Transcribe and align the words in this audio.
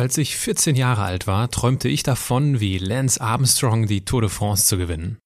Als 0.00 0.16
ich 0.16 0.38
14 0.38 0.76
Jahre 0.76 1.02
alt 1.02 1.26
war, 1.26 1.50
träumte 1.50 1.86
ich 1.90 2.02
davon, 2.02 2.58
wie 2.58 2.78
Lance 2.78 3.20
Armstrong 3.20 3.86
die 3.86 4.02
Tour 4.02 4.22
de 4.22 4.30
France 4.30 4.64
zu 4.64 4.78
gewinnen. 4.78 5.18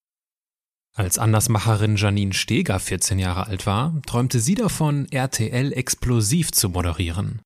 Als 0.96 1.16
Andersmacherin 1.16 1.94
Janine 1.94 2.32
Steger 2.32 2.80
14 2.80 3.20
Jahre 3.20 3.46
alt 3.46 3.66
war, 3.66 4.02
träumte 4.04 4.40
sie 4.40 4.56
davon, 4.56 5.06
RTL 5.12 5.72
explosiv 5.72 6.50
zu 6.50 6.70
moderieren. 6.70 7.40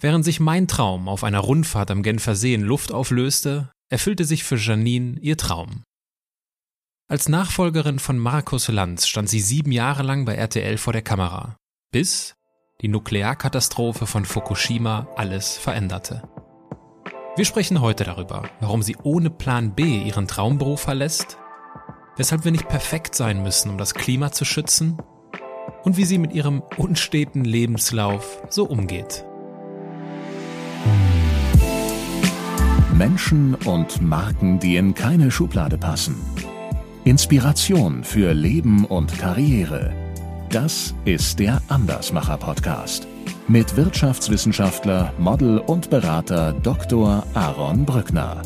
Während 0.00 0.24
sich 0.24 0.38
mein 0.38 0.68
Traum 0.68 1.08
auf 1.08 1.24
einer 1.24 1.40
Rundfahrt 1.40 1.90
am 1.90 2.04
Genfer 2.04 2.36
See 2.36 2.54
in 2.54 2.62
Luft 2.62 2.92
auflöste, 2.92 3.72
erfüllte 3.90 4.24
sich 4.24 4.44
für 4.44 4.56
Janine 4.56 5.18
ihr 5.18 5.36
Traum. 5.36 5.82
Als 7.10 7.28
Nachfolgerin 7.28 7.98
von 7.98 8.18
Markus 8.18 8.68
Lanz 8.68 9.08
stand 9.08 9.28
sie 9.28 9.40
sieben 9.40 9.72
Jahre 9.72 10.04
lang 10.04 10.26
bei 10.26 10.36
RTL 10.36 10.78
vor 10.78 10.92
der 10.92 11.02
Kamera, 11.02 11.56
bis 11.90 12.36
die 12.80 12.88
Nuklearkatastrophe 12.88 14.06
von 14.06 14.24
Fukushima 14.24 15.06
alles 15.16 15.56
veränderte. 15.56 16.22
Wir 17.36 17.44
sprechen 17.44 17.80
heute 17.80 18.04
darüber, 18.04 18.44
warum 18.60 18.82
sie 18.82 18.96
ohne 19.02 19.30
Plan 19.30 19.74
B 19.74 20.02
ihren 20.02 20.28
Traumberuf 20.28 20.80
verlässt, 20.80 21.38
weshalb 22.16 22.44
wir 22.44 22.52
nicht 22.52 22.68
perfekt 22.68 23.14
sein 23.14 23.42
müssen, 23.42 23.70
um 23.70 23.78
das 23.78 23.94
Klima 23.94 24.32
zu 24.32 24.44
schützen 24.44 24.98
und 25.82 25.96
wie 25.96 26.04
sie 26.04 26.18
mit 26.18 26.32
ihrem 26.32 26.62
unsteten 26.76 27.44
Lebenslauf 27.44 28.42
so 28.50 28.64
umgeht. 28.64 29.24
Menschen 32.94 33.54
und 33.54 34.00
Marken, 34.00 34.60
die 34.60 34.76
in 34.76 34.94
keine 34.94 35.30
Schublade 35.30 35.78
passen. 35.78 36.16
Inspiration 37.04 38.04
für 38.04 38.32
Leben 38.32 38.84
und 38.84 39.18
Karriere. 39.18 40.03
Das 40.54 40.94
ist 41.04 41.40
der 41.40 41.60
Andersmacher 41.66 42.36
Podcast 42.36 43.08
mit 43.48 43.76
Wirtschaftswissenschaftler, 43.76 45.12
Model 45.18 45.58
und 45.58 45.90
Berater 45.90 46.52
Dr. 46.52 47.26
Aaron 47.34 47.84
Brückner. 47.84 48.40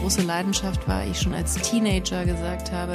große 0.00 0.22
Leidenschaft 0.22 0.86
war, 0.88 1.06
ich 1.06 1.20
schon 1.20 1.32
als 1.32 1.54
Teenager 1.54 2.24
gesagt 2.26 2.72
habe, 2.72 2.92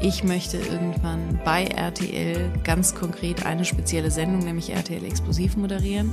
ich 0.00 0.24
möchte 0.24 0.56
irgendwann 0.56 1.38
bei 1.44 1.66
RTL 1.66 2.50
ganz 2.64 2.94
konkret 2.94 3.44
eine 3.44 3.66
spezielle 3.66 4.10
Sendung, 4.10 4.40
nämlich 4.40 4.70
RTL 4.70 5.04
Explosiv 5.04 5.56
moderieren. 5.56 6.10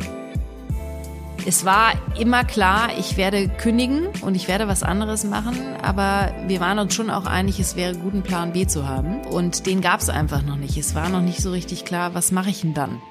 Es 1.50 1.66
war 1.66 1.94
immer 2.19 2.44
klar, 2.44 2.89
ich 3.00 3.17
werde 3.17 3.50
kündigen 3.50 4.09
und 4.22 4.36
ich 4.36 4.47
werde 4.47 4.67
was 4.67 4.83
anderes 4.83 5.23
machen, 5.23 5.58
aber 5.81 6.31
wir 6.45 6.59
waren 6.59 6.78
uns 6.78 6.94
schon 6.94 7.09
auch 7.09 7.25
einig, 7.25 7.59
es 7.59 7.75
wäre 7.75 7.95
gut, 7.95 8.14
einen 8.14 8.22
Plan 8.22 8.53
B 8.53 8.67
zu 8.67 8.88
haben. 8.88 9.25
Und 9.25 9.66
den 9.66 9.81
gab 9.81 10.00
es 10.00 10.09
einfach 10.09 10.44
noch 10.44 10.58
nicht. 10.58 10.77
Es 10.77 10.94
war 10.94 11.09
noch 11.09 11.22
nicht 11.22 11.42
so 11.42 11.50
richtig 11.50 11.86
klar, 11.86 12.14
was 12.14 12.31
mache 12.31 12.52
ich 12.52 12.61
denn 12.61 12.75
dann? 12.75 13.02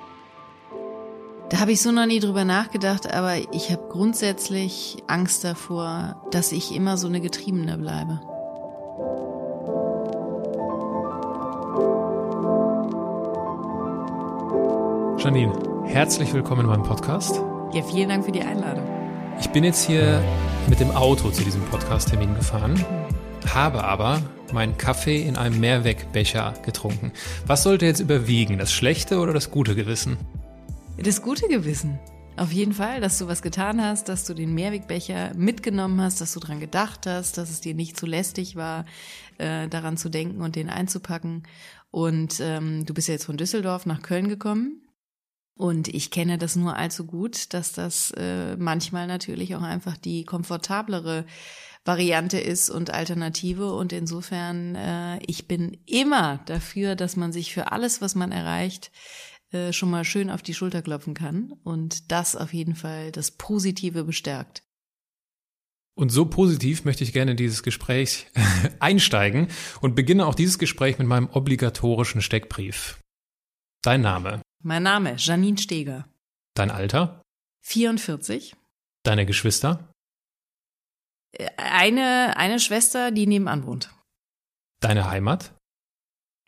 Da 1.49 1.59
habe 1.59 1.73
ich 1.73 1.83
so 1.83 1.91
noch 1.91 2.07
nie 2.07 2.21
drüber 2.21 2.45
nachgedacht, 2.45 3.13
aber 3.13 3.35
ich 3.51 3.73
habe 3.73 3.89
grundsätzlich 3.89 5.03
Angst 5.09 5.43
davor, 5.43 6.23
dass 6.31 6.53
ich 6.53 6.73
immer 6.73 6.97
so 6.97 7.09
eine 7.09 7.21
Getriebene 7.21 7.77
bleibe. 7.77 8.21
Janine, 15.19 15.53
herzlich 15.87 16.33
willkommen 16.33 16.61
in 16.61 16.67
meinem 16.69 16.85
Podcast. 16.85 17.43
Ja, 17.73 17.83
vielen 17.83 18.09
Dank 18.09 18.25
für 18.25 18.33
die 18.33 18.41
Einladung. 18.41 18.83
Ich 19.39 19.51
bin 19.51 19.63
jetzt 19.63 19.87
hier 19.87 20.23
mit 20.71 20.81
dem 20.81 20.91
Auto 20.91 21.31
zu 21.31 21.45
diesem 21.45 21.61
Podcast-Termin 21.67 22.35
gefahren, 22.35 22.83
habe 23.53 23.85
aber 23.85 24.23
meinen 24.55 24.79
Kaffee 24.79 25.21
in 25.21 25.37
einem 25.37 25.61
Mehrwegbecher 25.61 26.55
getrunken. 26.65 27.13
Was 27.47 27.65
sollte 27.65 27.85
jetzt 27.85 28.01
überwiegen, 28.01 28.57
das 28.57 28.73
schlechte 28.73 29.19
oder 29.19 29.35
das 29.35 29.51
gute 29.51 29.75
Gewissen? 29.75 30.17
Das 30.97 31.21
gute 31.21 31.47
Gewissen. 31.47 31.99
Auf 32.39 32.53
jeden 32.53 32.73
Fall, 32.73 33.03
dass 33.03 33.19
du 33.19 33.29
was 33.29 33.43
getan 33.43 33.83
hast, 33.85 34.09
dass 34.09 34.25
du 34.25 34.33
den 34.33 34.55
Mehrwegbecher 34.55 35.35
mitgenommen 35.35 36.01
hast, 36.01 36.23
dass 36.23 36.33
du 36.33 36.41
dran 36.41 36.61
gedacht 36.61 37.07
hast, 37.07 37.37
dass 37.37 37.51
es 37.51 37.61
dir 37.61 37.75
nicht 37.75 37.99
zu 37.99 38.07
lästig 38.07 38.57
war, 38.57 38.87
äh, 39.37 39.69
daran 39.69 39.99
zu 39.99 40.09
denken 40.09 40.41
und 40.41 40.57
den 40.57 40.71
einzupacken. 40.71 41.43
Und 41.91 42.41
ähm, 42.41 42.87
du 42.87 42.95
bist 42.95 43.09
ja 43.09 43.13
jetzt 43.13 43.27
von 43.27 43.37
Düsseldorf 43.37 43.85
nach 43.85 44.01
Köln 44.01 44.29
gekommen. 44.29 44.88
Und 45.59 45.89
ich 45.89 46.13
kenne 46.13 46.39
das 46.39 46.55
nur 46.55 46.77
allzu 46.77 47.05
gut, 47.05 47.53
dass 47.53 47.73
das 47.73 48.13
äh, 48.13 48.57
manchmal 48.57 49.09
natürlich 49.09 49.57
auch 49.57 49.63
einfach 49.63 49.97
die 49.97 50.25
komfortablere 50.25 51.27
Variante 51.85 52.39
ist 52.39 52.71
und 52.71 52.91
Alternative. 52.91 53.73
Und 53.75 53.93
insofern, 53.93 54.77
äh, 54.77 55.19
ich 55.27 55.49
bin 55.49 55.77
immer 55.85 56.39
dafür, 56.47 56.95
dass 56.95 57.17
man 57.17 57.33
sich 57.33 57.53
für 57.53 57.73
alles, 57.73 58.01
was 58.01 58.15
man 58.15 58.31
erreicht, 58.31 58.93
äh, 59.51 59.73
schon 59.73 59.91
mal 59.91 60.05
schön 60.05 60.31
auf 60.31 60.43
die 60.43 60.55
Schulter 60.55 60.81
klopfen 60.81 61.15
kann 61.15 61.53
und 61.65 62.13
das 62.13 62.37
auf 62.37 62.55
jeden 62.55 62.77
Fall 62.77 63.11
das 63.11 63.33
Positive 63.33 64.05
bestärkt. 64.05 64.63
Und 65.97 66.11
so 66.11 66.25
positiv 66.25 66.85
möchte 66.85 67.03
ich 67.03 67.13
gerne 67.13 67.33
in 67.33 67.37
dieses 67.37 67.65
Gespräch 67.65 68.29
einsteigen 68.79 69.49
und 69.81 69.97
beginne 69.97 70.25
auch 70.27 70.37
dieses 70.37 70.61
Gespräch 70.61 70.99
mit 70.99 71.09
meinem 71.09 71.29
obligatorischen 71.29 72.23
Steckbrief. 72.23 73.01
Dein 73.83 74.03
Name? 74.03 74.41
Mein 74.61 74.83
Name, 74.83 75.15
Janine 75.17 75.59
Steger. 75.59 76.09
Dein 76.55 76.71
Alter? 76.71 77.23
44. 77.63 78.57
Deine 79.05 79.27
Geschwister? 79.27 79.93
Äh, 81.33 81.49
eine, 81.57 82.37
eine 82.37 82.59
Schwester, 82.59 83.11
die 83.11 83.27
nebenan 83.27 83.67
wohnt. 83.67 83.91
Deine 84.81 85.09
Heimat? 85.11 85.55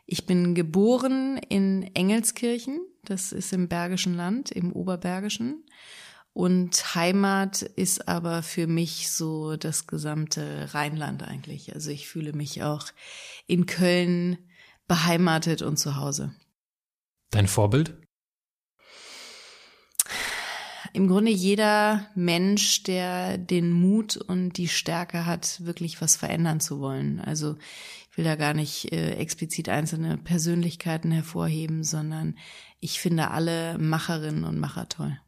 Ich 0.07 0.27
bin 0.27 0.57
geboren 0.57 1.39
in 1.49 1.95
Engelskirchen, 1.95 2.81
das 3.05 3.31
ist 3.31 3.53
im 3.53 3.69
Bergischen 3.69 4.15
Land, 4.15 4.51
im 4.51 4.73
Oberbergischen. 4.73 5.65
Und 6.33 6.95
Heimat 6.95 7.63
ist 7.63 8.09
aber 8.09 8.43
für 8.43 8.67
mich 8.67 9.11
so 9.11 9.57
das 9.57 9.87
gesamte 9.87 10.73
Rheinland 10.75 11.23
eigentlich. 11.23 11.75
Also 11.75 11.91
ich 11.91 12.09
fühle 12.09 12.33
mich 12.33 12.63
auch 12.63 12.87
in 13.47 13.67
Köln 13.67 14.39
beheimatet 14.89 15.63
und 15.63 15.77
zu 15.77 15.97
Hause. 15.97 16.35
Dein 17.31 17.47
Vorbild? 17.47 18.00
Im 20.93 21.09
Grunde 21.09 21.31
jeder 21.31 22.07
Mensch, 22.15 22.83
der 22.83 23.39
den 23.39 23.73
Mut 23.73 24.17
und 24.17 24.57
die 24.57 24.69
Stärke 24.69 25.27
hat, 25.27 25.65
wirklich 25.65 26.01
was 26.01 26.17
verändern 26.17 26.61
zu 26.61 26.81
wollen. 26.81 27.21
Also 27.21 27.57
ich 28.11 28.17
will 28.17 28.25
da 28.25 28.37
gar 28.37 28.55
nicht 28.55 28.93
äh, 28.93 29.15
explizit 29.15 29.69
einzelne 29.69 30.19
Persönlichkeiten 30.19 31.13
hervorheben, 31.13 31.85
sondern 31.85 32.37
ich 32.81 33.01
finde 33.01 33.31
alle 33.31 33.79
Macherinnen 33.79 34.45
und 34.45 34.59
Macher 34.59 34.89
toll. 34.89 35.19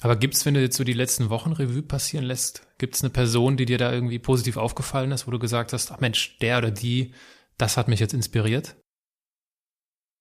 Aber 0.00 0.16
gibt's, 0.16 0.44
wenn 0.46 0.54
du 0.54 0.60
jetzt 0.60 0.76
so 0.76 0.84
die 0.84 0.92
letzten 0.92 1.30
Wochen 1.30 1.52
Revue 1.52 1.82
passieren 1.82 2.24
lässt, 2.24 2.66
gibt's 2.78 3.02
eine 3.02 3.10
Person, 3.10 3.56
die 3.56 3.64
dir 3.64 3.78
da 3.78 3.92
irgendwie 3.92 4.18
positiv 4.18 4.56
aufgefallen 4.56 5.10
ist, 5.12 5.26
wo 5.26 5.30
du 5.30 5.38
gesagt 5.38 5.72
hast, 5.72 5.90
ach 5.90 6.00
Mensch, 6.00 6.38
der 6.38 6.58
oder 6.58 6.70
die, 6.70 7.14
das 7.58 7.76
hat 7.76 7.88
mich 7.88 8.00
jetzt 8.00 8.14
inspiriert? 8.14 8.76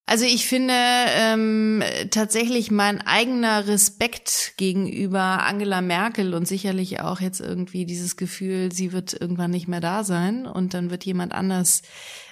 Also 0.05 0.25
ich 0.25 0.45
finde 0.45 0.73
ähm, 0.73 1.83
tatsächlich 2.09 2.69
mein 2.69 2.99
eigener 3.01 3.67
Respekt 3.67 4.53
gegenüber 4.57 5.43
Angela 5.43 5.79
Merkel 5.79 6.33
und 6.33 6.47
sicherlich 6.47 6.99
auch 6.99 7.21
jetzt 7.21 7.39
irgendwie 7.39 7.85
dieses 7.85 8.17
Gefühl, 8.17 8.73
sie 8.73 8.91
wird 8.91 9.13
irgendwann 9.13 9.51
nicht 9.51 9.69
mehr 9.69 9.79
da 9.79 10.03
sein 10.03 10.45
und 10.45 10.73
dann 10.73 10.89
wird 10.89 11.05
jemand 11.05 11.33
anders 11.33 11.81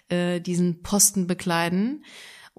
äh, 0.09 0.41
diesen 0.41 0.81
Posten 0.81 1.25
bekleiden 1.25 2.03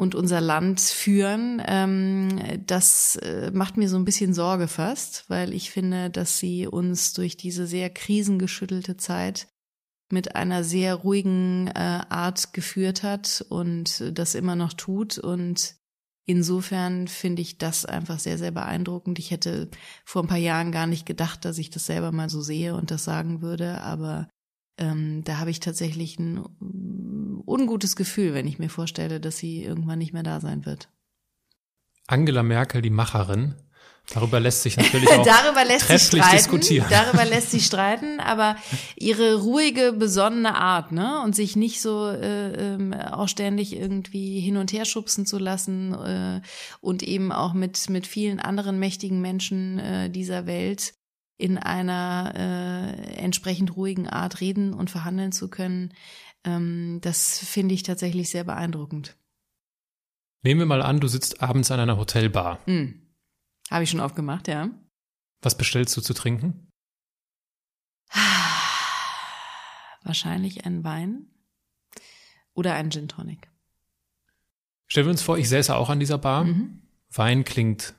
und 0.01 0.15
unser 0.15 0.41
Land 0.41 0.81
führen, 0.81 1.63
ähm, 1.67 2.41
das 2.67 3.17
äh, 3.17 3.51
macht 3.53 3.77
mir 3.77 3.91
so 3.91 3.99
ein 3.99 4.07
bisschen 4.07 4.33
Sorge 4.33 4.67
fast, 4.67 5.27
weil 5.29 5.53
ich 5.53 5.71
finde, 5.71 6.09
dass 6.09 6.39
sie 6.39 6.67
uns 6.67 7.13
durch 7.13 7.37
diese 7.37 7.67
sehr 7.67 7.91
krisengeschüttelte 7.91 8.97
Zeit 8.97 9.49
mit 10.13 10.37
einer 10.37 10.65
sehr 10.65 10.95
ruhigen 10.95 11.69
äh, 11.69 12.01
Art 12.09 12.53
geführt 12.53 13.03
hat 13.03 13.45
und 13.49 14.19
das 14.19 14.35
immer 14.35 14.57
noch 14.57 14.73
tut. 14.73 15.19
Und 15.19 15.77
insofern 16.27 17.09
finde 17.09 17.43
ich 17.43 17.59
das 17.59 17.85
einfach 17.85 18.19
sehr, 18.19 18.39
sehr 18.39 18.51
beeindruckend. 18.51 19.19
Ich 19.19 19.31
hätte 19.31 19.71
vor 20.05 20.23
ein 20.23 20.29
paar 20.29 20.37
Jahren 20.37 20.73
gar 20.73 20.87
nicht 20.87 21.07
gedacht, 21.07 21.45
dass 21.45 21.59
ich 21.59 21.71
das 21.71 21.87
selber 21.87 22.13
mal 22.13 22.31
so 22.31 22.41
sehe 22.41 22.75
und 22.75 22.91
das 22.91 23.05
sagen 23.05 23.43
würde, 23.43 23.81
aber 23.83 24.29
ähm, 24.79 25.23
da 25.25 25.39
habe 25.39 25.51
ich 25.51 25.61
tatsächlich 25.61 26.19
ein 26.19 26.45
ungutes 27.47 27.97
Gefühl, 27.97 28.35
wenn 28.35 28.47
ich 28.47 28.59
mir 28.59 28.71
vorstelle, 28.71 29.21
dass 29.21 29.37
sie 29.39 29.63
irgendwann 29.63 29.99
nicht 29.99 30.13
mehr 30.13 30.23
da 30.23 30.41
sein 30.41 30.65
wird. 30.65 30.89
Angela 32.07 32.43
Merkel, 32.43 32.83
die 32.83 32.91
Macherin, 32.91 33.55
Darüber 34.13 34.41
lässt 34.41 34.63
sich 34.63 34.77
natürlich 34.77 35.09
auch 35.13 35.25
darüber 35.25 35.65
lässt 35.65 35.87
trefflich 35.87 36.25
sich 36.25 36.33
diskutieren. 36.33 36.87
Darüber 36.91 37.25
lässt 37.25 37.51
sich 37.53 37.65
streiten, 37.65 38.19
aber 38.19 38.57
ihre 38.97 39.37
ruhige, 39.37 39.93
besonnene 39.93 40.55
Art, 40.57 40.91
ne, 40.93 41.23
und 41.23 41.37
sich 41.37 41.55
nicht 41.55 41.81
so 41.81 42.09
äh, 42.09 42.75
äh, 42.75 42.95
auch 43.13 43.29
ständig 43.29 43.77
irgendwie 43.77 44.41
hin 44.41 44.57
und 44.57 44.73
her 44.73 44.85
schubsen 44.85 45.27
zu 45.27 45.39
lassen 45.39 45.95
äh, 45.95 46.41
und 46.81 47.03
eben 47.03 47.31
auch 47.31 47.53
mit 47.53 47.89
mit 47.89 48.07
vielen 48.07 48.41
anderen 48.41 48.79
mächtigen 48.79 49.21
Menschen 49.21 49.79
äh, 49.79 50.11
dieser 50.11 50.47
Welt 50.47 50.95
in 51.41 51.57
einer 51.57 52.33
äh, 52.37 53.15
entsprechend 53.17 53.77
ruhigen 53.77 54.09
Art 54.09 54.41
reden 54.41 54.75
und 54.75 54.91
verhandeln 54.91 55.33
zu 55.33 55.49
können, 55.49 55.95
ähm, 56.45 56.99
das 57.01 57.39
finde 57.39 57.75
ich 57.75 57.83
tatsächlich 57.83 58.31
sehr 58.31 58.45
beeindruckend. 58.45 59.17
Nehmen 60.43 60.61
wir 60.61 60.67
mal 60.67 60.83
an, 60.83 61.01
du 61.01 61.09
sitzt 61.09 61.43
abends 61.43 61.71
an 61.71 61.81
einer 61.81 61.97
Hotelbar. 61.97 62.61
Hm. 62.67 63.10
Habe 63.71 63.85
ich 63.85 63.91
schon 63.91 64.01
aufgemacht, 64.01 64.49
ja. 64.49 64.69
Was 65.43 65.57
bestellst 65.57 65.97
du 65.97 66.01
zu 66.01 66.13
trinken? 66.15 66.69
Wahrscheinlich 70.03 70.65
ein 70.67 70.83
Wein 70.85 71.27
oder 72.55 72.75
ein 72.75 72.91
Gin 72.91 73.09
Tonic. 73.09 73.49
Stellen 74.87 75.07
wir 75.07 75.13
uns 75.13 75.23
vor, 75.23 75.39
ich 75.39 75.49
säße 75.49 75.75
auch 75.77 75.89
an 75.91 76.01
dieser 76.01 76.19
Bar. 76.19 76.45
Mhm. 76.45 76.83
Wein 77.13 77.45
klingt 77.45 77.95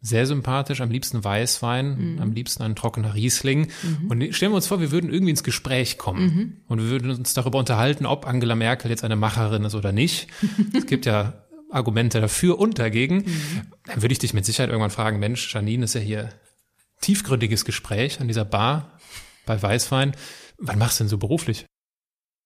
sehr 0.00 0.26
sympathisch, 0.26 0.80
am 0.80 0.90
liebsten 0.90 1.24
Weißwein, 1.24 2.14
Mhm. 2.14 2.22
am 2.22 2.32
liebsten 2.32 2.62
ein 2.62 2.76
trockener 2.76 3.14
Riesling. 3.14 3.68
Mhm. 3.82 4.10
Und 4.10 4.34
stellen 4.34 4.52
wir 4.52 4.56
uns 4.56 4.66
vor, 4.68 4.80
wir 4.80 4.92
würden 4.92 5.10
irgendwie 5.10 5.30
ins 5.30 5.42
Gespräch 5.42 5.98
kommen 5.98 6.22
Mhm. 6.26 6.56
und 6.68 6.78
wir 6.80 6.88
würden 6.88 7.10
uns 7.10 7.34
darüber 7.34 7.58
unterhalten, 7.58 8.06
ob 8.06 8.26
Angela 8.26 8.54
Merkel 8.54 8.90
jetzt 8.90 9.04
eine 9.04 9.16
Macherin 9.16 9.64
ist 9.64 9.74
oder 9.74 9.92
nicht. 9.92 10.28
es 10.74 10.86
gibt 10.86 11.06
ja 11.06 11.45
Argumente 11.70 12.20
dafür 12.20 12.58
und 12.58 12.78
dagegen. 12.78 13.18
Mhm. 13.18 13.62
Dann 13.84 14.02
würde 14.02 14.12
ich 14.12 14.18
dich 14.18 14.34
mit 14.34 14.44
Sicherheit 14.44 14.70
irgendwann 14.70 14.90
fragen, 14.90 15.18
Mensch, 15.18 15.52
Janine, 15.52 15.84
ist 15.84 15.94
ja 15.94 16.00
hier 16.00 16.30
tiefgründiges 17.00 17.64
Gespräch 17.64 18.20
an 18.20 18.28
dieser 18.28 18.44
Bar 18.44 18.98
bei 19.44 19.60
Weißwein. 19.60 20.16
Wann 20.58 20.78
machst 20.78 20.98
du 20.98 21.04
denn 21.04 21.08
so 21.08 21.18
beruflich? 21.18 21.66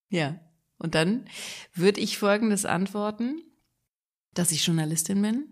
Ja. 0.08 0.40
Und 0.78 0.94
dann 0.94 1.26
würde 1.74 2.00
ich 2.00 2.18
Folgendes 2.18 2.64
antworten, 2.64 3.42
dass 4.34 4.50
ich 4.50 4.66
Journalistin 4.66 5.20
bin, 5.20 5.44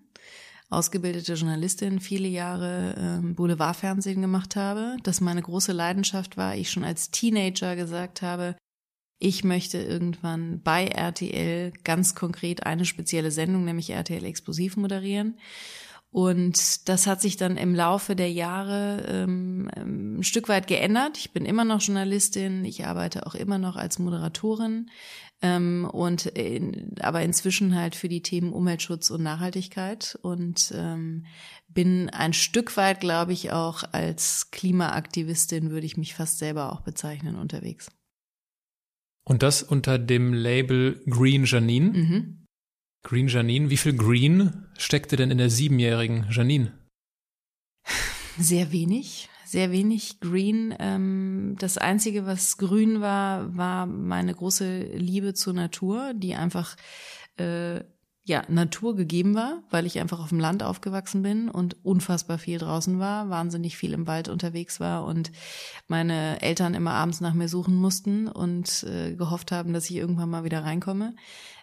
ausgebildete 0.70 1.34
Journalistin, 1.34 2.00
viele 2.00 2.28
Jahre 2.28 2.94
ähm, 2.98 3.34
Boulevardfernsehen 3.34 4.22
gemacht 4.22 4.56
habe, 4.56 4.96
dass 5.02 5.20
meine 5.20 5.42
große 5.42 5.72
Leidenschaft 5.72 6.36
war, 6.36 6.56
ich 6.56 6.70
schon 6.70 6.84
als 6.84 7.10
Teenager 7.10 7.76
gesagt 7.76 8.22
habe, 8.22 8.56
ich 9.18 9.42
möchte 9.44 9.78
irgendwann 9.78 10.60
bei 10.62 10.86
RTL 10.86 11.72
ganz 11.84 12.14
konkret 12.14 12.64
eine 12.64 12.84
spezielle 12.84 13.30
Sendung, 13.30 13.64
nämlich 13.64 13.90
RTL 13.90 14.24
Explosiv 14.24 14.76
moderieren. 14.76 15.38
Und 16.10 16.88
das 16.88 17.06
hat 17.06 17.20
sich 17.20 17.36
dann 17.36 17.58
im 17.58 17.74
Laufe 17.74 18.16
der 18.16 18.32
Jahre 18.32 19.04
ähm, 19.08 19.70
ein 19.76 20.22
Stück 20.22 20.48
weit 20.48 20.66
geändert. 20.66 21.18
Ich 21.18 21.32
bin 21.32 21.44
immer 21.44 21.64
noch 21.64 21.82
Journalistin, 21.82 22.64
ich 22.64 22.86
arbeite 22.86 23.26
auch 23.26 23.34
immer 23.34 23.58
noch 23.58 23.76
als 23.76 23.98
Moderatorin 23.98 24.88
ähm, 25.42 25.88
und 25.92 26.24
in, 26.24 26.94
aber 27.00 27.20
inzwischen 27.22 27.74
halt 27.74 27.94
für 27.94 28.08
die 28.08 28.22
Themen 28.22 28.54
Umweltschutz 28.54 29.10
und 29.10 29.22
Nachhaltigkeit 29.22 30.18
und 30.22 30.72
ähm, 30.74 31.26
bin 31.68 32.08
ein 32.08 32.32
Stück 32.32 32.76
weit, 32.78 33.00
glaube 33.00 33.34
ich, 33.34 33.52
auch 33.52 33.84
als 33.92 34.50
Klimaaktivistin 34.50 35.70
würde 35.70 35.86
ich 35.86 35.98
mich 35.98 36.14
fast 36.14 36.38
selber 36.38 36.72
auch 36.72 36.80
bezeichnen 36.80 37.36
unterwegs. 37.36 37.90
Und 39.28 39.42
das 39.42 39.62
unter 39.62 39.98
dem 39.98 40.32
Label 40.32 41.02
Green 41.06 41.44
Janine. 41.44 41.90
Mhm. 41.90 42.46
Green 43.04 43.28
Janine, 43.28 43.68
wie 43.68 43.76
viel 43.76 43.94
Green 43.94 44.66
steckte 44.78 45.16
denn 45.16 45.30
in 45.30 45.38
der 45.38 45.50
siebenjährigen 45.50 46.26
Janine? 46.30 46.72
Sehr 48.38 48.72
wenig, 48.72 49.28
sehr 49.44 49.70
wenig 49.70 50.20
Green. 50.20 50.74
Ähm, 50.78 51.56
das 51.58 51.76
Einzige, 51.76 52.24
was 52.24 52.56
grün 52.56 53.00
war, 53.00 53.54
war 53.56 53.84
meine 53.86 54.34
große 54.34 54.80
Liebe 54.94 55.34
zur 55.34 55.52
Natur, 55.52 56.14
die 56.14 56.34
einfach 56.34 56.76
äh, 57.36 57.80
ja 58.28 58.44
Natur 58.48 58.94
gegeben 58.94 59.34
war, 59.34 59.62
weil 59.70 59.86
ich 59.86 59.98
einfach 59.98 60.20
auf 60.20 60.28
dem 60.28 60.38
Land 60.38 60.62
aufgewachsen 60.62 61.22
bin 61.22 61.48
und 61.48 61.84
unfassbar 61.84 62.38
viel 62.38 62.58
draußen 62.58 62.98
war, 62.98 63.28
wahnsinnig 63.30 63.76
viel 63.76 63.92
im 63.92 64.06
Wald 64.06 64.28
unterwegs 64.28 64.78
war 64.78 65.04
und 65.04 65.32
meine 65.88 66.40
Eltern 66.40 66.74
immer 66.74 66.92
abends 66.92 67.20
nach 67.20 67.34
mir 67.34 67.48
suchen 67.48 67.74
mussten 67.74 68.28
und 68.28 68.84
äh, 68.84 69.14
gehofft 69.14 69.50
haben, 69.50 69.72
dass 69.72 69.90
ich 69.90 69.96
irgendwann 69.96 70.30
mal 70.30 70.44
wieder 70.44 70.64
reinkomme. 70.64 71.14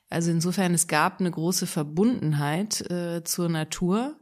Also 0.10 0.32
insofern, 0.32 0.74
es 0.74 0.88
gab 0.88 1.20
eine 1.20 1.32
große 1.32 1.68
Verbundenheit 1.68 2.82
äh, 2.92 3.24
zur 3.24 3.50
Natur. 3.50 4.18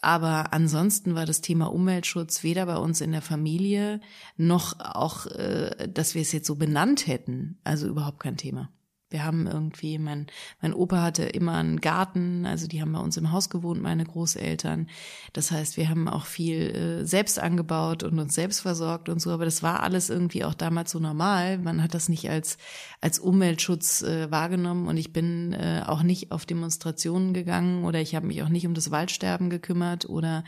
Aber 0.00 0.52
ansonsten 0.52 1.14
war 1.14 1.26
das 1.26 1.42
Thema 1.42 1.66
Umweltschutz 1.66 2.42
weder 2.42 2.66
bei 2.66 2.76
uns 2.76 3.00
in 3.00 3.12
der 3.12 3.22
Familie 3.22 4.00
noch 4.36 4.80
auch, 4.80 5.26
äh, 5.26 5.88
dass 5.88 6.14
wir 6.14 6.22
es 6.22 6.32
jetzt 6.32 6.46
so 6.46 6.56
benannt 6.56 7.06
hätten. 7.06 7.60
Also 7.62 7.86
überhaupt 7.86 8.20
kein 8.20 8.36
Thema. 8.36 8.70
Wir 9.12 9.24
haben 9.24 9.46
irgendwie, 9.46 9.98
mein, 9.98 10.26
mein 10.60 10.74
Opa 10.74 11.02
hatte 11.02 11.24
immer 11.24 11.54
einen 11.54 11.80
Garten, 11.80 12.46
also 12.46 12.66
die 12.66 12.80
haben 12.80 12.92
bei 12.92 13.00
uns 13.00 13.16
im 13.16 13.30
Haus 13.30 13.50
gewohnt, 13.50 13.82
meine 13.82 14.04
Großeltern. 14.04 14.88
Das 15.32 15.50
heißt, 15.50 15.76
wir 15.76 15.88
haben 15.88 16.08
auch 16.08 16.26
viel 16.26 17.02
äh, 17.02 17.06
selbst 17.06 17.38
angebaut 17.38 18.02
und 18.02 18.18
uns 18.18 18.34
selbst 18.34 18.60
versorgt 18.60 19.08
und 19.08 19.20
so, 19.20 19.30
aber 19.30 19.44
das 19.44 19.62
war 19.62 19.82
alles 19.82 20.10
irgendwie 20.10 20.44
auch 20.44 20.54
damals 20.54 20.90
so 20.90 20.98
normal. 20.98 21.58
Man 21.58 21.82
hat 21.82 21.94
das 21.94 22.08
nicht 22.08 22.30
als, 22.30 22.58
als 23.00 23.18
Umweltschutz 23.18 24.02
äh, 24.02 24.30
wahrgenommen 24.30 24.88
und 24.88 24.96
ich 24.96 25.12
bin 25.12 25.52
äh, 25.52 25.82
auch 25.86 26.02
nicht 26.02 26.32
auf 26.32 26.46
Demonstrationen 26.46 27.34
gegangen 27.34 27.84
oder 27.84 28.00
ich 28.00 28.14
habe 28.14 28.26
mich 28.26 28.42
auch 28.42 28.48
nicht 28.48 28.66
um 28.66 28.74
das 28.74 28.90
Waldsterben 28.90 29.50
gekümmert 29.50 30.08
oder 30.08 30.44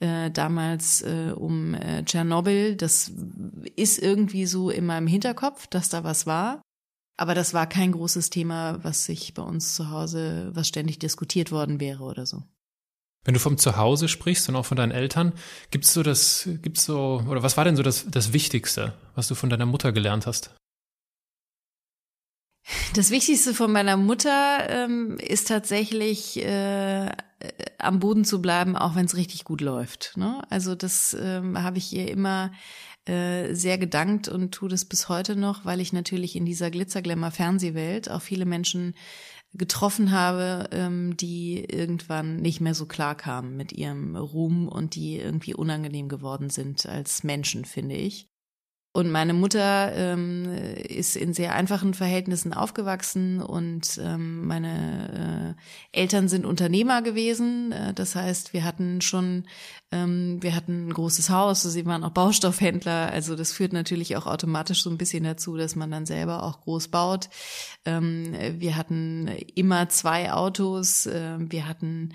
äh, 0.00 0.30
damals 0.30 1.02
äh, 1.02 1.32
um 1.34 1.74
äh, 1.74 2.04
Tschernobyl. 2.04 2.76
Das 2.76 3.12
ist 3.76 3.98
irgendwie 3.98 4.46
so 4.46 4.70
in 4.70 4.86
meinem 4.86 5.06
Hinterkopf, 5.06 5.66
dass 5.66 5.88
da 5.88 6.04
was 6.04 6.26
war. 6.26 6.65
Aber 7.16 7.34
das 7.34 7.54
war 7.54 7.66
kein 7.66 7.92
großes 7.92 8.30
Thema, 8.30 8.82
was 8.84 9.06
sich 9.06 9.32
bei 9.34 9.42
uns 9.42 9.74
zu 9.74 9.90
Hause, 9.90 10.50
was 10.52 10.68
ständig 10.68 10.98
diskutiert 10.98 11.50
worden 11.50 11.80
wäre 11.80 12.04
oder 12.04 12.26
so. 12.26 12.42
Wenn 13.24 13.34
du 13.34 13.40
vom 13.40 13.58
Zuhause 13.58 14.08
sprichst 14.08 14.48
und 14.48 14.56
auch 14.56 14.66
von 14.66 14.76
deinen 14.76 14.92
Eltern, 14.92 15.32
gibt's 15.70 15.92
so 15.92 16.02
das, 16.02 16.48
gibt's 16.62 16.84
so, 16.84 17.24
oder 17.28 17.42
was 17.42 17.56
war 17.56 17.64
denn 17.64 17.74
so 17.74 17.82
das, 17.82 18.06
das 18.08 18.32
Wichtigste, 18.32 18.92
was 19.14 19.28
du 19.28 19.34
von 19.34 19.50
deiner 19.50 19.66
Mutter 19.66 19.92
gelernt 19.92 20.26
hast? 20.26 20.54
Das 22.94 23.10
Wichtigste 23.10 23.54
von 23.54 23.72
meiner 23.72 23.96
Mutter 23.96 24.68
ähm, 24.68 25.18
ist 25.18 25.48
tatsächlich 25.48 26.36
äh, 26.42 27.10
am 27.78 28.00
Boden 28.00 28.24
zu 28.24 28.42
bleiben, 28.42 28.76
auch 28.76 28.94
wenn 28.94 29.06
es 29.06 29.16
richtig 29.16 29.44
gut 29.44 29.60
läuft. 29.60 30.16
Ne? 30.16 30.42
Also 30.50 30.74
das 30.74 31.16
ähm, 31.18 31.62
habe 31.62 31.78
ich 31.78 31.92
ihr 31.92 32.08
immer 32.10 32.52
äh, 33.08 33.54
sehr 33.54 33.78
gedankt 33.78 34.28
und 34.28 34.52
tue 34.52 34.68
das 34.68 34.84
bis 34.84 35.08
heute 35.08 35.36
noch, 35.36 35.64
weil 35.64 35.80
ich 35.80 35.92
natürlich 35.92 36.36
in 36.36 36.44
dieser 36.44 36.70
Glitzerglamour-Fernsehwelt 36.70 38.10
auch 38.10 38.22
viele 38.22 38.46
Menschen 38.46 38.94
getroffen 39.54 40.10
habe, 40.10 40.68
ähm, 40.72 41.16
die 41.16 41.64
irgendwann 41.64 42.36
nicht 42.36 42.60
mehr 42.60 42.74
so 42.74 42.86
klar 42.86 43.14
kamen 43.14 43.56
mit 43.56 43.72
ihrem 43.72 44.16
Ruhm 44.16 44.68
und 44.68 44.94
die 44.94 45.16
irgendwie 45.18 45.54
unangenehm 45.54 46.08
geworden 46.08 46.50
sind 46.50 46.86
als 46.86 47.24
Menschen, 47.24 47.64
finde 47.64 47.94
ich. 47.94 48.28
Und 48.96 49.10
meine 49.10 49.34
Mutter 49.34 49.92
ähm, 49.94 50.46
ist 50.88 51.16
in 51.16 51.34
sehr 51.34 51.54
einfachen 51.54 51.92
Verhältnissen 51.92 52.54
aufgewachsen 52.54 53.42
und 53.42 54.00
ähm, 54.02 54.46
meine 54.46 55.54
äh, 55.92 56.00
Eltern 56.00 56.28
sind 56.28 56.46
Unternehmer 56.46 57.02
gewesen. 57.02 57.72
Äh, 57.72 57.92
das 57.92 58.14
heißt, 58.14 58.54
wir 58.54 58.64
hatten 58.64 59.02
schon, 59.02 59.48
ähm, 59.92 60.42
wir 60.42 60.56
hatten 60.56 60.88
ein 60.88 60.92
großes 60.92 61.30
Haus, 61.30 61.62
sie 61.62 61.86
waren 61.86 62.02
auch 62.02 62.10
Baustoffhändler. 62.10 63.12
Also 63.12 63.36
das 63.36 63.52
führt 63.52 63.72
natürlich 63.72 64.16
auch 64.16 64.26
automatisch 64.26 64.82
so 64.82 64.90
ein 64.90 64.98
bisschen 64.98 65.22
dazu, 65.22 65.56
dass 65.56 65.76
man 65.76 65.92
dann 65.92 66.06
selber 66.06 66.42
auch 66.42 66.62
groß 66.62 66.88
baut. 66.88 67.28
Ähm, 67.84 68.34
wir 68.58 68.74
hatten 68.74 69.28
immer 69.54 69.88
zwei 69.88 70.32
Autos, 70.32 71.06
äh, 71.06 71.36
wir 71.38 71.68
hatten 71.68 72.14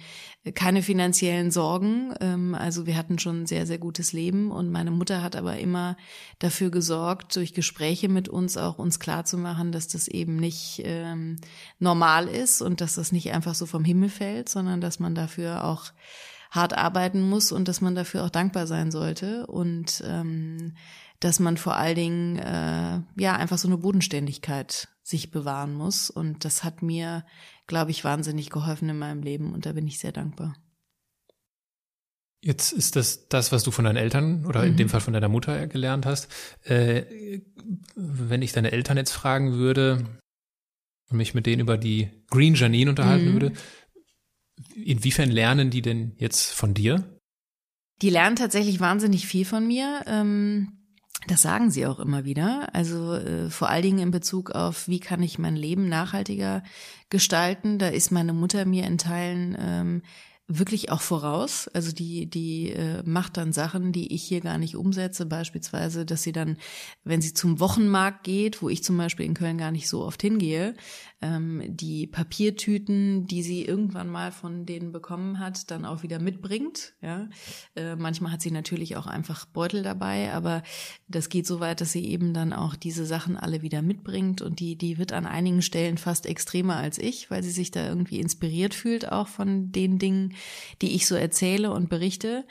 keine 0.54 0.84
finanziellen 0.84 1.50
Sorgen. 1.50 2.14
Ähm, 2.20 2.56
also 2.56 2.86
wir 2.88 2.98
hatten 2.98 3.20
schon 3.20 3.44
ein 3.44 3.48
sehr, 3.48 3.66
sehr 3.66 3.78
gutes 3.78 4.12
Leben. 4.12 4.52
Und 4.52 4.70
meine 4.70 4.92
Mutter 4.92 5.22
hat 5.24 5.38
aber 5.38 5.58
immer 5.58 5.96
dafür 6.40 6.72
gesorgt, 6.72 7.38
durch 7.38 7.54
Gespräche 7.54 8.10
mit 8.10 8.28
uns 8.28 8.58
auch 8.58 8.80
uns 8.80 9.00
klarzumachen, 9.00 9.72
dass 9.72 9.88
das 9.88 10.10
eben 10.10 10.36
nicht 10.36 10.82
ähm, 10.84 11.38
normal 11.80 12.28
ist 12.28 12.62
und 12.62 12.82
dass 12.82 12.96
das 12.96 13.14
nicht 13.14 13.32
einfach 13.32 13.56
so 13.56 13.66
vom 13.66 13.86
Himmel 13.86 14.10
fällt, 14.10 14.50
sondern 14.50 14.82
dass 14.82 15.00
man 15.00 15.16
dafür 15.16 15.64
auch 15.64 15.94
hart 16.52 16.78
arbeiten 16.78 17.22
muss 17.28 17.52
und 17.52 17.68
dass 17.68 17.82
man 17.82 17.96
dafür 17.96 18.24
auch 18.26 18.30
dankbar 18.30 18.68
sein 18.68 18.92
sollte 18.92 19.48
und 19.48 20.04
ähm, 20.06 20.76
dass 21.20 21.40
man 21.40 21.58
vor 21.58 21.76
allen 21.78 21.96
Dingen 21.96 22.38
äh, 22.40 23.00
ja 23.20 23.36
einfach 23.36 23.58
so 23.58 23.68
eine 23.68 23.78
Bodenständigkeit 23.78 24.90
sich 25.02 25.32
bewahren 25.32 25.74
muss 25.74 26.10
und 26.10 26.46
das 26.46 26.64
hat 26.64 26.82
mir, 26.82 27.26
glaube 27.68 27.92
ich, 27.92 28.04
wahnsinnig 28.04 28.50
geholfen 28.50 28.90
in 28.90 29.00
meinem 29.00 29.24
Leben 29.24 29.54
und 29.54 29.66
da 29.66 29.72
bin 29.74 29.88
ich 29.88 29.98
sehr 30.00 30.12
dankbar. 30.12 30.56
Jetzt 32.44 32.72
ist 32.72 32.96
das 32.96 33.28
das, 33.30 33.52
was 33.52 33.62
du 33.64 33.70
von 33.70 33.86
deinen 33.86 33.98
Eltern 33.98 34.46
oder 34.48 34.66
in 34.66 34.74
Mhm. 34.74 34.78
dem 34.78 34.90
Fall 34.90 35.02
von 35.02 35.14
deiner 35.14 35.30
Mutter 35.30 35.68
gelernt 35.68 36.06
hast. 36.08 36.28
Äh, 36.64 37.40
wenn 37.96 38.42
ich 38.42 38.52
deine 38.52 38.72
Eltern 38.72 38.98
jetzt 38.98 39.12
fragen 39.12 39.54
würde 39.54 40.06
und 41.12 41.18
mich 41.18 41.36
mit 41.36 41.46
denen 41.46 41.62
über 41.62 41.78
die 41.78 42.10
Green 42.32 42.56
Janine 42.56 42.90
unterhalten 42.90 43.30
Mhm. 43.30 43.34
würde, 43.34 43.54
inwiefern 44.76 45.30
lernen 45.30 45.70
die 45.70 45.82
denn 45.82 46.14
jetzt 46.18 46.52
von 46.52 46.74
dir? 46.74 47.20
Die 48.02 48.10
lernen 48.10 48.36
tatsächlich 48.36 48.80
wahnsinnig 48.80 49.28
viel 49.28 49.46
von 49.46 49.68
mir. 49.68 50.04
Ähm, 50.08 50.82
das 51.28 51.44
sagen 51.44 51.70
sie 51.70 51.86
auch 51.86 52.00
immer 52.00 52.26
wieder. 52.26 52.70
Also 52.74 53.14
äh, 53.14 53.50
vor 53.50 53.70
allen 53.70 53.84
Dingen 53.84 54.00
in 54.00 54.12
Bezug 54.12 54.52
auf, 54.52 54.88
wie 54.88 55.00
kann 55.00 55.22
ich 55.22 55.38
mein 55.38 55.56
Leben 55.56 55.88
nachhaltiger 55.88 56.64
gestalten. 57.10 57.78
Da 57.78 57.90
ist 57.90 58.12
meine 58.12 58.34
Mutter 58.34 58.66
mir 58.66 58.86
in 58.86 58.98
Teilen 58.98 59.56
ähm, 59.60 60.02
wirklich 60.48 60.92
auch 60.92 61.02
voraus. 61.02 61.68
Also 61.70 61.92
die, 61.92 62.30
die 62.30 62.72
äh, 62.72 63.04
macht 63.06 63.38
dann 63.38 63.54
Sachen, 63.54 63.92
die 63.92 64.14
ich 64.14 64.24
hier 64.24 64.42
gar 64.42 64.58
nicht 64.58 64.76
umsetze. 64.76 65.28
Beispielsweise, 65.28 66.06
dass 66.06 66.24
sie 66.24 66.32
dann, 66.32 66.58
wenn 67.04 67.22
sie 67.22 67.34
zum 67.34 67.60
Wochenmarkt 67.60 68.24
geht, 68.24 68.62
wo 68.62 68.70
ich 68.70 68.84
zum 68.84 68.98
Beispiel 68.98 69.26
in 69.26 69.36
Köln 69.36 69.58
gar 69.58 69.72
nicht 69.72 69.88
so 69.88 70.04
oft 70.04 70.22
hingehe, 70.22 70.76
ähm, 71.22 71.64
die 71.68 72.08
Papiertüten, 72.08 73.28
die 73.28 73.44
sie 73.44 73.64
irgendwann 73.64 74.10
mal 74.10 74.32
von 74.32 74.66
denen 74.66 74.92
bekommen 74.92 75.40
hat, 75.40 75.70
dann 75.70 75.86
auch 75.86 76.04
wieder 76.04 76.20
mitbringt. 76.20 76.94
Ja, 77.02 77.30
äh, 77.76 77.96
manchmal 77.96 78.32
hat 78.32 78.42
sie 78.42 78.52
natürlich 78.52 78.98
auch 78.98 79.08
einfach 79.08 79.46
Beutel 79.46 79.84
dabei, 79.84 80.34
aber 80.34 80.64
das 81.08 81.30
geht 81.30 81.46
so 81.46 81.60
weit, 81.60 81.82
dass 81.82 81.92
sie 81.92 82.06
eben 82.06 82.34
dann 82.34 82.54
auch 82.54 82.76
diese 82.76 83.06
Sachen 83.06 83.38
alle 83.38 83.62
wieder 83.62 83.82
mitbringt 83.82 84.42
und 84.42 84.60
die 84.60 84.76
die 84.76 84.98
wird 84.98 85.14
an 85.14 85.28
einigen 85.28 85.62
Stellen 85.62 85.98
fast 85.98 86.26
extremer 86.26 86.78
als 86.78 86.98
ich, 86.98 87.30
weil 87.30 87.44
sie 87.44 87.52
sich 87.52 87.72
da 87.72 87.88
irgendwie 87.88 88.20
inspiriert 88.20 88.74
fühlt 88.74 89.12
auch 89.12 89.28
von 89.28 89.72
den 89.72 90.00
Dingen, 90.00 90.34
die 90.82 90.96
ich 90.96 91.08
so 91.08 91.16
erzähle 91.16 91.72
und 91.72 91.90
berichte. 91.90 92.46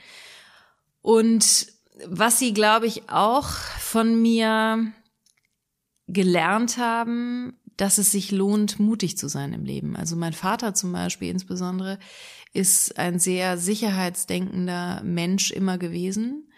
Und 1.02 1.66
was 2.06 2.38
sie, 2.38 2.54
glaube 2.54 2.86
ich, 2.86 3.08
auch 3.10 3.48
von 3.48 4.20
mir 4.20 4.92
gelernt 6.12 6.78
haben, 6.78 7.59
dass 7.76 7.98
es 7.98 8.12
sich 8.12 8.30
lohnt, 8.30 8.78
mutig 8.78 9.16
zu 9.16 9.28
sein 9.28 9.52
im 9.52 9.64
Leben. 9.64 9.96
Also 9.96 10.16
mein 10.16 10.32
Vater 10.32 10.74
zum 10.74 10.92
Beispiel 10.92 11.30
insbesondere 11.30 11.98
ist 12.52 12.98
ein 12.98 13.18
sehr 13.18 13.58
sicherheitsdenkender 13.58 15.02
Mensch 15.04 15.50
immer 15.50 15.78
gewesen 15.78 16.48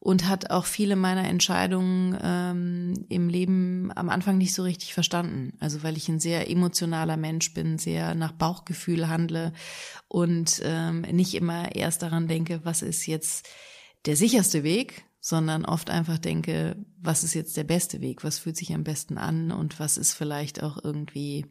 und 0.00 0.28
hat 0.28 0.50
auch 0.50 0.64
viele 0.64 0.94
meiner 0.94 1.26
Entscheidungen 1.26 2.16
ähm, 2.22 3.06
im 3.08 3.28
Leben 3.28 3.90
am 3.96 4.10
Anfang 4.10 4.38
nicht 4.38 4.54
so 4.54 4.62
richtig 4.62 4.94
verstanden. 4.94 5.54
Also 5.58 5.82
weil 5.82 5.96
ich 5.96 6.08
ein 6.08 6.20
sehr 6.20 6.50
emotionaler 6.50 7.16
Mensch 7.16 7.52
bin, 7.52 7.78
sehr 7.78 8.14
nach 8.14 8.32
Bauchgefühl 8.32 9.08
handle 9.08 9.52
und 10.06 10.60
ähm, 10.64 11.00
nicht 11.00 11.34
immer 11.34 11.74
erst 11.74 12.02
daran 12.02 12.28
denke, 12.28 12.60
was 12.62 12.82
ist 12.82 13.06
jetzt 13.06 13.48
der 14.06 14.16
sicherste 14.16 14.62
Weg, 14.62 15.04
sondern 15.28 15.66
oft 15.66 15.90
einfach 15.90 16.16
denke, 16.16 16.74
was 16.96 17.22
ist 17.22 17.34
jetzt 17.34 17.54
der 17.58 17.64
beste 17.64 18.00
Weg, 18.00 18.24
was 18.24 18.38
fühlt 18.38 18.56
sich 18.56 18.72
am 18.72 18.82
besten 18.82 19.18
an 19.18 19.52
und 19.52 19.78
was 19.78 19.98
ist 19.98 20.14
vielleicht 20.14 20.62
auch 20.62 20.82
irgendwie 20.82 21.44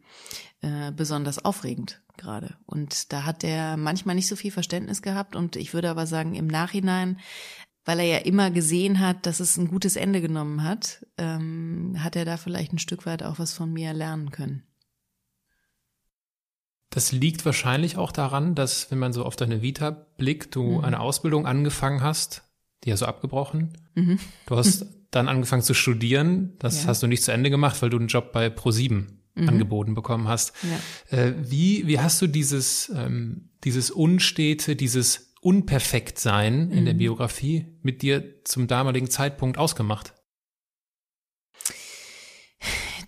äh, 0.62 0.90
besonders 0.90 1.44
aufregend 1.44 2.02
gerade. 2.16 2.56
Und 2.66 3.12
da 3.12 3.24
hat 3.24 3.44
er 3.44 3.76
manchmal 3.76 4.16
nicht 4.16 4.26
so 4.26 4.34
viel 4.34 4.50
Verständnis 4.50 5.00
gehabt 5.00 5.36
und 5.36 5.54
ich 5.54 5.74
würde 5.74 5.90
aber 5.90 6.08
sagen, 6.08 6.34
im 6.34 6.48
Nachhinein, 6.48 7.20
weil 7.84 8.00
er 8.00 8.06
ja 8.06 8.18
immer 8.18 8.50
gesehen 8.50 8.98
hat, 8.98 9.26
dass 9.26 9.38
es 9.38 9.56
ein 9.56 9.68
gutes 9.68 9.94
Ende 9.94 10.20
genommen 10.20 10.64
hat, 10.64 11.06
ähm, 11.16 11.94
hat 12.02 12.16
er 12.16 12.24
da 12.24 12.36
vielleicht 12.36 12.72
ein 12.72 12.80
Stück 12.80 13.06
weit 13.06 13.22
auch 13.22 13.38
was 13.38 13.54
von 13.54 13.72
mir 13.72 13.94
lernen 13.94 14.32
können. 14.32 14.64
Das 16.90 17.12
liegt 17.12 17.44
wahrscheinlich 17.44 17.96
auch 17.96 18.10
daran, 18.10 18.56
dass, 18.56 18.90
wenn 18.90 18.98
man 18.98 19.12
so 19.12 19.24
auf 19.24 19.36
deine 19.36 19.62
Vita 19.62 19.90
blickt, 19.92 20.56
du 20.56 20.64
mhm. 20.64 20.84
eine 20.84 20.98
Ausbildung 20.98 21.46
angefangen 21.46 22.02
hast, 22.02 22.42
die 22.84 22.92
hast 22.92 23.02
du 23.02 23.06
abgebrochen. 23.06 23.76
Mhm. 23.94 24.18
Du 24.46 24.56
hast 24.56 24.86
dann 25.10 25.28
angefangen 25.28 25.62
zu 25.62 25.74
studieren. 25.74 26.54
Das 26.58 26.82
ja. 26.82 26.88
hast 26.88 27.02
du 27.02 27.06
nicht 27.06 27.22
zu 27.22 27.32
Ende 27.32 27.50
gemacht, 27.50 27.80
weil 27.82 27.90
du 27.90 27.98
einen 27.98 28.08
Job 28.08 28.32
bei 28.32 28.48
Pro7 28.48 29.06
mhm. 29.34 29.48
angeboten 29.48 29.94
bekommen 29.94 30.28
hast. 30.28 30.52
Ja. 31.10 31.18
Äh, 31.18 31.34
wie, 31.38 31.86
wie 31.86 32.00
hast 32.00 32.20
du 32.20 32.26
dieses, 32.26 32.92
ähm, 32.94 33.50
dieses 33.64 33.90
Unstete, 33.90 34.76
dieses 34.76 35.34
Unperfektsein 35.40 36.70
in 36.70 36.84
der 36.84 36.94
mhm. 36.94 36.98
Biografie 36.98 37.66
mit 37.82 38.02
dir 38.02 38.44
zum 38.44 38.66
damaligen 38.66 39.08
Zeitpunkt 39.08 39.56
ausgemacht? 39.56 40.14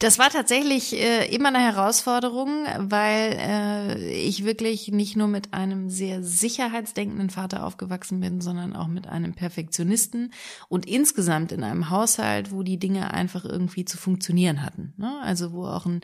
Das 0.00 0.18
war 0.18 0.30
tatsächlich 0.30 0.94
äh, 0.94 1.26
immer 1.26 1.48
eine 1.50 1.58
Herausforderung, 1.58 2.64
weil 2.78 3.36
äh, 3.38 4.12
ich 4.14 4.46
wirklich 4.46 4.88
nicht 4.88 5.14
nur 5.14 5.28
mit 5.28 5.52
einem 5.52 5.90
sehr 5.90 6.22
sicherheitsdenkenden 6.22 7.28
Vater 7.28 7.66
aufgewachsen 7.66 8.18
bin, 8.18 8.40
sondern 8.40 8.74
auch 8.74 8.86
mit 8.86 9.06
einem 9.06 9.34
Perfektionisten 9.34 10.32
und 10.70 10.86
insgesamt 10.86 11.52
in 11.52 11.62
einem 11.62 11.90
Haushalt, 11.90 12.50
wo 12.50 12.62
die 12.62 12.78
Dinge 12.78 13.12
einfach 13.12 13.44
irgendwie 13.44 13.84
zu 13.84 13.98
funktionieren 13.98 14.64
hatten. 14.64 14.94
Ne? 14.96 15.20
Also 15.22 15.52
wo 15.52 15.66
auch 15.66 15.84
ein 15.84 16.00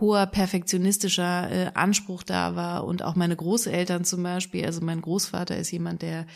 hoher 0.00 0.26
perfektionistischer 0.26 1.48
äh, 1.48 1.70
Anspruch 1.74 2.24
da 2.24 2.56
war 2.56 2.84
und 2.84 3.04
auch 3.04 3.14
meine 3.14 3.36
Großeltern 3.36 4.04
zum 4.04 4.24
Beispiel. 4.24 4.66
Also 4.66 4.80
mein 4.80 5.00
Großvater 5.00 5.56
ist 5.56 5.70
jemand, 5.70 6.02
der 6.02 6.26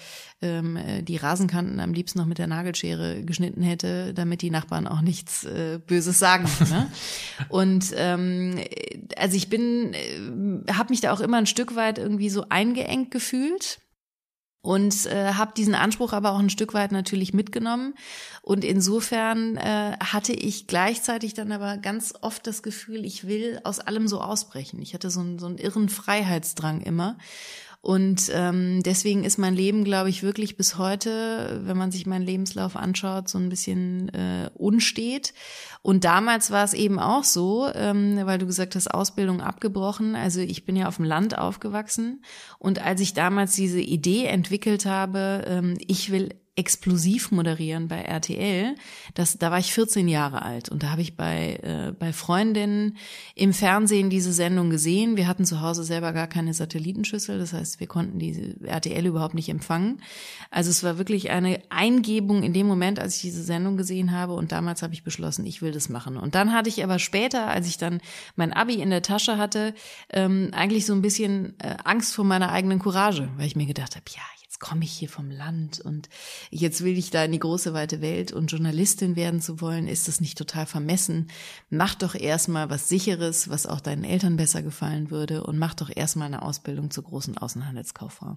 ähm, 0.42 0.76
äh, 0.76 1.02
die 1.02 1.16
Rasenkanten 1.16 1.80
am 1.80 1.92
liebsten 1.92 2.18
noch 2.18 2.26
mit 2.26 2.38
der 2.38 2.47
Nagelschere 2.47 3.23
geschnitten 3.25 3.62
hätte, 3.62 4.14
damit 4.14 4.42
die 4.42 4.50
Nachbarn 4.50 4.87
auch 4.87 5.00
nichts 5.00 5.44
äh, 5.44 5.78
Böses 5.85 6.18
sagen. 6.18 6.49
Ne? 6.70 6.90
Und 7.49 7.92
ähm, 7.97 8.59
also 9.16 9.37
ich 9.37 9.50
bin, 9.50 9.92
äh, 9.94 10.73
habe 10.73 10.90
mich 10.90 11.00
da 11.00 11.12
auch 11.12 11.20
immer 11.20 11.37
ein 11.37 11.47
Stück 11.47 11.76
weit 11.76 11.99
irgendwie 11.99 12.30
so 12.30 12.47
eingeengt 12.49 13.11
gefühlt 13.11 13.80
und 14.62 15.06
äh, 15.06 15.32
habe 15.32 15.52
diesen 15.56 15.75
Anspruch 15.75 16.12
aber 16.12 16.32
auch 16.32 16.38
ein 16.38 16.50
Stück 16.50 16.75
weit 16.75 16.92
natürlich 16.92 17.32
mitgenommen 17.32 17.94
und 18.42 18.64
insofern 18.64 19.56
äh, 19.56 19.97
hatte 20.00 20.35
ich 20.35 20.66
gleichzeitig 20.66 21.32
dann 21.35 21.50
aber 21.50 21.78
ganz 21.78 22.14
oft 22.20 22.47
das 22.47 22.62
Gefühl, 22.62 23.06
ich 23.06 23.26
will 23.26 23.61
aus 23.64 23.80
allem 23.80 24.06
so 24.06 24.20
ausbrechen. 24.20 24.82
Ich 24.82 24.92
hatte 24.92 25.11
so 25.11 25.20
einen, 25.20 25.38
so 25.38 25.47
einen 25.47 25.56
irren 25.56 25.88
Freiheitsdrang 25.88 26.82
immer 26.82 27.16
und 27.82 28.30
ähm, 28.34 28.82
deswegen 28.82 29.25
ist 29.25 29.38
mein 29.38 29.54
Leben, 29.54 29.84
glaube 29.84 30.10
ich, 30.10 30.22
wirklich 30.22 30.58
bis 30.58 30.76
heute, 30.76 31.62
wenn 31.64 31.78
man 31.78 31.90
sich 31.90 32.04
meinen 32.04 32.26
Lebenslauf 32.26 32.76
anschaut, 32.76 33.30
so 33.30 33.38
ein 33.38 33.49
bisschen 33.49 34.10
äh, 34.10 34.50
unstet. 34.52 35.32
Und 35.80 36.04
damals 36.04 36.50
war 36.50 36.62
es 36.62 36.75
eben 36.75 36.99
auch 36.99 37.25
so, 37.25 37.70
ähm, 37.75 38.20
weil 38.25 38.37
du 38.37 38.44
gesagt 38.44 38.75
hast, 38.75 38.88
Ausbildung 38.88 39.40
abgebrochen. 39.40 40.14
Also 40.14 40.40
ich 40.40 40.66
bin 40.66 40.76
ja 40.76 40.88
auf 40.88 40.96
dem 40.96 41.06
Land 41.06 41.38
aufgewachsen. 41.38 42.22
Und 42.58 42.84
als 42.84 43.00
ich 43.00 43.14
damals 43.14 43.54
diese 43.56 43.80
Idee 43.80 44.26
entwickelt 44.26 44.84
habe, 44.84 45.44
ähm, 45.46 45.78
ich 45.87 46.12
will 46.12 46.34
explosiv 46.57 47.30
moderieren 47.30 47.88
bei 47.88 48.02
RTL. 48.02 48.75
Das, 49.14 49.38
da 49.38 49.50
war 49.50 49.59
ich 49.59 49.73
14 49.73 50.09
Jahre 50.09 50.42
alt 50.42 50.69
und 50.69 50.83
da 50.83 50.90
habe 50.90 51.00
ich 51.00 51.16
bei, 51.16 51.54
äh, 51.62 51.92
bei 51.99 52.12
Freundinnen 52.12 52.97
im 53.35 53.52
Fernsehen 53.52 54.11
diese 54.11 54.33
Sendung 54.33 54.69
gesehen. 54.69 55.16
Wir 55.16 55.26
hatten 55.26 55.45
zu 55.45 55.61
Hause 55.61 55.85
selber 55.85 56.12
gar 56.12 56.26
keine 56.26 56.52
Satellitenschüssel, 56.52 57.38
das 57.38 57.52
heißt, 57.52 57.80
wir 57.80 57.87
konnten 57.87 58.19
diese 58.19 58.57
RTL 58.64 59.07
überhaupt 59.07 59.35
nicht 59.35 59.49
empfangen. 59.49 60.02
Also 60.50 60.71
es 60.71 60.83
war 60.83 60.99
wirklich 60.99 61.30
eine 61.30 61.62
Eingebung 61.71 62.42
in 62.42 62.52
dem 62.52 62.66
Moment, 62.66 62.99
als 62.99 63.16
ich 63.16 63.23
diese 63.23 63.42
Sendung 63.42 63.76
gesehen 63.76 64.12
habe 64.12 64.35
und 64.35 64.52
damals 64.52 64.83
habe 64.83 64.92
ich 64.92 65.04
beschlossen, 65.04 65.47
ich 65.47 65.62
will 65.62 65.73
das 65.73 65.88
machen. 65.88 66.16
Und 66.16 66.35
dann 66.35 66.52
hatte 66.52 66.69
ich 66.69 66.83
aber 66.83 66.99
später, 66.99 67.47
als 67.47 67.69
ich 67.69 67.78
dann 67.78 68.00
mein 68.37 68.52
Abi 68.52 68.75
in 68.75 68.90
der 68.90 69.02
Tasche 69.02 69.38
hatte, 69.38 69.73
ähm, 70.12 70.50
eigentlich 70.52 70.85
so 70.85 70.92
ein 70.92 71.02
bisschen 71.02 71.54
äh, 71.61 71.76
Angst 71.85 72.14
vor 72.14 72.25
meiner 72.25 72.50
eigenen 72.50 72.80
Courage, 72.80 73.30
weil 73.37 73.47
ich 73.47 73.57
mir 73.57 73.66
gedacht 73.66 73.95
habe, 73.95 74.04
ja, 74.14 74.39
komme 74.61 74.85
ich 74.85 74.93
hier 74.93 75.09
vom 75.09 75.31
Land 75.31 75.81
und 75.81 76.09
jetzt 76.50 76.85
will 76.85 76.97
ich 76.97 77.11
da 77.11 77.25
in 77.25 77.33
die 77.33 77.38
große 77.38 77.73
weite 77.73 78.00
Welt 78.00 78.33
und 78.33 78.52
Journalistin 78.52 79.17
werden 79.17 79.40
zu 79.40 79.61
wollen, 79.61 79.88
ist 79.88 80.07
das 80.07 80.21
nicht 80.21 80.38
total 80.38 80.67
vermessen? 80.67 81.29
Mach 81.71 81.95
doch 81.95 82.14
erstmal 82.14 82.71
was 82.71 82.88
sicheres, 82.88 83.49
was 83.49 83.67
auch 83.67 83.81
deinen 83.81 84.05
Eltern 84.05 84.37
besser 84.37 84.62
gefallen 84.62 85.11
würde 85.11 85.45
und 85.45 85.59
mach 85.59 85.75
doch 85.75 85.90
erstmal 85.95 86.26
eine 86.26 86.43
Ausbildung 86.43 86.90
zur 86.90 87.05
großen 87.05 87.38
Außenhandelskauffrau. 87.38 88.37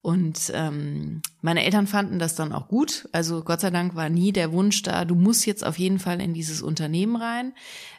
Und 0.00 0.52
ähm, 0.54 1.22
meine 1.40 1.64
Eltern 1.64 1.88
fanden 1.88 2.20
das 2.20 2.36
dann 2.36 2.52
auch 2.52 2.68
gut. 2.68 3.08
Also 3.12 3.42
Gott 3.42 3.60
sei 3.60 3.70
Dank 3.70 3.96
war 3.96 4.08
nie 4.08 4.32
der 4.32 4.52
Wunsch 4.52 4.82
da, 4.82 5.04
du 5.04 5.16
musst 5.16 5.44
jetzt 5.44 5.66
auf 5.66 5.78
jeden 5.78 5.98
Fall 5.98 6.20
in 6.20 6.34
dieses 6.34 6.62
Unternehmen 6.62 7.16
rein. 7.16 7.52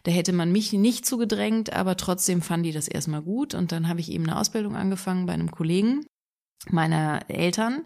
Da 0.03 0.11
hätte 0.11 0.31
man 0.31 0.51
mich 0.51 0.71
nicht 0.71 1.05
zugedrängt, 1.05 1.73
aber 1.73 1.97
trotzdem 1.97 2.41
fanden 2.41 2.63
die 2.63 2.71
das 2.71 2.87
erstmal 2.87 3.21
gut. 3.21 3.53
Und 3.53 3.73
dann 3.73 3.89
habe 3.89 3.99
ich 3.99 4.11
eben 4.11 4.23
eine 4.23 4.39
Ausbildung 4.39 4.77
angefangen 4.77 5.25
bei 5.25 5.33
einem 5.33 5.51
Kollegen 5.51 6.05
meiner 6.69 7.21
Eltern. 7.29 7.85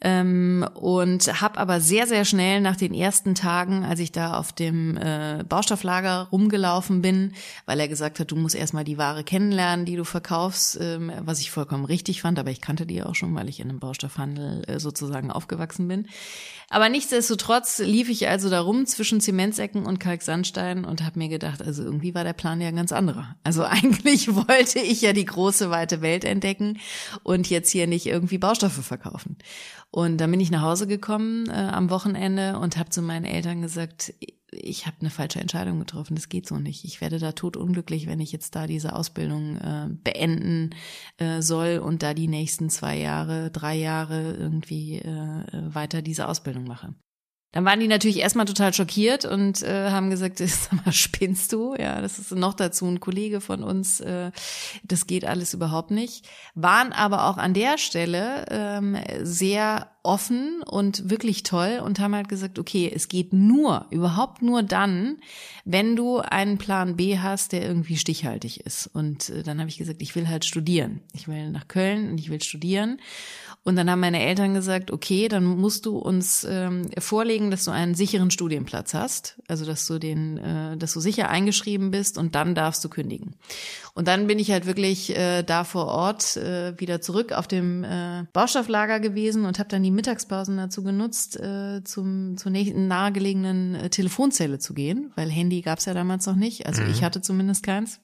Ähm, 0.00 0.68
und 0.74 1.40
habe 1.40 1.58
aber 1.58 1.80
sehr, 1.80 2.06
sehr 2.06 2.26
schnell 2.26 2.60
nach 2.60 2.76
den 2.76 2.92
ersten 2.92 3.34
Tagen, 3.34 3.84
als 3.84 4.00
ich 4.00 4.12
da 4.12 4.36
auf 4.36 4.52
dem 4.52 4.98
äh, 4.98 5.42
Baustofflager 5.48 6.28
rumgelaufen 6.30 7.00
bin, 7.00 7.32
weil 7.64 7.80
er 7.80 7.88
gesagt 7.88 8.20
hat, 8.20 8.30
du 8.30 8.36
musst 8.36 8.54
erstmal 8.54 8.84
die 8.84 8.98
Ware 8.98 9.24
kennenlernen, 9.24 9.86
die 9.86 9.96
du 9.96 10.04
verkaufst, 10.04 10.78
ähm, 10.78 11.10
was 11.20 11.40
ich 11.40 11.50
vollkommen 11.50 11.86
richtig 11.86 12.20
fand, 12.20 12.38
aber 12.38 12.50
ich 12.50 12.60
kannte 12.60 12.84
die 12.84 13.02
auch 13.02 13.14
schon, 13.14 13.34
weil 13.34 13.48
ich 13.48 13.60
in 13.60 13.70
einem 13.70 13.78
Baustoffhandel 13.78 14.64
äh, 14.66 14.78
sozusagen 14.78 15.30
aufgewachsen 15.30 15.88
bin. 15.88 16.06
Aber 16.74 16.88
nichtsdestotrotz 16.88 17.78
lief 17.78 18.08
ich 18.08 18.26
also 18.26 18.50
da 18.50 18.60
rum 18.60 18.84
zwischen 18.84 19.20
Zementsäcken 19.20 19.86
und 19.86 20.00
Kalksandstein 20.00 20.84
und 20.84 21.04
habe 21.04 21.20
mir 21.20 21.28
gedacht, 21.28 21.62
also 21.62 21.84
irgendwie 21.84 22.16
war 22.16 22.24
der 22.24 22.32
Plan 22.32 22.60
ja 22.60 22.66
ein 22.66 22.74
ganz 22.74 22.90
anderer. 22.90 23.36
Also 23.44 23.62
eigentlich 23.64 24.34
wollte 24.34 24.80
ich 24.80 25.00
ja 25.00 25.12
die 25.12 25.24
große, 25.24 25.70
weite 25.70 26.02
Welt 26.02 26.24
entdecken 26.24 26.80
und 27.22 27.48
jetzt 27.48 27.70
hier 27.70 27.86
nicht 27.86 28.06
irgendwie 28.06 28.38
Baustoffe 28.38 28.84
verkaufen. 28.84 29.36
Und 29.92 30.16
dann 30.16 30.32
bin 30.32 30.40
ich 30.40 30.50
nach 30.50 30.62
Hause 30.62 30.88
gekommen 30.88 31.48
äh, 31.48 31.52
am 31.52 31.90
Wochenende 31.90 32.58
und 32.58 32.76
habe 32.76 32.90
zu 32.90 33.02
meinen 33.02 33.24
Eltern 33.24 33.62
gesagt, 33.62 34.12
ich 34.56 34.86
habe 34.86 34.96
eine 35.00 35.10
falsche 35.10 35.40
Entscheidung 35.40 35.78
getroffen, 35.78 36.14
das 36.14 36.28
geht 36.28 36.46
so 36.46 36.58
nicht. 36.58 36.84
Ich 36.84 37.00
werde 37.00 37.18
da 37.18 37.32
tot 37.32 37.56
unglücklich, 37.56 38.06
wenn 38.06 38.20
ich 38.20 38.32
jetzt 38.32 38.54
da 38.56 38.66
diese 38.66 38.94
Ausbildung 38.94 39.56
äh, 39.56 39.88
beenden 40.02 40.70
äh, 41.18 41.42
soll 41.42 41.78
und 41.78 42.02
da 42.02 42.14
die 42.14 42.28
nächsten 42.28 42.70
zwei 42.70 42.98
Jahre, 42.98 43.50
drei 43.50 43.76
Jahre 43.76 44.34
irgendwie 44.34 44.98
äh, 44.98 45.44
weiter 45.74 46.02
diese 46.02 46.28
Ausbildung 46.28 46.64
mache. 46.64 46.94
Dann 47.54 47.64
waren 47.64 47.78
die 47.78 47.86
natürlich 47.86 48.18
erstmal 48.18 48.46
total 48.46 48.74
schockiert 48.74 49.24
und 49.24 49.62
äh, 49.62 49.90
haben 49.90 50.10
gesagt, 50.10 50.38
sag 50.38 50.84
mal, 50.84 50.92
spinnst 50.92 51.52
du? 51.52 51.76
Ja, 51.78 52.00
das 52.00 52.18
ist 52.18 52.32
noch 52.32 52.52
dazu 52.52 52.84
ein 52.86 52.98
Kollege 52.98 53.40
von 53.40 53.62
uns. 53.62 54.00
Äh, 54.00 54.32
das 54.82 55.06
geht 55.06 55.24
alles 55.24 55.54
überhaupt 55.54 55.92
nicht. 55.92 56.28
Waren 56.56 56.92
aber 56.92 57.28
auch 57.28 57.36
an 57.36 57.54
der 57.54 57.78
Stelle 57.78 58.46
ähm, 58.50 58.98
sehr 59.22 59.88
offen 60.02 60.62
und 60.62 61.08
wirklich 61.08 61.44
toll 61.44 61.80
und 61.82 62.00
haben 62.00 62.14
halt 62.16 62.28
gesagt, 62.28 62.58
okay, 62.58 62.90
es 62.92 63.06
geht 63.06 63.32
nur, 63.32 63.86
überhaupt 63.90 64.42
nur 64.42 64.64
dann, 64.64 65.18
wenn 65.64 65.94
du 65.94 66.18
einen 66.18 66.58
Plan 66.58 66.96
B 66.96 67.20
hast, 67.20 67.52
der 67.52 67.62
irgendwie 67.62 67.96
stichhaltig 67.96 68.66
ist. 68.66 68.88
Und 68.88 69.30
äh, 69.30 69.44
dann 69.44 69.60
habe 69.60 69.70
ich 69.70 69.78
gesagt, 69.78 70.02
ich 70.02 70.16
will 70.16 70.28
halt 70.28 70.44
studieren. 70.44 71.02
Ich 71.12 71.28
will 71.28 71.50
nach 71.50 71.68
Köln 71.68 72.10
und 72.10 72.18
ich 72.18 72.30
will 72.30 72.42
studieren. 72.42 72.98
Und 73.66 73.76
dann 73.76 73.90
haben 73.90 74.00
meine 74.00 74.22
Eltern 74.22 74.52
gesagt, 74.52 74.90
okay, 74.90 75.26
dann 75.28 75.44
musst 75.44 75.86
du 75.86 75.96
uns 75.96 76.46
ähm, 76.48 76.90
vorlegen, 76.98 77.50
dass 77.50 77.64
du 77.64 77.70
einen 77.70 77.94
sicheren 77.94 78.30
Studienplatz 78.30 78.92
hast, 78.92 79.40
also 79.48 79.64
dass 79.64 79.86
du 79.86 79.98
den, 79.98 80.36
äh, 80.36 80.76
dass 80.76 80.92
du 80.92 81.00
sicher 81.00 81.30
eingeschrieben 81.30 81.90
bist 81.90 82.18
und 82.18 82.34
dann 82.34 82.54
darfst 82.54 82.84
du 82.84 82.90
kündigen. 82.90 83.36
Und 83.94 84.06
dann 84.06 84.26
bin 84.26 84.38
ich 84.38 84.50
halt 84.50 84.66
wirklich 84.66 85.16
äh, 85.16 85.42
da 85.42 85.64
vor 85.64 85.86
Ort 85.86 86.36
äh, 86.36 86.78
wieder 86.78 87.00
zurück 87.00 87.32
auf 87.32 87.48
dem 87.48 87.84
äh, 87.84 88.24
Baustofflager 88.34 89.00
gewesen 89.00 89.46
und 89.46 89.58
habe 89.58 89.70
dann 89.70 89.82
die 89.82 89.90
Mittagspausen 89.90 90.58
dazu 90.58 90.82
genutzt, 90.82 91.40
äh, 91.40 91.82
zum 91.84 92.36
zur 92.36 92.52
nächsten 92.52 92.86
nahegelegenen 92.86 93.76
äh, 93.76 93.88
Telefonzelle 93.88 94.58
zu 94.58 94.74
gehen, 94.74 95.10
weil 95.16 95.30
Handy 95.30 95.62
gab's 95.62 95.86
ja 95.86 95.94
damals 95.94 96.26
noch 96.26 96.36
nicht, 96.36 96.66
also 96.66 96.82
mhm. 96.82 96.90
ich 96.90 97.02
hatte 97.02 97.22
zumindest 97.22 97.62
keins 97.62 98.00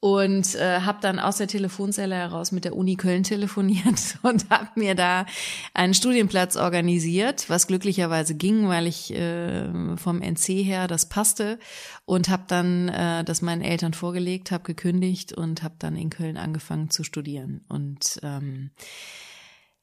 und 0.00 0.54
äh, 0.54 0.82
habe 0.82 0.98
dann 1.00 1.18
aus 1.18 1.38
der 1.38 1.48
Telefonzelle 1.48 2.14
heraus 2.14 2.52
mit 2.52 2.64
der 2.64 2.76
Uni 2.76 2.94
Köln 2.96 3.22
telefoniert 3.24 4.18
und 4.22 4.48
habe 4.48 4.68
mir 4.76 4.94
da 4.94 5.26
einen 5.74 5.94
Studienplatz 5.94 6.56
organisiert, 6.56 7.50
was 7.50 7.66
glücklicherweise 7.66 8.36
ging, 8.36 8.68
weil 8.68 8.86
ich 8.86 9.12
äh, 9.12 9.96
vom 9.96 10.22
NC 10.22 10.62
her 10.62 10.86
das 10.86 11.08
passte. 11.08 11.58
Und 12.04 12.28
habe 12.28 12.44
dann 12.46 12.88
äh, 12.88 13.24
das 13.24 13.42
meinen 13.42 13.62
Eltern 13.62 13.92
vorgelegt, 13.92 14.50
habe 14.50 14.64
gekündigt 14.64 15.32
und 15.32 15.62
habe 15.62 15.74
dann 15.78 15.96
in 15.96 16.10
Köln 16.10 16.36
angefangen 16.36 16.90
zu 16.90 17.02
studieren. 17.02 17.64
Und 17.68 18.20
ähm, 18.22 18.70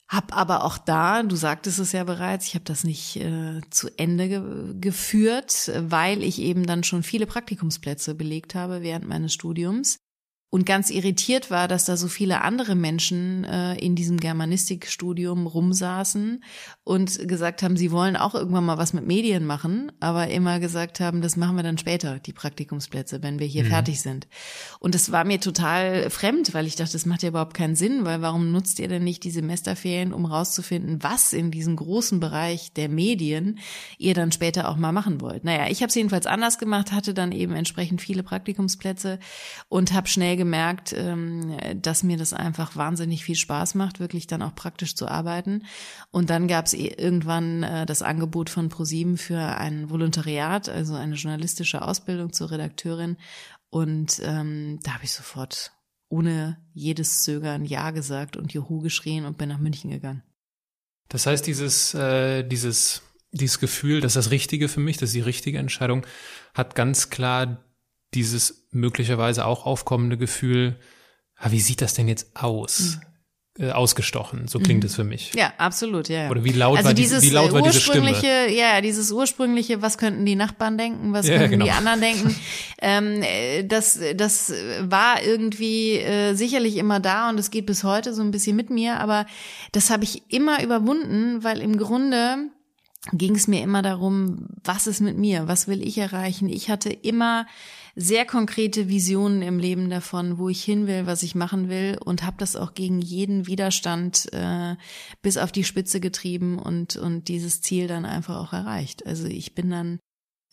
hab 0.08 0.36
aber 0.36 0.64
auch 0.64 0.78
da, 0.78 1.24
du 1.24 1.36
sagtest 1.36 1.80
es 1.80 1.92
ja 1.92 2.04
bereits, 2.04 2.48
ich 2.48 2.56
habe 2.56 2.66
das 2.66 2.84
nicht 2.84 3.18
äh, 3.18 3.62
zu 3.70 3.90
Ende 3.98 4.30
ge 4.30 4.76
geführt, 4.80 5.72
weil 5.78 6.24
ich 6.24 6.40
eben 6.40 6.66
dann 6.66 6.84
schon 6.84 7.04
viele 7.04 7.26
Praktikumsplätze 7.26 8.16
belegt 8.16 8.56
habe 8.56 8.82
während 8.82 9.08
meines 9.08 9.34
Studiums 9.34 10.00
und 10.50 10.66
ganz 10.66 10.90
irritiert 10.90 11.52
war, 11.52 11.68
dass 11.68 11.86
da 11.86 11.98
so 11.98 12.08
viele 12.08 12.42
andere 12.42 12.76
Menschen 12.76 13.44
äh, 13.44 13.76
in 13.76 13.96
diesem 13.96 14.20
Germanistikstudium 14.20 15.48
rumsaßen 15.48 16.44
und 16.84 17.28
gesagt 17.28 17.62
haben, 17.62 17.76
sie 17.76 17.92
wollen 17.92 18.16
auch 18.16 18.36
irgendwann 18.36 18.64
mal 18.64 18.78
was 18.78 18.94
mit 18.94 19.06
Medien 19.06 19.46
machen, 19.46 19.92
aber 20.00 20.30
immer 20.30 20.60
gesagt 20.60 21.00
haben, 21.00 21.22
das 21.22 21.36
machen 21.36 21.58
wir 21.58 21.64
dann 21.64 21.78
später, 21.78 22.20
die 22.20 22.32
Praktikumsplätze, 22.32 23.22
wenn 23.22 23.40
wir 23.40 23.48
hier 23.48 23.64
mhm. 23.64 23.70
fertig 23.70 24.02
sind. 24.02 24.28
Und 24.80 24.96
das 24.96 25.12
war 25.12 25.26
mir 25.26 25.42
total 25.42 26.10
fremd, 26.10 26.54
weil 26.54 26.68
ich 26.68 26.76
dachte, 26.76 26.94
das 26.94 27.06
macht 27.06 27.24
ja 27.24 27.30
überhaupt 27.30 27.56
keinen 27.56 27.76
Sinn, 27.76 28.06
weil 28.06 28.22
warum 28.22 28.52
nutzt 28.52 28.80
ihr 28.80 28.88
denn 28.88 29.04
nicht 29.04 29.24
die 29.24 29.32
Semesterferien, 29.32 30.14
um 30.14 30.26
rauszufinden, 30.26 31.04
was 31.04 31.34
in 31.34 31.52
diesem 31.52 31.76
großen 31.76 32.20
Bereich 32.20 32.72
der 32.72 32.88
Medien 32.88 33.60
ihr 33.98 34.14
dann 34.14 34.32
später 34.32 34.70
auch 34.70 34.78
mal 34.78 34.92
machen 34.92 35.20
wollt? 35.20 35.44
Naja, 35.44 35.68
ich 35.70 35.82
habe 35.82 35.90
es 35.90 35.96
jedenfalls 35.96 36.28
anders 36.28 36.60
gemacht, 36.60 36.92
hatte 36.94 37.14
dann 37.14 37.34
eben 37.34 37.56
entsprechend 37.56 38.02
viele 38.02 38.24
Praktikumsplätze 38.24 39.20
und 39.68 39.92
habe 39.92 40.08
schnell 40.08 40.35
gemerkt, 40.36 40.94
ähm, 40.94 41.58
dass 41.82 42.04
mir 42.04 42.18
das 42.18 42.34
einfach 42.34 42.76
wahnsinnig 42.76 43.24
viel 43.24 43.36
Spaß 43.36 43.76
macht, 43.76 44.00
wirklich 44.00 44.28
dann 44.28 44.42
auch 44.42 44.56
praktisch 44.56 44.96
zu 44.96 45.08
arbeiten. 45.08 45.64
Und 46.12 46.30
dann 46.30 46.48
gab 46.48 46.66
es 46.66 46.74
irgendwann 46.74 47.64
äh, 47.64 47.86
das 47.86 48.02
Angebot 48.02 48.50
von 48.50 48.70
ProSieben 48.70 49.18
für 49.18 49.40
ein 49.40 49.90
Volontariat, 49.90 50.70
also 50.70 50.96
eine 50.96 51.16
journalistische 51.16 51.82
Ausbildung 51.82 52.34
zur 52.34 52.52
Redakteurin. 52.52 53.18
Und 53.70 54.22
ähm, 54.24 54.80
da 54.84 54.94
habe 54.94 55.04
ich 55.04 55.12
sofort 55.12 55.72
ohne 56.10 56.58
jedes 56.74 57.24
Zögern 57.24 57.66
Ja 57.66 57.92
gesagt 57.92 58.38
und 58.38 58.54
Juhu 58.54 58.80
geschrien 58.80 59.26
und 59.26 59.38
bin 59.38 59.50
nach 59.50 59.60
München 59.60 59.92
gegangen. 59.92 60.24
Das 61.10 61.26
heißt, 61.26 61.46
dieses, 61.46 61.94
äh, 61.94 62.44
dieses, 62.44 63.02
dieses 63.32 63.60
Gefühl, 63.60 64.02
das 64.02 64.16
ist 64.16 64.26
das 64.26 64.32
Richtige 64.32 64.70
für 64.70 64.80
mich, 64.80 64.98
das 64.98 65.10
ist 65.10 65.16
die 65.16 65.22
richtige 65.22 65.60
Entscheidung, 65.60 66.06
hat 66.54 66.76
ganz 66.76 67.10
klar 67.10 67.64
dieses 68.16 68.68
möglicherweise 68.72 69.46
auch 69.46 69.66
aufkommende 69.66 70.18
Gefühl, 70.18 70.80
ah, 71.36 71.52
wie 71.52 71.60
sieht 71.60 71.82
das 71.82 71.94
denn 71.94 72.08
jetzt 72.08 72.36
aus? 72.36 72.98
Mhm 72.98 73.16
äh, 73.58 73.72
ausgestochen. 73.72 74.50
So 74.50 74.60
klingt 74.60 74.84
mhm. 74.84 74.88
es 74.88 74.96
für 74.96 75.06
mich. 75.06 75.32
Ja, 75.34 75.54
absolut, 75.58 76.10
ja. 76.10 76.30
Oder 76.30 76.44
wie 76.44 76.52
laut 76.52 76.76
also 76.76 76.88
war 76.88 76.94
dieses, 76.94 77.22
die, 77.22 77.30
wie 77.30 77.34
laut 77.34 77.54
war 77.54 77.62
diese 77.62 77.80
Stimme? 77.80 78.12
Ja, 78.50 78.82
dieses 78.82 79.14
ursprüngliche, 79.14 79.82
was 79.82 79.98
könnten 79.98 80.26
die 80.26 80.36
Nachbarn 80.36 80.78
denken, 80.78 81.14
was 81.14 81.26
ja, 81.26 81.38
könnten 81.38 81.60
genau. 81.60 81.64
die 81.64 81.72
anderen 81.72 82.02
denken? 82.02 82.36
ähm, 82.82 83.24
das, 83.70 83.98
das 84.16 84.54
war 84.82 85.24
irgendwie 85.24 86.00
äh, 86.00 86.34
sicherlich 86.34 86.76
immer 86.76 87.00
da 87.00 87.30
und 87.30 87.40
es 87.40 87.50
geht 87.50 87.66
bis 87.66 87.86
heute 87.86 88.14
so 88.14 88.22
ein 88.24 88.32
bisschen 88.32 88.58
mit 88.58 88.70
mir, 88.70 89.00
aber 89.00 89.26
das 89.72 89.90
habe 89.90 90.04
ich 90.04 90.24
immer 90.28 90.62
überwunden, 90.62 91.42
weil 91.46 91.62
im 91.62 91.78
Grunde 91.78 92.50
ging 93.14 93.36
es 93.36 93.48
mir 93.48 93.62
immer 93.64 93.82
darum, 93.82 94.48
was 94.66 94.86
ist 94.86 95.00
mit 95.00 95.18
mir, 95.18 95.48
was 95.48 95.70
will 95.70 95.82
ich 95.82 95.98
erreichen. 95.98 96.50
Ich 96.50 96.70
hatte 96.70 96.90
immer 96.90 97.46
sehr 97.96 98.26
konkrete 98.26 98.90
Visionen 98.90 99.42
im 99.42 99.58
Leben 99.58 99.90
davon, 99.90 100.38
wo 100.38 100.50
ich 100.50 100.64
hin 100.64 100.86
will, 100.86 101.06
was 101.06 101.24
ich 101.24 101.34
machen 101.34 101.70
will 101.70 101.98
und 102.04 102.24
habe 102.24 102.36
das 102.38 102.56
auch 102.58 102.74
gegen 102.74 103.00
jeden 103.00 103.48
Widerstand 103.48 104.32
äh, 104.34 104.76
bis 105.22 105.38
auf 105.38 105.52
die 105.52 105.64
Spitze 105.64 106.02
getrieben 106.02 106.60
und 106.60 106.98
und 106.98 107.30
dieses 107.30 107.62
Ziel 107.62 107.88
dann 107.88 108.06
einfach 108.06 108.38
auch 108.38 108.54
erreicht. 108.54 109.06
Also 109.06 109.28
ich 109.28 109.56
bin 109.56 109.70
dann 109.70 110.00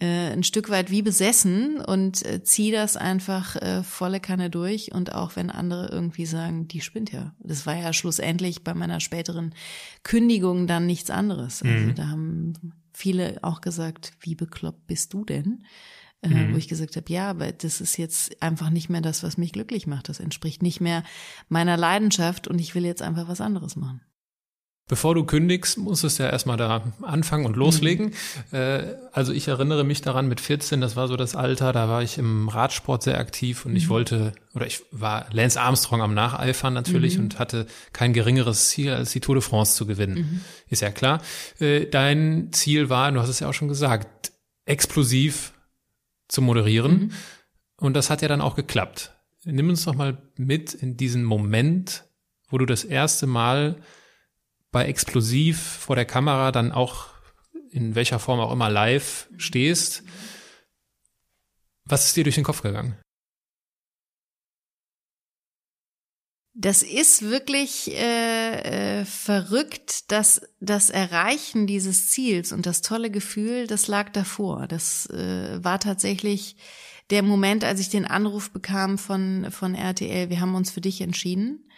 äh, 0.03 0.33
ein 0.33 0.43
Stück 0.43 0.71
weit 0.71 0.91
wie 0.91 1.03
besessen 1.03 1.81
und 1.81 2.25
äh, 2.25 2.43
ziehe 2.43 2.73
das 2.73 2.97
einfach 2.97 3.57
äh, 3.57 3.83
volle 3.83 4.21
Kanne 4.21 4.51
durch 4.51 4.93
und 4.93 5.13
auch 5.13 5.37
wenn 5.37 5.51
andere 5.51 5.89
irgendwie 5.91 6.27
sagen, 6.27 6.69
die 6.69 6.81
spinnt 6.81 7.13
ja. 7.13 7.35
Das 7.41 7.67
war 7.67 7.77
ja 7.77 7.93
schlussendlich 7.93 8.65
bei 8.65 8.75
meiner 8.75 9.01
späteren 9.01 9.55
Kündigung 10.05 10.67
dann 10.67 10.87
nichts 10.87 11.11
anderes. 11.11 11.63
Also 11.63 11.87
mhm. 11.87 11.95
da 11.95 12.09
haben 12.09 12.53
viele 12.93 13.39
auch 13.43 13.61
gesagt, 13.61 14.13
wie 14.21 14.35
bekloppt 14.35 14.87
bist 14.87 15.13
du 15.13 15.25
denn? 15.25 15.65
Äh, 16.23 16.29
mhm. 16.29 16.55
wo 16.55 16.57
ich 16.57 16.69
gesagt 16.69 16.95
habe, 16.95 17.13
ja, 17.13 17.31
aber 17.31 17.51
das 17.51 17.81
ist 17.81 17.97
jetzt 17.97 18.41
einfach 18.41 18.71
nicht 18.71 18.89
mehr 18.89 19.01
das, 19.01 19.25
was 19.25 19.39
mich 19.39 19.53
glücklich 19.53 19.89
macht. 19.89 20.09
Das 20.09 20.21
entspricht 20.21 20.63
nicht 20.63 20.81
mehr 20.81 21.03
meiner 21.49 21.77
Leidenschaft 21.77 22.47
und 22.47 22.61
ich 22.61 22.77
will 22.77 22.85
jetzt 22.85 23.03
einfach 23.03 23.27
was 23.27 23.41
anderes 23.41 23.75
machen. 23.75 24.03
Bevor 24.89 25.15
du 25.15 25.25
kündigst, 25.25 25.79
musstest 25.79 26.19
du 26.19 26.25
ja 26.25 26.31
erstmal 26.31 26.57
da 26.57 26.93
anfangen 27.03 27.47
und 27.47 27.57
loslegen. 27.57 28.13
Mhm. 28.51 28.57
Äh, 28.57 28.95
also 29.11 29.33
ich 29.33 29.49
erinnere 29.49 29.85
mich 29.85 30.03
daran 30.03 30.29
mit 30.29 30.41
14, 30.41 30.81
das 30.81 30.97
war 30.97 31.09
so 31.09 31.17
das 31.17 31.35
Alter, 31.35 31.73
da 31.73 31.89
war 31.89 32.03
ich 32.03 32.19
im 32.19 32.49
Radsport 32.49 33.03
sehr 33.03 33.19
aktiv 33.19 33.65
und 33.65 33.73
mhm. 33.73 33.79
ich 33.79 33.89
wollte, 33.89 34.33
oder 34.55 34.67
ich 34.67 34.83
war 34.91 35.27
Lance 35.33 35.61
Armstrong 35.61 36.03
am 36.03 36.15
Nacheifern 36.15 36.75
natürlich 36.75 37.17
mhm. 37.17 37.25
und 37.25 37.39
hatte 37.39 37.67
kein 37.93 38.13
geringeres 38.13 38.69
Ziel, 38.69 38.93
als 38.93 39.13
die 39.13 39.21
Tour 39.21 39.37
de 39.37 39.43
France 39.43 39.77
zu 39.77 39.87
gewinnen. 39.87 40.15
Mhm. 40.15 40.41
Ist 40.69 40.83
ja 40.83 40.91
klar. 40.91 41.21
Äh, 41.59 41.87
dein 41.87 42.51
Ziel 42.53 42.91
war, 42.91 43.11
du 43.11 43.21
hast 43.21 43.29
es 43.29 43.41
ja 43.41 43.49
auch 43.49 43.55
schon 43.55 43.69
gesagt, 43.69 44.33
explosiv 44.67 45.52
zu 46.33 46.43
moderieren. 46.43 46.93
Mhm. 46.93 47.11
Und 47.77 47.95
das 47.95 48.11
hat 48.11 48.23
ja 48.23 48.29
dann 48.29 48.41
auch 48.41 48.57
geklappt. 48.57 49.15
Nimm 49.45 49.69
uns 49.69 49.85
doch 49.85 49.95
mal 49.95 50.31
mit 50.37 50.73
in 50.73 50.97
diesen 50.97 51.25
Moment, 51.25 52.05
wo 52.49 52.59
du 52.59 52.67
das 52.67 52.85
erste 52.85 53.27
Mal 53.27 53.81
bei 54.71 54.87
Explosiv 54.87 55.61
vor 55.61 55.97
der 55.97 56.05
Kamera 56.05 56.51
dann 56.53 56.73
auch 56.73 57.09
in 57.71 57.95
welcher 57.95 58.19
Form 58.19 58.41
auch 58.41 58.53
immer 58.53 58.71
live 58.71 59.29
stehst. 59.37 60.05
Was 61.85 62.07
ist 62.07 62.17
dir 62.17 62.25
durch 62.25 62.37
den 62.37 62.45
Kopf 62.45 62.63
gegangen? 62.63 62.97
Das 66.55 66.83
ist 66.83 67.23
wirklich 67.23 67.91
äh, 67.93 69.01
äh, 69.01 69.05
verrückt, 69.07 70.13
dass 70.13 70.43
das 70.61 70.91
Erreichen 70.91 71.67
dieses 71.67 72.11
Ziels 72.11 72.53
und 72.53 72.67
das 72.67 72.83
tolle 72.83 73.11
Gefühl, 73.11 73.67
das 73.67 73.89
lag 73.89 74.11
davor. 74.11 74.67
Das 74.69 75.07
äh, 75.07 75.65
war 75.65 75.81
tatsächlich 75.81 76.57
der 77.09 77.23
Moment, 77.23 77.65
als 77.65 77.81
ich 77.81 77.89
den 77.89 78.05
Anruf 78.05 78.51
bekam 78.51 78.99
von 78.99 79.51
von 79.51 79.75
RTL. 79.75 80.29
Wir 80.29 80.41
haben 80.41 80.55
uns 80.55 80.71
für 80.71 80.83
dich 80.83 81.01
entschieden. 81.01 81.71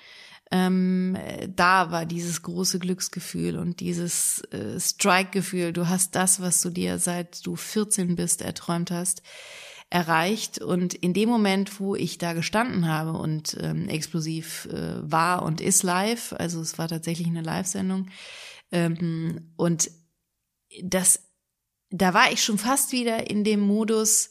Ähm, 0.51 1.17
da 1.49 1.93
war 1.93 2.05
dieses 2.05 2.43
große 2.43 2.81
Glücksgefühl 2.81 3.57
und 3.59 3.79
dieses 3.79 4.43
äh, 4.51 4.79
Strike-Gefühl. 4.79 5.73
Du 5.73 5.89
hast 5.89 6.17
das, 6.17 6.41
was 6.41 6.61
du 6.61 6.71
dir 6.71 6.99
seit 6.99 7.47
du 7.47 7.55
14 7.55 8.17
bist 8.17 8.43
erträumt 8.43 8.91
hast 8.91 9.23
erreicht. 9.95 10.61
Und 10.61 10.93
in 10.93 11.15
dem 11.15 11.29
Moment, 11.29 11.79
wo 11.79 11.95
ich 11.95 12.19
da 12.19 12.33
gestanden 12.33 12.89
habe 12.89 13.13
und 13.13 13.57
ähm, 13.61 13.89
explosiv 13.89 14.67
äh, 14.67 15.01
war 15.01 15.45
und 15.45 15.61
ist 15.61 15.85
live, 15.85 16.35
also 16.37 16.61
es 16.61 16.77
war 16.79 16.89
tatsächlich 16.89 17.29
eine 17.29 17.43
Live-Sendung, 17.43 18.09
ähm, 18.73 19.53
und 19.57 19.89
das, 20.83 21.23
da 21.91 22.13
war 22.13 22.33
ich 22.33 22.43
schon 22.43 22.59
fast 22.59 22.91
wieder 22.91 23.31
in 23.31 23.45
dem 23.45 23.61
Modus, 23.61 24.31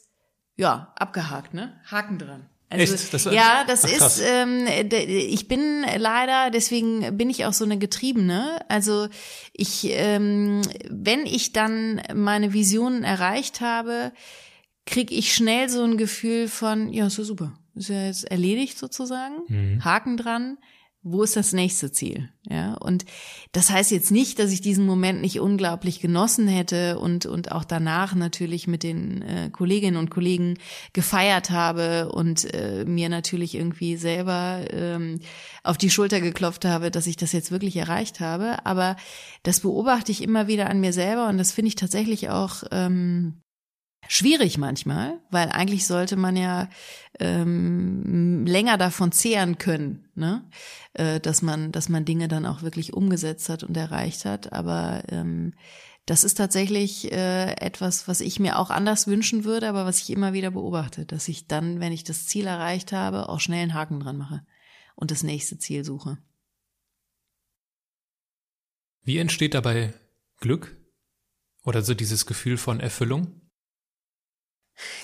ja, 0.56 0.92
abgehakt, 0.96 1.54
ne? 1.54 1.80
Haken 1.90 2.18
dran. 2.18 2.50
Also, 2.68 2.94
Echt? 2.94 3.14
Das 3.14 3.24
ja, 3.24 3.64
das 3.66 3.84
Ach, 3.84 3.88
ist, 3.88 4.20
ähm, 4.20 4.66
ich 4.66 5.48
bin 5.48 5.84
leider, 5.96 6.50
deswegen 6.50 7.16
bin 7.16 7.30
ich 7.30 7.46
auch 7.46 7.52
so 7.54 7.64
eine 7.64 7.78
Getriebene. 7.78 8.58
Also 8.68 9.08
ich, 9.52 9.86
ähm, 9.90 10.60
wenn 10.90 11.24
ich 11.24 11.52
dann 11.52 12.02
meine 12.14 12.52
Visionen 12.52 13.04
erreicht 13.04 13.60
habe, 13.60 14.12
krieg 14.86 15.10
ich 15.10 15.34
schnell 15.34 15.68
so 15.68 15.82
ein 15.82 15.96
Gefühl 15.96 16.48
von, 16.48 16.92
ja, 16.92 17.06
ist 17.06 17.18
ja 17.18 17.24
super, 17.24 17.54
ist 17.74 17.88
ja 17.88 18.06
jetzt 18.06 18.24
erledigt 18.30 18.78
sozusagen, 18.78 19.34
Mhm. 19.48 19.84
Haken 19.84 20.16
dran. 20.16 20.58
Wo 21.06 21.22
ist 21.22 21.36
das 21.36 21.52
nächste 21.52 21.92
Ziel? 21.92 22.30
Ja, 22.48 22.76
und 22.76 23.04
das 23.52 23.68
heißt 23.68 23.90
jetzt 23.90 24.10
nicht, 24.10 24.38
dass 24.38 24.50
ich 24.50 24.62
diesen 24.62 24.86
Moment 24.86 25.20
nicht 25.20 25.38
unglaublich 25.38 26.00
genossen 26.00 26.48
hätte 26.48 26.98
und, 26.98 27.26
und 27.26 27.52
auch 27.52 27.64
danach 27.64 28.14
natürlich 28.14 28.66
mit 28.66 28.82
den 28.82 29.20
äh, 29.20 29.50
Kolleginnen 29.50 29.98
und 29.98 30.08
Kollegen 30.10 30.56
gefeiert 30.94 31.50
habe 31.50 32.10
und 32.10 32.46
äh, 32.54 32.86
mir 32.86 33.10
natürlich 33.10 33.54
irgendwie 33.54 33.98
selber 33.98 34.64
ähm, 34.70 35.20
auf 35.62 35.76
die 35.76 35.90
Schulter 35.90 36.22
geklopft 36.22 36.64
habe, 36.64 36.90
dass 36.90 37.06
ich 37.06 37.18
das 37.18 37.32
jetzt 37.32 37.50
wirklich 37.50 37.76
erreicht 37.76 38.20
habe. 38.20 38.64
Aber 38.64 38.96
das 39.42 39.60
beobachte 39.60 40.10
ich 40.10 40.22
immer 40.22 40.46
wieder 40.46 40.70
an 40.70 40.80
mir 40.80 40.94
selber 40.94 41.28
und 41.28 41.36
das 41.36 41.52
finde 41.52 41.68
ich 41.68 41.74
tatsächlich 41.74 42.30
auch 42.30 42.62
ähm, 42.70 43.42
schwierig 44.08 44.58
manchmal, 44.58 45.20
weil 45.30 45.50
eigentlich 45.50 45.86
sollte 45.86 46.16
man 46.16 46.36
ja 46.36 46.68
ähm, 47.20 48.44
länger 48.46 48.78
davon 48.78 49.12
zehren 49.12 49.58
können, 49.58 50.08
ne? 50.14 50.44
äh, 50.94 51.20
dass 51.20 51.42
man, 51.42 51.72
dass 51.72 51.88
man 51.88 52.04
Dinge 52.04 52.28
dann 52.28 52.46
auch 52.46 52.62
wirklich 52.62 52.92
umgesetzt 52.92 53.48
hat 53.48 53.64
und 53.64 53.76
erreicht 53.76 54.24
hat. 54.24 54.52
Aber 54.52 55.02
ähm, 55.08 55.54
das 56.06 56.24
ist 56.24 56.34
tatsächlich 56.34 57.10
äh, 57.12 57.52
etwas, 57.54 58.08
was 58.08 58.20
ich 58.20 58.38
mir 58.38 58.58
auch 58.58 58.70
anders 58.70 59.06
wünschen 59.06 59.44
würde, 59.44 59.68
aber 59.68 59.86
was 59.86 60.00
ich 60.00 60.10
immer 60.10 60.32
wieder 60.32 60.50
beobachte, 60.50 61.06
dass 61.06 61.28
ich 61.28 61.46
dann, 61.46 61.80
wenn 61.80 61.92
ich 61.92 62.04
das 62.04 62.26
Ziel 62.26 62.46
erreicht 62.46 62.92
habe, 62.92 63.28
auch 63.28 63.40
schnell 63.40 63.62
einen 63.62 63.74
Haken 63.74 64.00
dran 64.00 64.18
mache 64.18 64.44
und 64.96 65.10
das 65.10 65.22
nächste 65.22 65.58
Ziel 65.58 65.84
suche. 65.84 66.18
Wie 69.02 69.18
entsteht 69.18 69.54
dabei 69.54 69.94
Glück? 70.40 70.76
Oder 71.62 71.82
so 71.82 71.94
dieses 71.94 72.26
Gefühl 72.26 72.58
von 72.58 72.80
Erfüllung? 72.80 73.40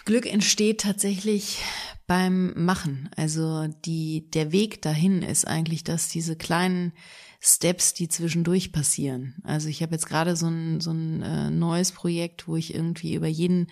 Glück 0.04 0.26
entsteht 0.26 0.80
tatsächlich 0.80 1.62
beim 2.06 2.52
Machen. 2.56 3.08
Also 3.16 3.68
die, 3.84 4.28
der 4.30 4.52
Weg 4.52 4.82
dahin 4.82 5.22
ist 5.22 5.46
eigentlich, 5.46 5.84
dass 5.84 6.08
diese 6.08 6.36
kleinen 6.36 6.92
Steps, 7.40 7.94
die 7.94 8.08
zwischendurch 8.08 8.72
passieren. 8.72 9.36
Also 9.44 9.68
ich 9.68 9.80
habe 9.82 9.92
jetzt 9.92 10.08
gerade 10.08 10.36
so 10.36 10.48
ein, 10.48 10.80
so 10.80 10.90
ein 10.90 11.22
äh, 11.22 11.50
neues 11.50 11.92
Projekt, 11.92 12.48
wo 12.48 12.56
ich 12.56 12.74
irgendwie 12.74 13.14
über 13.14 13.28
jeden 13.28 13.68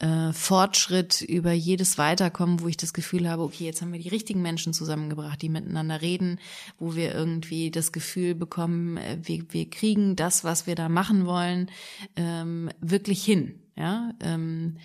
äh, 0.00 0.32
Fortschritt, 0.32 1.20
über 1.20 1.52
jedes 1.52 1.98
Weiterkommen, 1.98 2.60
wo 2.60 2.68
ich 2.68 2.76
das 2.76 2.92
Gefühl 2.92 3.28
habe, 3.28 3.42
okay, 3.42 3.64
jetzt 3.64 3.82
haben 3.82 3.92
wir 3.92 4.00
die 4.00 4.08
richtigen 4.08 4.42
Menschen 4.42 4.72
zusammengebracht, 4.72 5.40
die 5.42 5.48
miteinander 5.48 6.02
reden, 6.02 6.40
wo 6.78 6.96
wir 6.96 7.14
irgendwie 7.14 7.70
das 7.70 7.92
Gefühl 7.92 8.34
bekommen, 8.34 8.96
äh, 8.96 9.18
wir, 9.22 9.44
wir 9.50 9.70
kriegen 9.70 10.16
das, 10.16 10.42
was 10.42 10.66
wir 10.66 10.74
da 10.74 10.88
machen 10.88 11.26
wollen, 11.26 11.70
ähm, 12.16 12.70
wirklich 12.80 13.24
hin. 13.24 13.60
Ja, 13.76 14.12
ähm, 14.20 14.76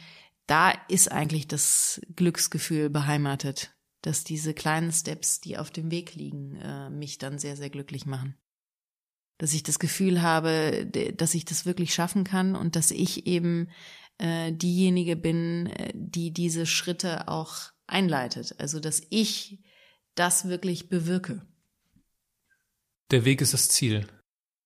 da 0.49 0.71
ist 0.87 1.11
eigentlich 1.11 1.47
das 1.47 2.01
Glücksgefühl 2.15 2.89
beheimatet, 2.89 3.75
dass 4.01 4.23
diese 4.23 4.55
kleinen 4.55 4.91
Steps, 4.91 5.41
die 5.41 5.57
auf 5.57 5.69
dem 5.69 5.91
Weg 5.91 6.15
liegen, 6.15 6.55
äh, 6.55 6.89
mich 6.89 7.19
dann 7.19 7.37
sehr, 7.37 7.55
sehr 7.55 7.69
glücklich 7.69 8.07
machen. 8.07 8.35
Dass 9.37 9.53
ich 9.53 9.61
das 9.61 9.77
Gefühl 9.77 10.21
habe, 10.23 10.87
dass 11.15 11.35
ich 11.35 11.45
das 11.45 11.65
wirklich 11.65 11.93
schaffen 11.93 12.23
kann 12.23 12.55
und 12.55 12.75
dass 12.75 12.89
ich 12.89 13.27
eben 13.27 13.69
äh, 14.17 14.51
diejenige 14.51 15.15
bin, 15.15 15.67
äh, 15.67 15.91
die 15.93 16.31
diese 16.31 16.65
Schritte 16.65 17.27
auch 17.27 17.71
einleitet. 17.85 18.55
Also 18.57 18.79
dass 18.79 19.03
ich 19.11 19.63
das 20.15 20.47
wirklich 20.47 20.89
bewirke. 20.89 21.45
Der 23.11 23.23
Weg 23.23 23.41
ist 23.41 23.53
das 23.53 23.69
Ziel. 23.69 24.07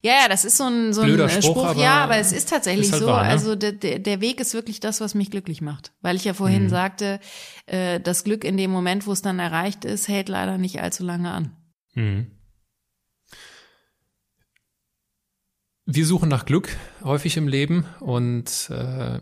Ja, 0.05 0.23
ja, 0.23 0.27
das 0.27 0.43
ist 0.43 0.57
so 0.57 0.65
ein, 0.65 0.91
so 0.91 0.99
ein 1.01 1.07
Blöder 1.07 1.25
äh, 1.25 1.29
Spruch, 1.29 1.51
Spruch, 1.51 1.65
aber 1.65 1.81
ja, 1.81 2.03
aber 2.03 2.17
es 2.17 2.33
ist 2.33 2.49
tatsächlich 2.49 2.87
ist 2.87 2.91
halt 2.91 3.03
so. 3.03 3.07
wahr, 3.07 3.23
ne? 3.23 3.29
Also 3.29 3.55
der, 3.55 3.71
der, 3.71 3.99
der 3.99 4.19
Weg 4.19 4.41
ist 4.41 4.53
wirklich 4.53 4.81
das, 4.81 4.99
was 4.99 5.15
mich 5.15 5.31
glücklich 5.31 5.61
macht. 5.61 5.93
Weil 6.01 6.17
ich 6.17 6.25
ja 6.25 6.33
vorhin 6.33 6.63
Mhm. 6.65 6.69
sagte, 6.69 7.21
äh, 7.67 8.01
das 8.01 8.25
Glück 8.25 8.43
in 8.43 8.57
dem 8.57 8.69
Moment, 8.69 9.07
wo 9.07 9.13
es 9.13 9.21
dann 9.21 9.39
erreicht 9.39 9.85
ist, 9.85 10.09
hält 10.09 10.27
leider 10.27 10.57
nicht 10.57 10.81
allzu 10.81 11.05
lange 11.05 11.31
an. 11.31 11.55
Mhm. 11.93 12.27
Wir 15.85 16.05
suchen 16.05 16.27
nach 16.29 16.45
Glück 16.45 16.75
häufig 17.03 17.37
im 17.37 17.47
Leben 17.47 17.85
und 18.01 18.69
äh, 18.71 19.19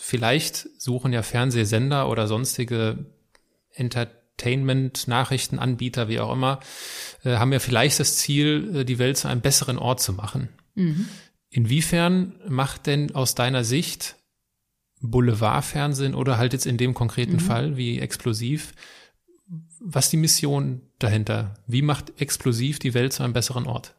vielleicht 0.00 0.66
suchen 0.80 1.12
ja 1.12 1.22
Fernsehsender 1.22 2.08
oder 2.08 2.26
sonstige 2.26 3.06
Entertainment, 3.70 4.23
Nachrichtenanbieter, 5.06 6.08
wie 6.08 6.20
auch 6.20 6.32
immer, 6.32 6.60
äh, 7.24 7.36
haben 7.36 7.52
ja 7.52 7.58
vielleicht 7.58 8.00
das 8.00 8.16
Ziel, 8.16 8.76
äh, 8.76 8.84
die 8.84 8.98
Welt 8.98 9.16
zu 9.16 9.28
einem 9.28 9.40
besseren 9.40 9.78
Ort 9.78 10.00
zu 10.00 10.12
machen. 10.12 10.48
Mhm. 10.74 11.08
Inwiefern 11.50 12.34
macht 12.48 12.86
denn 12.86 13.14
aus 13.14 13.34
deiner 13.34 13.64
Sicht 13.64 14.16
Boulevardfernsehen 15.00 16.14
oder 16.14 16.38
halt 16.38 16.52
jetzt 16.52 16.66
in 16.66 16.78
dem 16.78 16.94
konkreten 16.94 17.34
Mhm. 17.34 17.40
Fall 17.40 17.76
wie 17.76 18.00
explosiv, 18.00 18.72
was 19.80 20.10
die 20.10 20.16
Mission 20.16 20.80
dahinter? 20.98 21.54
Wie 21.66 21.82
macht 21.82 22.20
explosiv 22.20 22.78
die 22.78 22.94
Welt 22.94 23.12
zu 23.12 23.22
einem 23.22 23.34
besseren 23.34 23.66
Ort? 23.66 23.93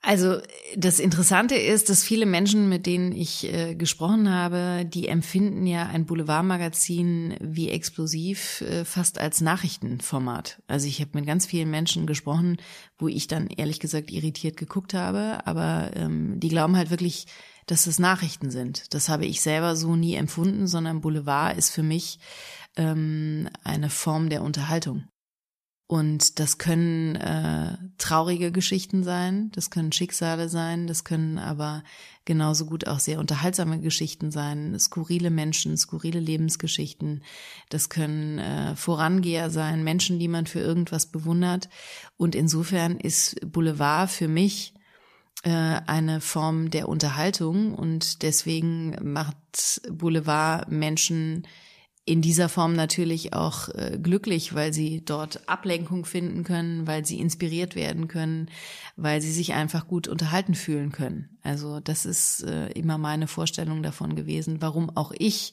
Also 0.00 0.40
das 0.76 1.00
Interessante 1.00 1.56
ist, 1.56 1.90
dass 1.90 2.04
viele 2.04 2.24
Menschen, 2.24 2.68
mit 2.68 2.86
denen 2.86 3.10
ich 3.12 3.52
äh, 3.52 3.74
gesprochen 3.74 4.32
habe, 4.32 4.84
die 4.86 5.08
empfinden 5.08 5.66
ja 5.66 5.86
ein 5.86 6.06
Boulevardmagazin 6.06 7.34
wie 7.40 7.70
explosiv 7.70 8.60
äh, 8.60 8.84
fast 8.84 9.18
als 9.18 9.40
Nachrichtenformat. 9.40 10.62
Also 10.68 10.86
ich 10.86 11.00
habe 11.00 11.10
mit 11.14 11.26
ganz 11.26 11.46
vielen 11.46 11.70
Menschen 11.70 12.06
gesprochen, 12.06 12.58
wo 12.96 13.08
ich 13.08 13.26
dann 13.26 13.48
ehrlich 13.48 13.80
gesagt 13.80 14.12
irritiert 14.12 14.56
geguckt 14.56 14.94
habe, 14.94 15.40
aber 15.44 15.90
ähm, 15.96 16.38
die 16.38 16.48
glauben 16.48 16.76
halt 16.76 16.90
wirklich, 16.90 17.26
dass 17.66 17.88
es 17.88 17.98
Nachrichten 17.98 18.50
sind. 18.50 18.94
Das 18.94 19.08
habe 19.08 19.26
ich 19.26 19.40
selber 19.40 19.74
so 19.74 19.96
nie 19.96 20.14
empfunden, 20.14 20.68
sondern 20.68 21.00
Boulevard 21.00 21.58
ist 21.58 21.70
für 21.70 21.82
mich 21.82 22.20
ähm, 22.76 23.48
eine 23.64 23.90
Form 23.90 24.30
der 24.30 24.42
Unterhaltung. 24.42 25.08
Und 25.88 26.38
das 26.38 26.58
können 26.58 27.16
äh, 27.16 27.78
traurige 27.96 28.52
Geschichten 28.52 29.04
sein, 29.04 29.50
das 29.54 29.70
können 29.70 29.90
Schicksale 29.90 30.50
sein, 30.50 30.86
das 30.86 31.02
können 31.02 31.38
aber 31.38 31.82
genauso 32.26 32.66
gut 32.66 32.86
auch 32.86 32.98
sehr 32.98 33.18
unterhaltsame 33.18 33.80
Geschichten 33.80 34.30
sein, 34.30 34.78
skurrile 34.78 35.30
Menschen, 35.30 35.78
skurrile 35.78 36.20
Lebensgeschichten. 36.20 37.22
Das 37.70 37.88
können 37.88 38.38
äh, 38.38 38.76
Vorangeher 38.76 39.48
sein, 39.48 39.82
Menschen, 39.82 40.18
die 40.18 40.28
man 40.28 40.46
für 40.46 40.60
irgendwas 40.60 41.06
bewundert. 41.06 41.70
Und 42.18 42.34
insofern 42.34 42.98
ist 42.98 43.40
Boulevard 43.50 44.10
für 44.10 44.28
mich 44.28 44.74
äh, 45.42 45.50
eine 45.86 46.20
Form 46.20 46.70
der 46.70 46.90
Unterhaltung 46.90 47.74
und 47.74 48.22
deswegen 48.22 48.94
macht 49.02 49.80
Boulevard 49.90 50.70
Menschen 50.70 51.46
in 52.08 52.22
dieser 52.22 52.48
Form 52.48 52.72
natürlich 52.72 53.34
auch 53.34 53.68
äh, 53.68 53.98
glücklich, 54.02 54.54
weil 54.54 54.72
sie 54.72 55.04
dort 55.04 55.46
Ablenkung 55.46 56.06
finden 56.06 56.42
können, 56.42 56.86
weil 56.86 57.04
sie 57.04 57.20
inspiriert 57.20 57.74
werden 57.74 58.08
können, 58.08 58.50
weil 58.96 59.20
sie 59.20 59.30
sich 59.30 59.52
einfach 59.52 59.86
gut 59.86 60.08
unterhalten 60.08 60.54
fühlen 60.54 60.90
können. 60.90 61.38
Also 61.42 61.80
das 61.80 62.06
ist 62.06 62.44
äh, 62.44 62.70
immer 62.70 62.96
meine 62.96 63.26
Vorstellung 63.26 63.82
davon 63.82 64.16
gewesen, 64.16 64.62
warum 64.62 64.88
auch 64.96 65.12
ich 65.18 65.52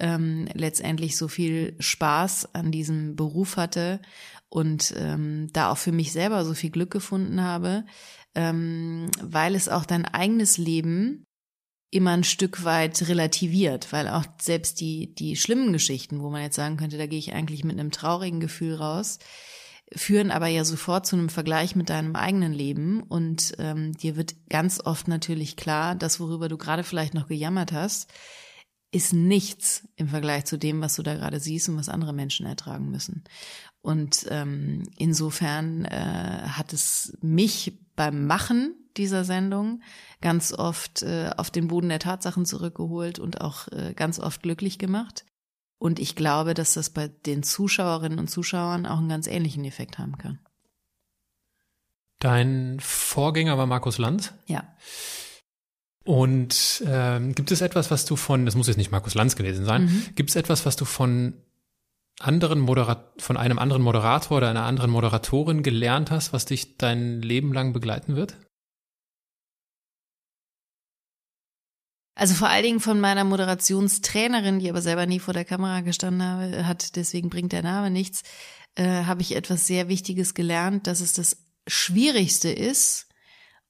ähm, 0.00 0.48
letztendlich 0.52 1.16
so 1.16 1.28
viel 1.28 1.76
Spaß 1.78 2.56
an 2.56 2.72
diesem 2.72 3.14
Beruf 3.14 3.56
hatte 3.56 4.00
und 4.48 4.94
ähm, 4.96 5.46
da 5.52 5.70
auch 5.70 5.78
für 5.78 5.92
mich 5.92 6.10
selber 6.10 6.44
so 6.44 6.54
viel 6.54 6.70
Glück 6.70 6.90
gefunden 6.90 7.40
habe, 7.40 7.84
ähm, 8.34 9.06
weil 9.22 9.54
es 9.54 9.68
auch 9.68 9.84
dein 9.84 10.04
eigenes 10.06 10.58
Leben 10.58 11.24
immer 11.94 12.10
ein 12.10 12.24
Stück 12.24 12.64
weit 12.64 13.08
relativiert, 13.08 13.92
weil 13.92 14.08
auch 14.08 14.24
selbst 14.40 14.80
die, 14.80 15.14
die 15.14 15.36
schlimmen 15.36 15.72
Geschichten, 15.72 16.20
wo 16.20 16.30
man 16.30 16.42
jetzt 16.42 16.56
sagen 16.56 16.76
könnte, 16.76 16.98
da 16.98 17.06
gehe 17.06 17.18
ich 17.18 17.32
eigentlich 17.32 17.62
mit 17.64 17.78
einem 17.78 17.92
traurigen 17.92 18.40
Gefühl 18.40 18.74
raus, 18.74 19.20
führen 19.94 20.32
aber 20.32 20.48
ja 20.48 20.64
sofort 20.64 21.06
zu 21.06 21.14
einem 21.14 21.28
Vergleich 21.28 21.76
mit 21.76 21.90
deinem 21.90 22.16
eigenen 22.16 22.52
Leben 22.52 23.02
und 23.02 23.54
ähm, 23.58 23.96
dir 23.96 24.16
wird 24.16 24.34
ganz 24.48 24.80
oft 24.84 25.06
natürlich 25.06 25.56
klar, 25.56 25.94
das, 25.94 26.18
worüber 26.18 26.48
du 26.48 26.58
gerade 26.58 26.82
vielleicht 26.82 27.14
noch 27.14 27.28
gejammert 27.28 27.70
hast, 27.70 28.10
ist 28.90 29.12
nichts 29.12 29.86
im 29.96 30.08
Vergleich 30.08 30.46
zu 30.46 30.56
dem, 30.56 30.80
was 30.80 30.96
du 30.96 31.02
da 31.02 31.14
gerade 31.14 31.38
siehst 31.38 31.68
und 31.68 31.76
was 31.76 31.88
andere 31.88 32.12
Menschen 32.12 32.46
ertragen 32.46 32.90
müssen. 32.90 33.24
Und 33.82 34.26
ähm, 34.30 34.84
insofern 34.96 35.84
äh, 35.84 36.48
hat 36.48 36.72
es 36.72 37.16
mich 37.20 37.78
beim 37.96 38.26
Machen 38.26 38.83
dieser 38.96 39.24
Sendung 39.24 39.82
ganz 40.20 40.52
oft 40.52 41.02
äh, 41.02 41.30
auf 41.36 41.50
den 41.50 41.68
Boden 41.68 41.88
der 41.88 41.98
Tatsachen 41.98 42.46
zurückgeholt 42.46 43.18
und 43.18 43.40
auch 43.40 43.68
äh, 43.68 43.94
ganz 43.94 44.18
oft 44.18 44.42
glücklich 44.42 44.78
gemacht. 44.78 45.24
Und 45.78 45.98
ich 45.98 46.16
glaube, 46.16 46.54
dass 46.54 46.74
das 46.74 46.90
bei 46.90 47.08
den 47.08 47.42
Zuschauerinnen 47.42 48.18
und 48.18 48.28
Zuschauern 48.28 48.86
auch 48.86 48.98
einen 48.98 49.08
ganz 49.08 49.26
ähnlichen 49.26 49.64
Effekt 49.64 49.98
haben 49.98 50.16
kann. 50.16 50.38
Dein 52.20 52.78
Vorgänger 52.80 53.58
war 53.58 53.66
Markus 53.66 53.98
Land. 53.98 54.32
Ja. 54.46 54.76
Und 56.04 56.82
ähm, 56.86 57.34
gibt 57.34 57.50
es 57.50 57.60
etwas, 57.60 57.90
was 57.90 58.04
du 58.04 58.16
von, 58.16 58.46
das 58.46 58.54
muss 58.54 58.66
jetzt 58.66 58.76
nicht 58.76 58.92
Markus 58.92 59.14
Lanz 59.14 59.36
gewesen 59.36 59.64
sein, 59.64 59.86
mhm. 59.86 60.06
gibt 60.14 60.30
es 60.30 60.36
etwas, 60.36 60.64
was 60.64 60.76
du 60.76 60.84
von 60.84 61.34
anderen 62.20 62.60
Moderat 62.60 63.20
von 63.20 63.36
einem 63.36 63.58
anderen 63.58 63.82
Moderator 63.82 64.36
oder 64.38 64.48
einer 64.48 64.64
anderen 64.64 64.90
Moderatorin 64.90 65.62
gelernt 65.62 66.10
hast, 66.10 66.32
was 66.32 66.44
dich 66.44 66.76
dein 66.76 67.20
Leben 67.22 67.52
lang 67.52 67.72
begleiten 67.72 68.16
wird? 68.16 68.36
Also 72.14 72.34
vor 72.34 72.48
allen 72.48 72.62
Dingen 72.62 72.80
von 72.80 73.00
meiner 73.00 73.24
Moderationstrainerin, 73.24 74.60
die 74.60 74.70
aber 74.70 74.82
selber 74.82 75.06
nie 75.06 75.18
vor 75.18 75.34
der 75.34 75.44
Kamera 75.44 75.80
gestanden 75.80 76.66
hat, 76.66 76.96
deswegen 76.96 77.28
bringt 77.28 77.52
der 77.52 77.62
Name 77.62 77.90
nichts, 77.90 78.22
äh, 78.76 79.04
habe 79.04 79.22
ich 79.22 79.34
etwas 79.34 79.66
sehr 79.66 79.88
Wichtiges 79.88 80.34
gelernt, 80.34 80.86
dass 80.86 81.00
es 81.00 81.12
das 81.12 81.36
Schwierigste 81.66 82.50
ist 82.50 83.08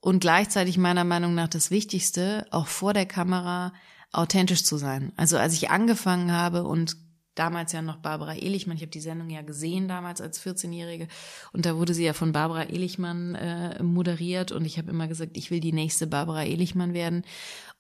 und 0.01 0.21
gleichzeitig 0.21 0.77
meiner 0.77 1.05
Meinung 1.05 1.35
nach 1.35 1.49
das 1.49 1.71
Wichtigste, 1.71 2.47
auch 2.51 2.67
vor 2.67 2.93
der 2.93 3.07
Kamera 3.07 3.73
authentisch 4.13 4.65
zu 4.65 4.77
sein. 4.77 5.13
Also 5.17 5.39
als 5.39 5.55
ich 5.55 5.71
angefangen 5.71 6.33
habe 6.33 6.65
und 6.65 6.97
damals 7.35 7.73
ja 7.73 7.83
noch 7.83 7.97
Barbara 7.97 8.35
Elichmann. 8.37 8.77
Ich 8.77 8.83
habe 8.83 8.93
die 8.93 9.01
Sendung 9.01 9.29
ja 9.29 9.43
gesehen 9.43 9.89
damals 9.89 10.21
als 10.21 10.41
14-Jährige 10.41 11.09
und 11.53 11.67
da 11.67 11.77
wurde 11.77 11.95
sie 11.95 12.05
ja 12.05 12.13
von 12.13 12.33
Barbara 12.33 12.63
Elichmann 12.65 13.35
äh, 13.35 13.83
moderiert 13.83 14.53
und 14.53 14.65
ich 14.65 14.79
habe 14.79 14.91
immer 14.91 15.09
gesagt, 15.09 15.37
ich 15.37 15.51
will 15.51 15.61
die 15.61 15.73
nächste 15.73 16.07
Barbara 16.07 16.45
Elichmann 16.45 16.95
werden 16.95 17.25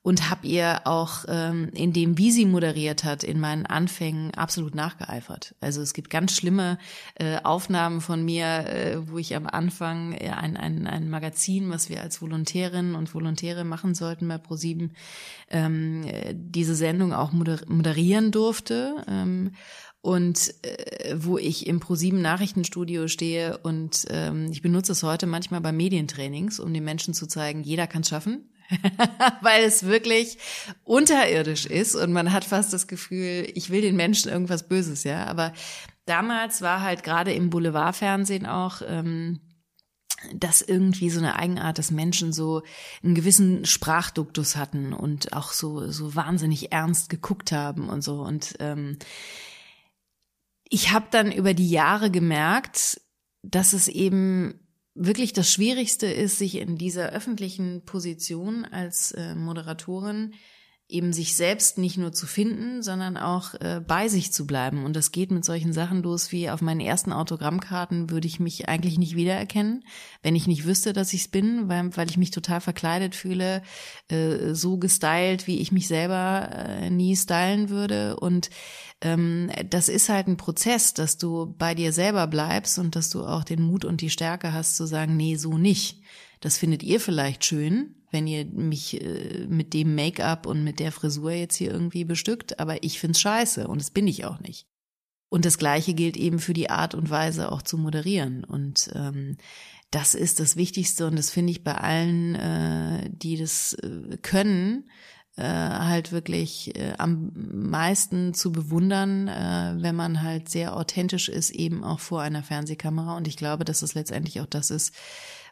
und 0.04 0.28
habe 0.28 0.46
ihr 0.46 0.82
auch 0.84 1.24
ähm, 1.28 1.70
in 1.72 1.94
dem, 1.94 2.18
wie 2.18 2.30
sie 2.30 2.44
moderiert 2.44 3.04
hat, 3.04 3.24
in 3.24 3.40
meinen 3.40 3.64
Anfängen 3.64 4.34
absolut 4.34 4.74
nachgeeifert. 4.74 5.54
Also 5.62 5.80
es 5.80 5.94
gibt 5.94 6.10
ganz 6.10 6.36
schlimme 6.36 6.76
äh, 7.14 7.38
Aufnahmen 7.42 8.02
von 8.02 8.22
mir, 8.22 8.44
äh, 8.44 9.08
wo 9.08 9.16
ich 9.16 9.34
am 9.34 9.46
Anfang 9.46 10.12
äh, 10.12 10.28
ein, 10.28 10.58
ein, 10.58 10.86
ein 10.86 11.08
Magazin, 11.08 11.70
was 11.70 11.88
wir 11.88 12.02
als 12.02 12.20
Volontärinnen 12.20 12.96
und 12.96 13.14
Volontäre 13.14 13.64
machen 13.64 13.94
sollten 13.94 14.28
bei 14.28 14.36
ProSieben, 14.36 14.92
ähm, 15.48 16.04
diese 16.34 16.74
Sendung 16.74 17.14
auch 17.14 17.32
moderieren 17.32 18.30
durfte. 18.30 19.06
Ähm, 19.08 19.52
und 20.02 20.52
äh, 20.66 21.14
wo 21.16 21.38
ich 21.38 21.66
im 21.66 21.80
ProSieben 21.80 22.20
Nachrichtenstudio 22.20 23.08
stehe 23.08 23.56
und 23.56 24.04
ähm, 24.10 24.48
ich 24.52 24.60
benutze 24.60 24.92
es 24.92 25.02
heute 25.02 25.26
manchmal 25.26 25.62
bei 25.62 25.72
Medientrainings, 25.72 26.60
um 26.60 26.74
den 26.74 26.84
Menschen 26.84 27.14
zu 27.14 27.26
zeigen, 27.26 27.62
jeder 27.62 27.86
kann 27.86 28.02
es 28.02 28.10
schaffen. 28.10 28.50
weil 29.40 29.64
es 29.64 29.84
wirklich 29.84 30.38
unterirdisch 30.84 31.66
ist 31.66 31.94
und 31.94 32.12
man 32.12 32.32
hat 32.32 32.44
fast 32.44 32.72
das 32.72 32.86
Gefühl, 32.86 33.50
ich 33.54 33.70
will 33.70 33.80
den 33.80 33.96
Menschen 33.96 34.30
irgendwas 34.30 34.68
Böses, 34.68 35.04
ja. 35.04 35.26
Aber 35.26 35.52
damals 36.06 36.62
war 36.62 36.80
halt 36.80 37.02
gerade 37.02 37.32
im 37.32 37.50
Boulevardfernsehen 37.50 38.46
auch 38.46 38.82
ähm, 38.86 39.40
das 40.32 40.62
irgendwie 40.62 41.10
so 41.10 41.18
eine 41.18 41.36
Eigenart, 41.36 41.78
dass 41.78 41.90
Menschen 41.90 42.32
so 42.32 42.62
einen 43.02 43.14
gewissen 43.14 43.66
Sprachduktus 43.66 44.56
hatten 44.56 44.92
und 44.92 45.34
auch 45.34 45.52
so 45.52 45.90
so 45.90 46.14
wahnsinnig 46.14 46.72
ernst 46.72 47.10
geguckt 47.10 47.52
haben 47.52 47.88
und 47.90 48.02
so 48.02 48.22
und 48.22 48.54
ähm, 48.60 48.98
ich 50.70 50.92
habe 50.92 51.06
dann 51.10 51.30
über 51.30 51.54
die 51.54 51.70
Jahre 51.70 52.10
gemerkt, 52.10 53.00
dass 53.42 53.74
es 53.74 53.86
eben 53.88 54.63
wirklich 54.94 55.32
das 55.32 55.52
Schwierigste 55.52 56.06
ist, 56.06 56.38
sich 56.38 56.56
in 56.56 56.78
dieser 56.78 57.10
öffentlichen 57.10 57.84
Position 57.84 58.64
als 58.64 59.12
äh, 59.12 59.34
Moderatorin 59.34 60.34
eben 60.94 61.12
sich 61.12 61.36
selbst 61.36 61.76
nicht 61.76 61.98
nur 61.98 62.12
zu 62.12 62.26
finden, 62.26 62.82
sondern 62.82 63.16
auch 63.16 63.54
äh, 63.54 63.80
bei 63.86 64.08
sich 64.08 64.32
zu 64.32 64.46
bleiben. 64.46 64.84
Und 64.84 64.94
das 64.94 65.10
geht 65.12 65.32
mit 65.32 65.44
solchen 65.44 65.72
Sachen 65.72 66.02
los 66.02 66.30
wie 66.30 66.48
auf 66.48 66.62
meinen 66.62 66.80
ersten 66.80 67.12
Autogrammkarten 67.12 68.10
würde 68.10 68.28
ich 68.28 68.38
mich 68.38 68.68
eigentlich 68.68 68.96
nicht 68.98 69.16
wiedererkennen, 69.16 69.84
wenn 70.22 70.36
ich 70.36 70.46
nicht 70.46 70.64
wüsste, 70.64 70.92
dass 70.92 71.12
ich 71.12 71.22
es 71.22 71.28
bin, 71.28 71.68
weil, 71.68 71.96
weil 71.96 72.08
ich 72.08 72.16
mich 72.16 72.30
total 72.30 72.60
verkleidet 72.60 73.14
fühle, 73.16 73.62
äh, 74.08 74.54
so 74.54 74.78
gestylt, 74.78 75.46
wie 75.48 75.58
ich 75.58 75.72
mich 75.72 75.88
selber 75.88 76.48
äh, 76.52 76.90
nie 76.90 77.16
stylen 77.16 77.68
würde. 77.68 78.16
Und 78.16 78.50
ähm, 79.00 79.50
das 79.68 79.88
ist 79.88 80.08
halt 80.08 80.28
ein 80.28 80.36
Prozess, 80.36 80.94
dass 80.94 81.18
du 81.18 81.54
bei 81.58 81.74
dir 81.74 81.92
selber 81.92 82.28
bleibst 82.28 82.78
und 82.78 82.94
dass 82.94 83.10
du 83.10 83.24
auch 83.24 83.42
den 83.42 83.62
Mut 83.62 83.84
und 83.84 84.00
die 84.00 84.10
Stärke 84.10 84.52
hast 84.52 84.76
zu 84.76 84.86
sagen, 84.86 85.16
nee, 85.16 85.34
so 85.34 85.58
nicht. 85.58 86.03
Das 86.44 86.58
findet 86.58 86.82
ihr 86.82 87.00
vielleicht 87.00 87.42
schön, 87.46 87.94
wenn 88.10 88.26
ihr 88.26 88.44
mich 88.44 89.00
äh, 89.00 89.46
mit 89.48 89.72
dem 89.72 89.94
Make-up 89.94 90.44
und 90.44 90.62
mit 90.62 90.78
der 90.78 90.92
Frisur 90.92 91.32
jetzt 91.32 91.56
hier 91.56 91.70
irgendwie 91.70 92.04
bestückt, 92.04 92.60
aber 92.60 92.82
ich 92.82 93.00
find's 93.00 93.22
scheiße 93.22 93.66
und 93.66 93.80
das 93.80 93.90
bin 93.90 94.06
ich 94.06 94.26
auch 94.26 94.40
nicht. 94.40 94.66
Und 95.30 95.46
das 95.46 95.56
Gleiche 95.56 95.94
gilt 95.94 96.18
eben 96.18 96.38
für 96.40 96.52
die 96.52 96.68
Art 96.68 96.94
und 96.94 97.08
Weise 97.08 97.50
auch 97.50 97.62
zu 97.62 97.78
moderieren. 97.78 98.44
Und 98.44 98.90
ähm, 98.94 99.38
das 99.90 100.14
ist 100.14 100.38
das 100.38 100.56
Wichtigste 100.56 101.06
und 101.06 101.16
das 101.16 101.30
finde 101.30 101.50
ich 101.50 101.64
bei 101.64 101.76
allen, 101.76 102.34
äh, 102.34 103.08
die 103.10 103.38
das 103.38 103.72
äh, 103.72 104.18
können, 104.20 104.90
äh, 105.36 105.44
halt 105.44 106.12
wirklich 106.12 106.76
äh, 106.76 106.92
am 106.98 107.32
meisten 107.34 108.34
zu 108.34 108.52
bewundern, 108.52 109.28
äh, 109.28 109.76
wenn 109.78 109.96
man 109.96 110.20
halt 110.20 110.50
sehr 110.50 110.76
authentisch 110.76 111.30
ist, 111.30 111.52
eben 111.52 111.82
auch 111.82 112.00
vor 112.00 112.20
einer 112.20 112.42
Fernsehkamera. 112.42 113.16
Und 113.16 113.28
ich 113.28 113.38
glaube, 113.38 113.64
dass 113.64 113.80
es 113.80 113.94
letztendlich 113.94 114.42
auch 114.42 114.46
das 114.46 114.70
ist, 114.70 114.94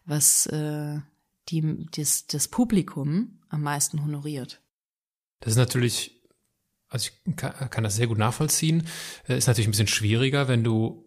was 0.05 0.47
äh, 0.47 1.01
die, 1.49 1.87
das, 1.95 2.27
das 2.27 2.49
Publikum 2.49 3.39
am 3.49 3.63
meisten 3.63 4.03
honoriert. 4.03 4.61
Das 5.41 5.53
ist 5.53 5.59
natürlich, 5.59 6.23
also 6.89 7.11
ich 7.27 7.37
kann, 7.37 7.71
kann 7.71 7.85
das 7.85 7.97
sehr 7.97 8.07
gut 8.07 8.19
nachvollziehen. 8.19 8.87
Äh, 9.29 9.39
ist 9.39 9.47
natürlich 9.47 9.69
ein 9.69 9.73
bisschen 9.73 9.89
schwieriger, 9.89 10.49
wenn 10.49 10.65
du 10.65 11.05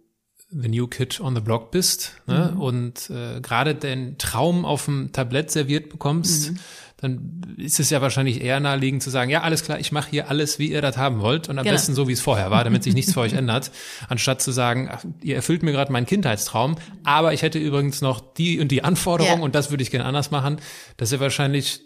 the 0.49 0.69
new 0.69 0.88
kid 0.88 1.19
on 1.19 1.36
the 1.36 1.41
block 1.41 1.71
bist 1.71 2.21
ne? 2.27 2.51
Mhm. 2.53 2.62
und 2.62 3.10
äh, 3.10 3.41
gerade 3.41 3.75
den 3.75 4.17
Traum 4.17 4.63
auf 4.63 4.86
dem 4.86 5.12
Tablett 5.12 5.51
serviert 5.51 5.89
bekommst, 5.89 6.51
mhm. 6.51 6.60
Dann 7.06 7.56
ist 7.58 7.80
es 7.80 7.89
ja 7.89 8.02
wahrscheinlich 8.02 8.41
eher 8.41 8.60
naheliegend 8.60 9.02
zu 9.02 9.10
sagen, 9.10 9.32
ja, 9.32 9.41
alles 9.41 9.63
klar, 9.63 9.80
ich 9.80 9.91
mache 9.91 10.10
hier 10.10 10.30
alles, 10.30 10.60
wie 10.60 10.72
ihr 10.72 10.82
das 10.82 10.98
haben 10.98 11.22
wollt 11.22 11.48
und 11.48 11.58
am 11.58 11.63
genau. 11.63 11.74
besten 11.74 11.96
so, 11.96 12.08
wie 12.08 12.13
es 12.13 12.22
vorher 12.22 12.52
war, 12.52 12.63
damit 12.63 12.84
sich 12.84 12.94
nichts 12.94 13.13
für 13.13 13.22
euch 13.22 13.34
ändert, 13.34 13.72
anstatt 14.10 14.41
zu 14.41 14.52
sagen, 14.52 14.89
ach, 14.91 15.06
ihr 15.22 15.36
erfüllt 15.36 15.63
mir 15.63 15.72
gerade 15.72 15.91
meinen 15.91 16.06
Kindheitstraum, 16.06 16.76
aber 17.04 17.34
ich 17.34 17.41
hätte 17.41 17.60
übrigens 17.60 18.02
noch 18.02 18.34
die 18.34 18.60
und 18.60 18.70
die 18.70 18.84
Anforderung 18.84 19.39
ja. 19.39 19.44
und 19.44 19.56
das 19.56 19.70
würde 19.70 19.84
ich 19.84 19.91
gerne 19.91 20.06
anders 20.06 20.32
machen. 20.32 20.58
Das 20.98 21.10
ist 21.10 21.13
ja 21.13 21.20
wahrscheinlich, 21.20 21.82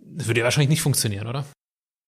das 0.00 0.26
würde 0.26 0.40
ja 0.40 0.44
wahrscheinlich 0.44 0.70
nicht 0.70 0.82
funktionieren, 0.82 1.26
oder? 1.26 1.44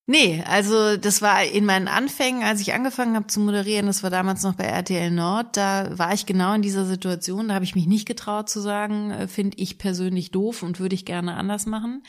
Nee, 0.07 0.45
also 0.47 0.99
das 0.99 1.23
war 1.23 1.45
in 1.45 1.65
meinen 1.65 1.89
Anfängen, 1.89 2.43
als 2.43 2.61
ich 2.61 2.75
angefangen 2.75 3.17
habe 3.17 3.27
zu 3.27 3.41
moderieren, 3.41 3.87
das 3.87 4.03
war 4.03 4.11
damals 4.11 4.43
noch 4.43 4.55
bei 4.55 4.65
RTL 4.65 5.11
Nord, 5.11 5.57
da 5.57 5.99
war 5.99 6.13
ich 6.13 6.27
genau 6.27 6.53
in 6.53 6.61
dieser 6.61 6.85
Situation, 6.85 7.49
da 7.49 7.55
habe 7.55 7.65
ich 7.65 7.75
mich 7.75 7.87
nicht 7.87 8.07
getraut 8.07 8.51
zu 8.51 8.61
sagen, 8.61 9.11
äh, 9.13 9.29
finde 9.29 9.57
ich 9.57 9.79
persönlich 9.79 10.31
doof 10.31 10.63
und 10.63 10.79
würde 10.79 10.95
ich 10.95 11.07
gerne 11.07 11.37
anders 11.37 11.65
machen. 11.65 12.03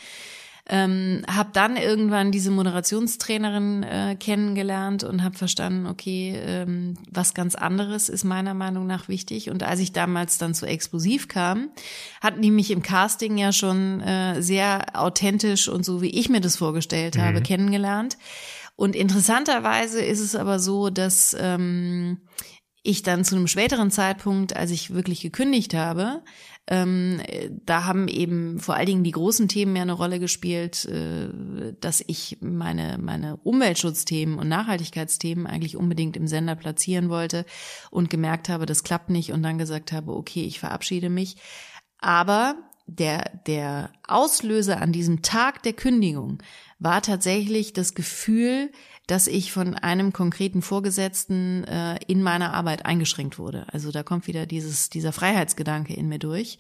Ähm, 0.68 1.22
habe 1.28 1.50
dann 1.54 1.78
irgendwann 1.78 2.32
diese 2.32 2.50
Moderationstrainerin 2.50 3.84
äh, 3.84 4.16
kennengelernt 4.20 5.04
und 5.04 5.24
habe 5.24 5.38
verstanden, 5.38 5.86
okay, 5.86 6.40
ähm, 6.44 6.96
was 7.12 7.36
ganz 7.36 7.54
anderes 7.54 8.10
ist 8.10 8.24
meiner 8.24 8.56
Meinung 8.56 8.88
nach 8.88 9.08
wichtig. 9.08 9.52
Und 9.52 9.62
als 9.62 9.80
ich 9.80 9.94
damals 9.94 10.40
dann 10.40 10.56
zu 10.56 10.66
Explosiv 10.66 11.28
kam, 11.28 11.70
hatten 12.20 12.42
die 12.42 12.50
mich 12.50 12.72
im 12.72 12.82
Casting 12.82 13.38
ja 13.38 13.52
schon 13.52 14.02
äh, 14.02 14.42
sehr 14.42 15.00
authentisch 15.00 15.68
und 15.68 15.86
so, 15.86 16.02
wie 16.02 16.10
ich 16.10 16.30
mir 16.30 16.42
das 16.42 16.56
vorgestellt 16.56 17.16
mhm. 17.16 17.22
habe, 17.22 17.42
kennengelernt. 17.42 18.18
Und 18.76 18.96
interessanterweise 18.96 20.02
ist 20.02 20.20
es 20.20 20.36
aber 20.36 20.60
so, 20.60 20.90
dass 20.90 21.36
ähm, 21.40 22.22
ich 22.86 23.02
dann 23.02 23.26
zu 23.26 23.36
einem 23.36 23.48
späteren 23.48 23.90
Zeitpunkt, 23.90 24.56
als 24.56 24.70
ich 24.70 24.94
wirklich 24.94 25.22
gekündigt 25.22 25.74
habe, 25.74 26.22
ähm, 26.68 27.22
da 27.66 27.86
haben 27.86 28.08
eben 28.08 28.60
vor 28.60 28.76
allen 28.76 28.86
Dingen 28.86 29.04
die 29.04 29.12
großen 29.12 29.48
Themen 29.48 29.74
mehr 29.74 29.82
eine 29.82 29.94
Rolle 29.94 30.20
gespielt, 30.20 30.86
äh, 30.86 31.30
dass 31.80 32.04
ich 32.06 32.38
meine, 32.42 32.98
meine 33.00 33.38
Umweltschutzthemen 33.38 34.38
und 34.38 34.48
Nachhaltigkeitsthemen 34.48 35.48
eigentlich 35.48 35.78
unbedingt 35.78 36.16
im 36.16 36.28
Sender 36.28 36.56
platzieren 36.56 37.10
wollte 37.10 37.46
und 37.90 38.10
gemerkt 38.10 38.50
habe, 38.50 38.66
das 38.66 38.84
klappt 38.84 39.10
nicht 39.10 39.32
und 39.32 39.44
dann 39.44 39.58
gesagt 39.58 39.92
habe, 39.92 40.16
okay, 40.16 40.44
ich 40.44 40.60
verabschiede 40.60 41.10
mich. 41.10 41.38
Aber 42.00 42.56
der, 42.88 43.32
der 43.48 43.92
Auslöser 44.08 44.82
an 44.82 44.92
diesem 44.92 45.24
Tag 45.24 45.64
der 45.64 45.74
Kündigung 45.74 46.42
war 46.78 47.02
tatsächlich 47.02 47.74
das 47.74 47.96
Gefühl, 47.96 48.72
dass 49.08 49.28
ich 49.28 49.52
von 49.52 49.76
einem 49.76 50.14
konkreten 50.14 50.62
Vorgesetzten 50.62 51.64
äh, 51.66 52.00
in 52.08 52.24
meiner 52.24 52.54
Arbeit 52.54 52.86
eingeschränkt 52.86 53.38
wurde. 53.38 53.66
Also 53.72 53.92
da 53.92 54.02
kommt 54.02 54.28
wieder 54.28 54.46
dieses, 54.46 54.90
dieser 54.90 55.12
Freiheitsgedanke 55.12 55.94
in 55.94 56.08
mir 56.08 56.18
durch. 56.18 56.58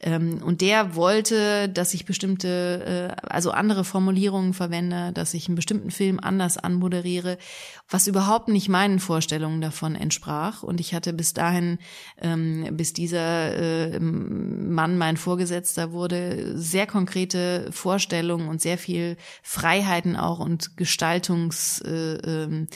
Ähm, 0.00 0.42
und 0.42 0.60
der 0.60 0.94
wollte, 0.94 1.68
dass 1.68 1.94
ich 1.94 2.04
bestimmte, 2.04 3.16
äh, 3.22 3.26
also 3.26 3.50
andere 3.50 3.84
Formulierungen 3.84 4.52
verwende, 4.52 5.12
dass 5.12 5.32
ich 5.32 5.48
einen 5.48 5.56
bestimmten 5.56 5.90
Film 5.90 6.20
anders 6.20 6.58
anmoderiere, 6.58 7.38
was 7.88 8.06
überhaupt 8.06 8.48
nicht 8.48 8.68
meinen 8.68 8.98
Vorstellungen 8.98 9.62
davon 9.62 9.94
entsprach. 9.94 10.62
Und 10.62 10.80
ich 10.80 10.92
hatte 10.92 11.14
bis 11.14 11.32
dahin, 11.32 11.78
ähm, 12.20 12.68
bis 12.72 12.92
dieser 12.92 13.54
äh, 13.94 14.00
Mann 14.00 14.98
mein 14.98 15.16
Vorgesetzter 15.16 15.92
wurde, 15.92 16.58
sehr 16.58 16.86
konkrete 16.86 17.68
Vorstellungen 17.72 18.48
und 18.48 18.60
sehr 18.60 18.76
viel 18.76 19.16
Freiheiten 19.42 20.16
auch 20.16 20.40
und 20.40 20.76
Gestaltungs 20.76 21.80
Äh, 21.86 22.66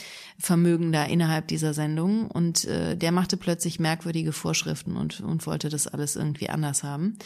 da 0.93 1.05
innerhalb 1.05 1.49
dieser 1.49 1.75
Sendung. 1.75 2.31
Und 2.31 2.65
äh, 2.65 2.97
der 2.97 3.13
machte 3.13 3.37
plötzlich 3.37 3.81
merkwürdige 3.81 4.33
Vorschriften 4.33 4.97
und, 4.97 5.21
und 5.21 5.47
wollte 5.47 5.69
das 5.69 5.87
alles 5.87 6.17
irgendwie 6.17 6.49
anders 6.49 6.83
haben. 6.83 7.19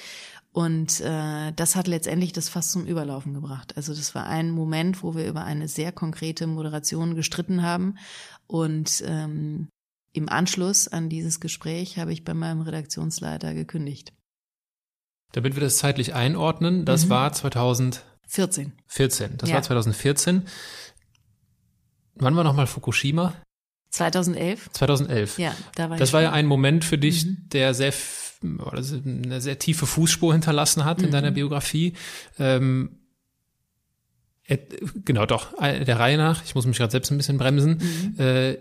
Und 0.52 1.00
äh, 1.00 1.52
das 1.52 1.74
hat 1.74 1.88
letztendlich 1.88 2.32
das 2.32 2.48
fast 2.48 2.70
zum 2.70 2.86
Überlaufen 2.86 3.34
gebracht. 3.34 3.76
Also 3.76 3.92
das 3.92 4.14
war 4.14 4.26
ein 4.26 4.50
Moment, 4.50 5.02
wo 5.02 5.16
wir 5.16 5.26
über 5.26 5.44
eine 5.44 5.66
sehr 5.66 5.90
konkrete 5.90 6.46
Moderation 6.46 7.16
gestritten 7.16 7.62
haben. 7.62 7.98
Und 8.46 9.02
ähm, 9.04 9.68
im 10.12 10.28
Anschluss 10.28 10.86
an 10.86 11.08
dieses 11.08 11.40
Gespräch 11.40 11.98
habe 11.98 12.12
ich 12.12 12.22
bei 12.22 12.34
meinem 12.34 12.60
Redaktionsleiter 12.60 13.52
gekündigt. 13.52 14.12
Damit 15.32 15.56
wir 15.56 15.60
das 15.60 15.78
zeitlich 15.78 16.14
einordnen, 16.14 16.84
das 16.84 17.06
mhm. 17.06 17.10
war 17.10 17.32
2014. 17.32 18.72
14. 18.86 19.36
Das 19.36 19.48
ja. 19.48 19.56
war 19.56 19.62
2014. 19.62 20.44
Wann 22.16 22.36
war 22.36 22.44
nochmal 22.44 22.66
Fukushima? 22.66 23.34
2011. 23.90 24.70
2011. 24.72 25.38
Ja, 25.38 25.54
da 25.76 25.90
war 25.90 25.96
Das 25.96 26.12
war 26.12 26.22
ja 26.22 26.32
ein 26.32 26.46
Moment 26.46 26.84
für 26.84 26.98
dich, 26.98 27.24
mhm. 27.24 27.48
der 27.52 27.74
sehr 27.74 27.92
eine 28.42 29.40
sehr 29.40 29.58
tiefe 29.58 29.86
Fußspur 29.86 30.32
hinterlassen 30.32 30.84
hat 30.84 30.98
mhm. 30.98 31.04
in 31.04 31.10
deiner. 31.12 31.30
Biografie. 31.30 31.94
Ähm, 32.38 32.96
äh, 34.46 34.58
genau, 35.04 35.24
doch, 35.24 35.58
äh, 35.60 35.84
der 35.84 35.98
Reihe 35.98 36.18
nach, 36.18 36.44
ich 36.44 36.54
muss 36.54 36.66
mich 36.66 36.76
gerade 36.76 36.90
selbst 36.90 37.10
ein 37.10 37.16
bisschen 37.16 37.38
bremsen. 37.38 37.80
Mhm. 38.16 38.20
Äh, 38.20 38.58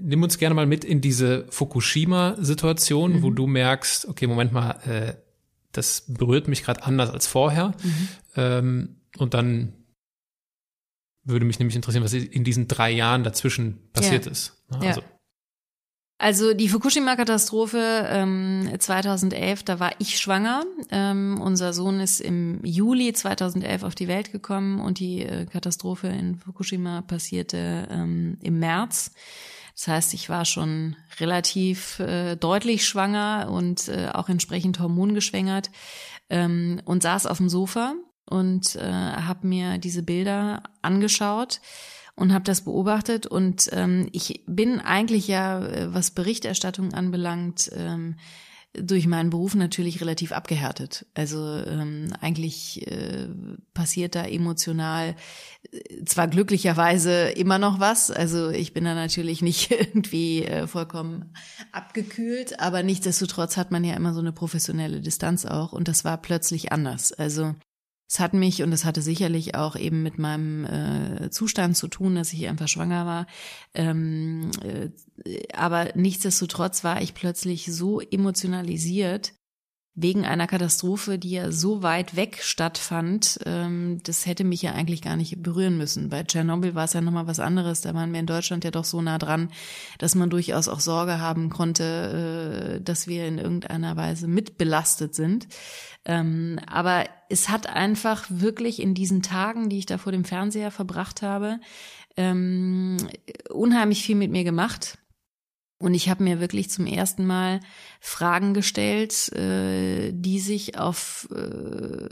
nimm 0.00 0.22
uns 0.22 0.38
gerne 0.38 0.54
mal 0.54 0.66
mit 0.66 0.84
in 0.84 1.00
diese 1.00 1.46
Fukushima-Situation, 1.50 3.14
mhm. 3.14 3.22
wo 3.22 3.30
du 3.30 3.46
merkst, 3.46 4.06
okay, 4.06 4.26
Moment 4.26 4.52
mal, 4.52 4.70
äh, 4.86 5.14
das 5.72 6.04
berührt 6.06 6.48
mich 6.48 6.62
gerade 6.62 6.84
anders 6.84 7.10
als 7.10 7.26
vorher. 7.26 7.74
Mhm. 7.82 8.08
Ähm, 8.36 8.96
und 9.16 9.34
dann 9.34 9.72
würde 11.28 11.46
mich 11.46 11.58
nämlich 11.58 11.76
interessieren, 11.76 12.04
was 12.04 12.12
in 12.12 12.44
diesen 12.44 12.68
drei 12.68 12.90
Jahren 12.90 13.24
dazwischen 13.24 13.78
passiert 13.92 14.26
ja. 14.26 14.32
ist. 14.32 14.64
Also, 14.70 15.00
ja. 15.00 15.06
Also 16.20 16.52
die 16.52 16.68
Fukushima-Katastrophe 16.68 18.08
ähm, 18.10 18.68
2011, 18.76 19.62
da 19.62 19.78
war 19.78 19.92
ich 20.00 20.18
schwanger. 20.18 20.64
Ähm, 20.90 21.40
unser 21.40 21.72
Sohn 21.72 22.00
ist 22.00 22.20
im 22.20 22.60
Juli 22.64 23.12
2011 23.12 23.84
auf 23.84 23.94
die 23.94 24.08
Welt 24.08 24.32
gekommen 24.32 24.80
und 24.80 24.98
die 24.98 25.22
äh, 25.22 25.46
Katastrophe 25.46 26.08
in 26.08 26.34
Fukushima 26.36 27.02
passierte 27.02 27.86
ähm, 27.88 28.36
im 28.42 28.58
März. 28.58 29.12
Das 29.76 29.86
heißt, 29.86 30.14
ich 30.14 30.28
war 30.28 30.44
schon 30.44 30.96
relativ 31.20 32.00
äh, 32.00 32.34
deutlich 32.34 32.84
schwanger 32.84 33.48
und 33.52 33.86
äh, 33.86 34.08
auch 34.12 34.28
entsprechend 34.28 34.80
hormongeschwängert 34.80 35.70
ähm, 36.30 36.82
und 36.84 37.04
saß 37.04 37.26
auf 37.26 37.36
dem 37.36 37.48
Sofa 37.48 37.94
und 38.28 38.76
äh, 38.76 38.82
habe 38.82 39.46
mir 39.46 39.78
diese 39.78 40.02
Bilder 40.02 40.62
angeschaut 40.82 41.60
und 42.14 42.32
habe 42.32 42.44
das 42.44 42.62
beobachtet 42.62 43.26
und 43.26 43.68
ähm, 43.72 44.08
ich 44.12 44.42
bin 44.46 44.80
eigentlich 44.80 45.28
ja, 45.28 45.64
äh, 45.64 45.94
was 45.94 46.10
Berichterstattung 46.10 46.92
anbelangt, 46.92 47.70
ähm, 47.74 48.16
durch 48.74 49.06
meinen 49.06 49.30
Beruf 49.30 49.54
natürlich 49.54 50.00
relativ 50.00 50.32
abgehärtet. 50.32 51.06
Also 51.14 51.56
ähm, 51.56 52.12
eigentlich 52.20 52.86
äh, 52.86 53.28
passiert 53.72 54.14
da 54.14 54.24
emotional 54.24 55.16
äh, 55.70 56.04
zwar 56.04 56.28
glücklicherweise 56.28 57.30
immer 57.30 57.58
noch 57.58 57.80
was. 57.80 58.10
Also 58.10 58.50
ich 58.50 58.74
bin 58.74 58.84
da 58.84 58.94
natürlich 58.94 59.42
nicht 59.42 59.70
irgendwie 59.78 60.44
äh, 60.44 60.66
vollkommen 60.66 61.32
abgekühlt, 61.72 62.60
aber 62.60 62.82
nichtsdestotrotz 62.82 63.56
hat 63.56 63.70
man 63.70 63.84
ja 63.84 63.94
immer 63.94 64.12
so 64.12 64.20
eine 64.20 64.32
professionelle 64.32 65.00
Distanz 65.00 65.46
auch 65.46 65.72
und 65.72 65.88
das 65.88 66.04
war 66.04 66.18
plötzlich 66.18 66.70
anders. 66.70 67.12
Also 67.12 67.54
es 68.08 68.20
hat 68.20 68.32
mich 68.32 68.62
und 68.62 68.72
es 68.72 68.86
hatte 68.86 69.02
sicherlich 69.02 69.54
auch 69.54 69.76
eben 69.76 70.02
mit 70.02 70.18
meinem 70.18 70.64
äh, 70.64 71.30
Zustand 71.30 71.76
zu 71.76 71.88
tun, 71.88 72.14
dass 72.14 72.32
ich 72.32 72.48
einfach 72.48 72.66
schwanger 72.66 73.04
war. 73.04 73.26
Ähm, 73.74 74.50
äh, 74.62 74.88
aber 75.52 75.90
nichtsdestotrotz 75.94 76.84
war 76.84 77.02
ich 77.02 77.12
plötzlich 77.12 77.66
so 77.66 78.00
emotionalisiert, 78.00 79.34
wegen 80.00 80.24
einer 80.24 80.46
Katastrophe, 80.46 81.18
die 81.18 81.30
ja 81.32 81.50
so 81.50 81.82
weit 81.82 82.14
weg 82.14 82.38
stattfand, 82.40 83.40
ähm, 83.46 84.00
das 84.04 84.26
hätte 84.26 84.44
mich 84.44 84.62
ja 84.62 84.72
eigentlich 84.72 85.02
gar 85.02 85.16
nicht 85.16 85.42
berühren 85.42 85.76
müssen. 85.76 86.08
Bei 86.08 86.22
Tschernobyl 86.22 86.76
war 86.76 86.84
es 86.84 86.92
ja 86.92 87.00
nochmal 87.00 87.26
was 87.26 87.40
anderes. 87.40 87.80
Da 87.80 87.94
waren 87.94 88.12
wir 88.12 88.20
in 88.20 88.26
Deutschland 88.26 88.62
ja 88.62 88.70
doch 88.70 88.84
so 88.84 89.02
nah 89.02 89.18
dran, 89.18 89.50
dass 89.98 90.14
man 90.14 90.30
durchaus 90.30 90.68
auch 90.68 90.78
Sorge 90.78 91.20
haben 91.20 91.50
konnte, 91.50 92.78
äh, 92.78 92.80
dass 92.80 93.08
wir 93.08 93.26
in 93.26 93.38
irgendeiner 93.38 93.96
Weise 93.96 94.28
mitbelastet 94.28 95.16
sind. 95.16 95.48
Ähm, 96.04 96.60
aber 96.66 97.04
es 97.28 97.48
hat 97.48 97.68
einfach 97.68 98.24
wirklich 98.28 98.80
in 98.80 98.94
diesen 98.94 99.22
Tagen, 99.22 99.68
die 99.68 99.78
ich 99.78 99.86
da 99.86 99.98
vor 99.98 100.12
dem 100.12 100.24
Fernseher 100.24 100.70
verbracht 100.70 101.22
habe, 101.22 101.58
ähm, 102.16 102.98
unheimlich 103.50 104.04
viel 104.04 104.16
mit 104.16 104.30
mir 104.30 104.44
gemacht 104.44 104.98
und 105.78 105.94
ich 105.94 106.08
habe 106.08 106.24
mir 106.24 106.40
wirklich 106.40 106.70
zum 106.70 106.86
ersten 106.86 107.24
Mal 107.24 107.60
Fragen 108.00 108.52
gestellt, 108.52 109.32
äh, 109.32 110.12
die 110.12 110.40
sich 110.40 110.76
auf 110.76 111.28
äh, 111.32 112.08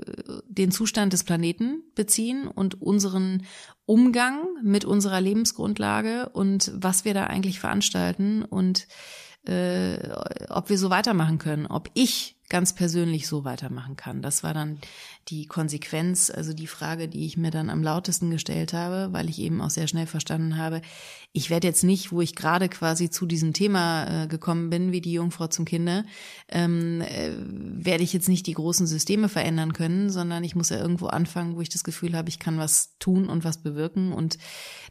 den 0.48 0.70
Zustand 0.70 1.12
des 1.12 1.24
Planeten 1.24 1.82
beziehen 1.96 2.46
und 2.46 2.80
unseren 2.80 3.44
Umgang 3.84 4.46
mit 4.62 4.84
unserer 4.84 5.20
Lebensgrundlage 5.20 6.28
und 6.28 6.72
was 6.74 7.04
wir 7.04 7.14
da 7.14 7.24
eigentlich 7.24 7.58
veranstalten 7.58 8.44
und 8.44 8.86
äh, 9.46 9.98
ob 10.48 10.70
wir 10.70 10.78
so 10.78 10.90
weitermachen 10.90 11.38
können, 11.38 11.66
ob 11.66 11.90
ich 11.94 12.36
ganz 12.48 12.74
persönlich 12.74 13.26
so 13.26 13.44
weitermachen 13.44 13.96
kann. 13.96 14.22
Das 14.22 14.44
war 14.44 14.54
dann 14.54 14.78
die 15.28 15.46
Konsequenz, 15.46 16.30
also 16.30 16.52
die 16.52 16.68
Frage, 16.68 17.08
die 17.08 17.26
ich 17.26 17.36
mir 17.36 17.50
dann 17.50 17.68
am 17.68 17.82
lautesten 17.82 18.30
gestellt 18.30 18.72
habe, 18.72 19.12
weil 19.12 19.28
ich 19.28 19.40
eben 19.40 19.60
auch 19.60 19.70
sehr 19.70 19.88
schnell 19.88 20.06
verstanden 20.06 20.56
habe, 20.56 20.82
ich 21.32 21.50
werde 21.50 21.66
jetzt 21.66 21.84
nicht, 21.84 22.12
wo 22.12 22.20
ich 22.20 22.34
gerade 22.34 22.68
quasi 22.68 23.10
zu 23.10 23.26
diesem 23.26 23.52
Thema 23.52 24.24
äh, 24.24 24.26
gekommen 24.26 24.70
bin, 24.70 24.92
wie 24.92 25.00
die 25.00 25.12
Jungfrau 25.12 25.48
zum 25.48 25.64
Kinder, 25.64 26.04
ähm, 26.48 27.02
äh, 27.02 27.32
werde 27.38 28.04
ich 28.04 28.12
jetzt 28.12 28.28
nicht 28.28 28.46
die 28.46 28.54
großen 28.54 28.86
Systeme 28.86 29.28
verändern 29.28 29.72
können, 29.72 30.10
sondern 30.10 30.44
ich 30.44 30.54
muss 30.54 30.70
ja 30.70 30.78
irgendwo 30.78 31.08
anfangen, 31.08 31.56
wo 31.56 31.60
ich 31.60 31.68
das 31.68 31.84
Gefühl 31.84 32.16
habe, 32.16 32.28
ich 32.28 32.38
kann 32.38 32.58
was 32.58 32.96
tun 32.98 33.28
und 33.28 33.44
was 33.44 33.58
bewirken. 33.58 34.12
Und 34.12 34.38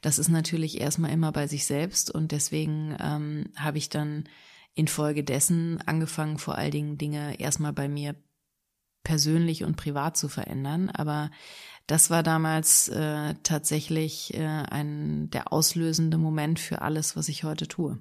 das 0.01 0.19
ist 0.19 0.29
natürlich 0.29 0.79
erstmal 0.79 1.11
immer 1.11 1.31
bei 1.31 1.47
sich 1.47 1.65
selbst. 1.65 2.11
Und 2.11 2.31
deswegen 2.31 2.95
ähm, 2.99 3.45
habe 3.55 3.77
ich 3.77 3.89
dann 3.89 4.25
infolgedessen 4.75 5.81
angefangen, 5.85 6.37
vor 6.37 6.55
allen 6.57 6.71
Dingen 6.71 6.97
Dinge 6.97 7.39
erstmal 7.39 7.73
bei 7.73 7.87
mir 7.87 8.15
persönlich 9.05 9.63
und 9.63 9.77
privat 9.77 10.17
zu 10.17 10.27
verändern. 10.27 10.89
Aber 10.89 11.31
das 11.87 12.09
war 12.09 12.23
damals 12.23 12.89
äh, 12.89 13.35
tatsächlich 13.43 14.33
äh, 14.33 14.43
ein 14.45 15.29
der 15.29 15.53
auslösende 15.53 16.17
Moment 16.17 16.59
für 16.59 16.81
alles, 16.81 17.15
was 17.15 17.29
ich 17.29 17.45
heute 17.45 17.69
tue. 17.69 17.99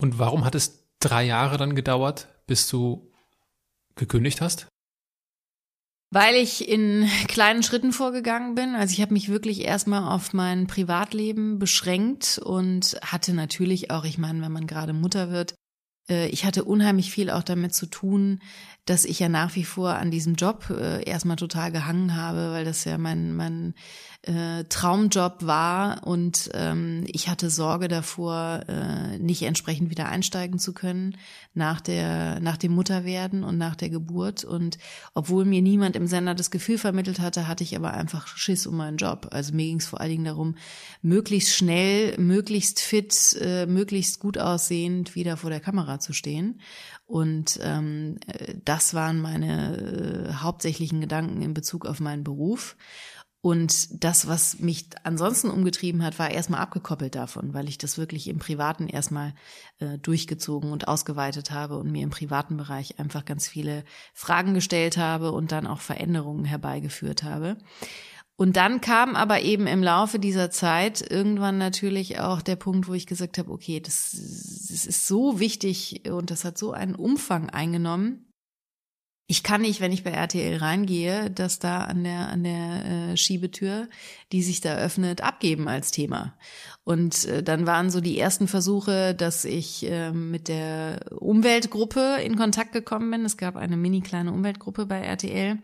Und 0.00 0.18
warum 0.18 0.44
hat 0.44 0.56
es 0.56 0.88
drei 0.98 1.24
Jahre 1.24 1.58
dann 1.58 1.76
gedauert, 1.76 2.28
bis 2.46 2.68
du 2.68 3.12
gekündigt 3.94 4.40
hast? 4.40 4.66
Weil 6.10 6.36
ich 6.36 6.66
in 6.66 7.06
kleinen 7.26 7.62
Schritten 7.62 7.92
vorgegangen 7.92 8.54
bin. 8.54 8.74
Also 8.74 8.94
ich 8.94 9.02
habe 9.02 9.12
mich 9.12 9.28
wirklich 9.28 9.60
erstmal 9.60 10.04
auf 10.04 10.32
mein 10.32 10.66
Privatleben 10.66 11.58
beschränkt 11.58 12.40
und 12.42 12.98
hatte 13.02 13.34
natürlich 13.34 13.90
auch, 13.90 14.04
ich 14.04 14.16
meine, 14.16 14.40
wenn 14.40 14.52
man 14.52 14.66
gerade 14.66 14.94
Mutter 14.94 15.30
wird, 15.30 15.54
ich 16.08 16.44
hatte 16.44 16.64
unheimlich 16.64 17.10
viel 17.10 17.30
auch 17.30 17.42
damit 17.42 17.74
zu 17.74 17.86
tun, 17.86 18.40
dass 18.86 19.04
ich 19.04 19.18
ja 19.18 19.28
nach 19.28 19.54
wie 19.54 19.64
vor 19.64 19.94
an 19.96 20.10
diesem 20.10 20.34
Job 20.34 20.70
äh, 20.70 21.02
erstmal 21.04 21.36
total 21.36 21.70
gehangen 21.70 22.16
habe, 22.16 22.52
weil 22.52 22.64
das 22.64 22.84
ja 22.84 22.96
mein, 22.96 23.34
mein 23.34 23.74
äh, 24.22 24.64
Traumjob 24.64 25.46
war 25.46 26.06
und 26.06 26.50
ähm, 26.52 27.04
ich 27.06 27.28
hatte 27.28 27.50
Sorge 27.50 27.86
davor, 27.86 28.62
äh, 28.68 29.16
nicht 29.18 29.42
entsprechend 29.42 29.90
wieder 29.90 30.08
einsteigen 30.08 30.58
zu 30.58 30.72
können 30.72 31.16
nach 31.54 31.80
der, 31.80 32.40
nach 32.40 32.56
dem 32.56 32.72
Mutterwerden 32.72 33.44
und 33.44 33.58
nach 33.58 33.76
der 33.76 33.90
Geburt. 33.90 34.42
Und 34.44 34.78
obwohl 35.14 35.44
mir 35.44 35.62
niemand 35.62 35.94
im 35.94 36.08
Sender 36.08 36.34
das 36.34 36.50
Gefühl 36.50 36.78
vermittelt 36.78 37.20
hatte, 37.20 37.46
hatte 37.46 37.62
ich 37.62 37.76
aber 37.76 37.94
einfach 37.94 38.26
Schiss 38.26 38.66
um 38.66 38.76
meinen 38.76 38.96
Job. 38.96 39.28
Also 39.30 39.54
mir 39.54 39.66
ging 39.66 39.78
es 39.78 39.86
vor 39.86 40.00
allen 40.00 40.10
Dingen 40.10 40.24
darum, 40.24 40.56
möglichst 41.00 41.54
schnell, 41.54 42.18
möglichst 42.18 42.80
fit, 42.80 43.38
äh, 43.40 43.66
möglichst 43.66 44.18
gut 44.18 44.36
aussehend 44.36 45.14
wieder 45.14 45.36
vor 45.36 45.50
der 45.50 45.60
Kamera 45.60 46.00
zu 46.00 46.12
stehen. 46.12 46.60
Und 47.06 47.58
ähm, 47.62 48.18
das 48.64 48.92
waren 48.92 49.20
meine 49.20 50.28
äh, 50.28 50.32
hauptsächlichen 50.34 51.00
Gedanken 51.00 51.40
in 51.40 51.54
Bezug 51.54 51.86
auf 51.86 52.00
meinen 52.00 52.24
Beruf. 52.24 52.76
Und 53.40 54.02
das, 54.02 54.26
was 54.26 54.58
mich 54.58 54.86
ansonsten 55.04 55.48
umgetrieben 55.48 56.02
hat, 56.02 56.18
war 56.18 56.30
erstmal 56.30 56.60
abgekoppelt 56.60 57.14
davon, 57.14 57.54
weil 57.54 57.68
ich 57.68 57.78
das 57.78 57.96
wirklich 57.96 58.26
im 58.26 58.38
Privaten 58.38 58.88
erstmal 58.88 59.32
äh, 59.78 59.96
durchgezogen 59.98 60.72
und 60.72 60.88
ausgeweitet 60.88 61.52
habe 61.52 61.78
und 61.78 61.92
mir 61.92 62.02
im 62.02 62.10
privaten 62.10 62.56
Bereich 62.56 62.98
einfach 62.98 63.24
ganz 63.24 63.46
viele 63.46 63.84
Fragen 64.12 64.54
gestellt 64.54 64.96
habe 64.96 65.30
und 65.30 65.52
dann 65.52 65.68
auch 65.68 65.80
Veränderungen 65.80 66.44
herbeigeführt 66.44 67.22
habe. 67.22 67.58
Und 68.34 68.56
dann 68.56 68.80
kam 68.80 69.16
aber 69.16 69.40
eben 69.40 69.66
im 69.66 69.82
Laufe 69.82 70.18
dieser 70.18 70.50
Zeit 70.50 71.00
irgendwann 71.08 71.58
natürlich 71.58 72.20
auch 72.20 72.40
der 72.40 72.54
Punkt, 72.56 72.88
wo 72.88 72.94
ich 72.94 73.06
gesagt 73.06 73.38
habe, 73.38 73.50
okay, 73.50 73.80
das, 73.80 74.12
das 74.68 74.84
ist 74.86 75.06
so 75.06 75.40
wichtig 75.40 76.08
und 76.10 76.30
das 76.30 76.44
hat 76.44 76.56
so 76.58 76.72
einen 76.72 76.94
Umfang 76.94 77.50
eingenommen, 77.50 78.27
ich 79.30 79.42
kann 79.42 79.60
nicht, 79.60 79.82
wenn 79.82 79.92
ich 79.92 80.04
bei 80.04 80.10
RTL 80.10 80.56
reingehe, 80.56 81.30
dass 81.30 81.58
da 81.58 81.84
an 81.84 82.02
der 82.02 82.28
an 82.30 82.44
der 82.44 82.84
äh, 82.86 83.16
Schiebetür, 83.18 83.86
die 84.32 84.42
sich 84.42 84.62
da 84.62 84.76
öffnet, 84.76 85.20
abgeben 85.20 85.68
als 85.68 85.90
Thema. 85.90 86.34
Und 86.82 87.26
äh, 87.26 87.42
dann 87.42 87.66
waren 87.66 87.90
so 87.90 88.00
die 88.00 88.18
ersten 88.18 88.48
Versuche, 88.48 89.14
dass 89.14 89.44
ich 89.44 89.84
äh, 89.84 90.12
mit 90.12 90.48
der 90.48 91.12
Umweltgruppe 91.12 92.16
in 92.24 92.36
Kontakt 92.36 92.72
gekommen 92.72 93.10
bin. 93.10 93.26
Es 93.26 93.36
gab 93.36 93.56
eine 93.56 93.76
mini 93.76 94.00
kleine 94.00 94.32
Umweltgruppe 94.32 94.86
bei 94.86 95.02
RTL. 95.02 95.58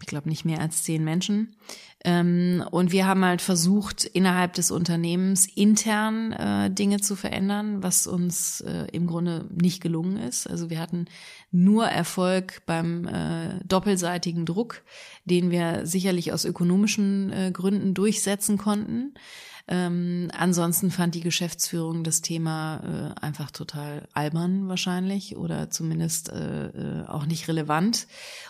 Ich 0.00 0.06
glaube 0.06 0.28
nicht 0.28 0.44
mehr 0.44 0.60
als 0.60 0.84
zehn 0.84 1.02
Menschen. 1.02 1.56
Ähm, 2.02 2.64
und 2.70 2.92
wir 2.92 3.06
haben 3.06 3.24
halt 3.24 3.42
versucht, 3.42 4.04
innerhalb 4.04 4.54
des 4.54 4.70
Unternehmens 4.70 5.46
intern 5.46 6.32
äh, 6.32 6.70
Dinge 6.70 7.00
zu 7.00 7.14
verändern, 7.14 7.82
was 7.82 8.06
uns 8.06 8.62
äh, 8.62 8.86
im 8.92 9.06
Grunde 9.06 9.46
nicht 9.50 9.82
gelungen 9.82 10.16
ist. 10.16 10.48
Also 10.48 10.70
wir 10.70 10.80
hatten 10.80 11.06
nur 11.50 11.86
Erfolg 11.86 12.62
beim 12.64 13.06
äh, 13.06 13.62
doppelseitigen 13.66 14.46
Druck, 14.46 14.82
den 15.26 15.50
wir 15.50 15.84
sicherlich 15.84 16.32
aus 16.32 16.46
ökonomischen 16.46 17.32
äh, 17.32 17.50
Gründen 17.52 17.92
durchsetzen 17.92 18.56
konnten. 18.56 19.12
Ähm, 19.70 20.30
ansonsten 20.36 20.90
fand 20.90 21.14
die 21.14 21.20
Geschäftsführung 21.20 22.02
das 22.02 22.22
Thema 22.22 23.14
äh, 23.16 23.24
einfach 23.24 23.52
total 23.52 24.08
albern 24.12 24.68
wahrscheinlich 24.68 25.36
oder 25.36 25.70
zumindest 25.70 26.28
äh, 26.28 26.66
äh, 26.66 27.06
auch 27.06 27.24
nicht 27.24 27.46
relevant. 27.46 28.08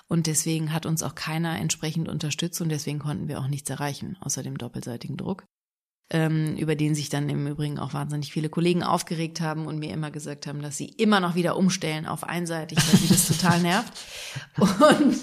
Und 0.08 0.26
deswegen 0.26 0.72
hat 0.72 0.86
uns 0.86 1.02
auch 1.02 1.14
keiner 1.14 1.58
entsprechend 1.58 2.08
unterstützt 2.08 2.62
und 2.62 2.70
deswegen 2.70 2.98
konnten 2.98 3.28
wir 3.28 3.38
auch 3.38 3.48
nichts 3.48 3.68
erreichen, 3.68 4.16
außer 4.20 4.42
dem 4.42 4.56
doppelseitigen 4.56 5.18
Druck 5.18 5.44
ähm, 6.10 6.56
über 6.56 6.74
den 6.74 6.94
sich 6.94 7.08
dann 7.08 7.28
im 7.28 7.46
Übrigen 7.46 7.78
auch 7.78 7.94
wahnsinnig 7.94 8.32
viele 8.32 8.48
Kollegen 8.48 8.82
aufgeregt 8.82 9.40
haben 9.40 9.66
und 9.66 9.78
mir 9.78 9.92
immer 9.92 10.10
gesagt 10.10 10.46
haben, 10.46 10.60
dass 10.60 10.76
sie 10.76 10.86
immer 10.86 11.20
noch 11.20 11.36
wieder 11.36 11.56
umstellen 11.56 12.06
auf 12.06 12.24
einseitig, 12.24 12.78
weil 12.78 13.00
sie 13.00 13.08
das 13.08 13.28
total 13.28 13.60
nervt. 13.62 13.92
Und, 14.58 15.16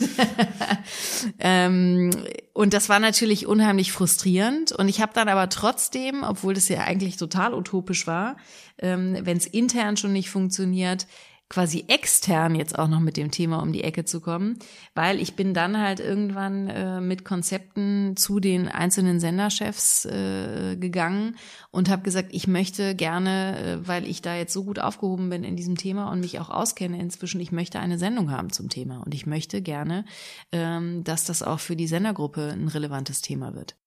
ähm, 1.39 2.09
und 2.53 2.73
das 2.73 2.87
war 2.87 2.99
natürlich 2.99 3.45
unheimlich 3.45 3.91
frustrierend. 3.91 4.71
Und 4.71 4.87
ich 4.87 5.01
habe 5.01 5.11
dann 5.13 5.27
aber 5.27 5.49
trotzdem, 5.49 6.23
obwohl 6.23 6.53
das 6.53 6.69
ja 6.69 6.81
eigentlich 6.81 7.17
total 7.17 7.53
utopisch 7.53 8.07
war, 8.07 8.37
ähm, 8.77 9.17
wenn 9.23 9.37
es 9.37 9.45
intern 9.45 9.97
schon 9.97 10.13
nicht 10.13 10.29
funktioniert, 10.29 11.05
quasi 11.49 11.85
extern 11.87 12.55
jetzt 12.55 12.77
auch 12.77 12.89
noch 12.89 12.99
mit 12.99 13.15
dem 13.15 13.31
Thema 13.31 13.61
um 13.61 13.71
die 13.71 13.83
Ecke 13.83 14.03
zu 14.03 14.19
kommen, 14.19 14.59
weil 14.95 15.19
ich 15.19 15.35
bin 15.35 15.53
dann 15.53 15.79
halt 15.79 15.99
irgendwann 15.99 16.67
äh, 16.67 16.99
mit 16.99 17.23
Konzepten 17.23 18.17
zu 18.17 18.39
den 18.39 18.67
einzelnen 18.67 19.19
Senderchefs 19.19 20.05
äh, 20.05 20.75
gegangen 20.75 21.37
und 21.71 21.89
habe 21.89 22.03
gesagt, 22.03 22.29
ich 22.31 22.47
möchte 22.47 22.95
gerne, 22.95 23.57
äh, 23.57 23.87
weil 23.87 24.05
ich 24.05 24.21
da 24.21 24.35
jetzt 24.35 24.53
so 24.53 24.65
gut 24.65 24.79
aufgehoben 24.79 25.29
bin 25.29 25.45
in 25.45 25.55
diesem 25.55 25.77
Thema 25.77 26.11
und 26.11 26.19
mich 26.19 26.39
auch 26.39 26.49
auskenne 26.49 26.99
inzwischen, 26.99 27.39
ich 27.39 27.53
möchte 27.53 27.79
eine 27.79 27.97
Sendung 27.97 28.29
haben 28.31 28.51
zum 28.51 28.67
Thema 28.67 29.01
und 29.05 29.13
ich 29.13 29.25
möchte 29.25 29.61
gerne, 29.61 30.03
ähm, 30.51 31.03
dass 31.05 31.23
das 31.23 31.43
auch 31.43 31.59
für 31.59 31.77
die 31.77 31.87
Sendergruppe 31.87 32.49
ein 32.51 32.67
relevantes 32.67 33.21
Thema 33.21 33.55
wird 33.55 33.77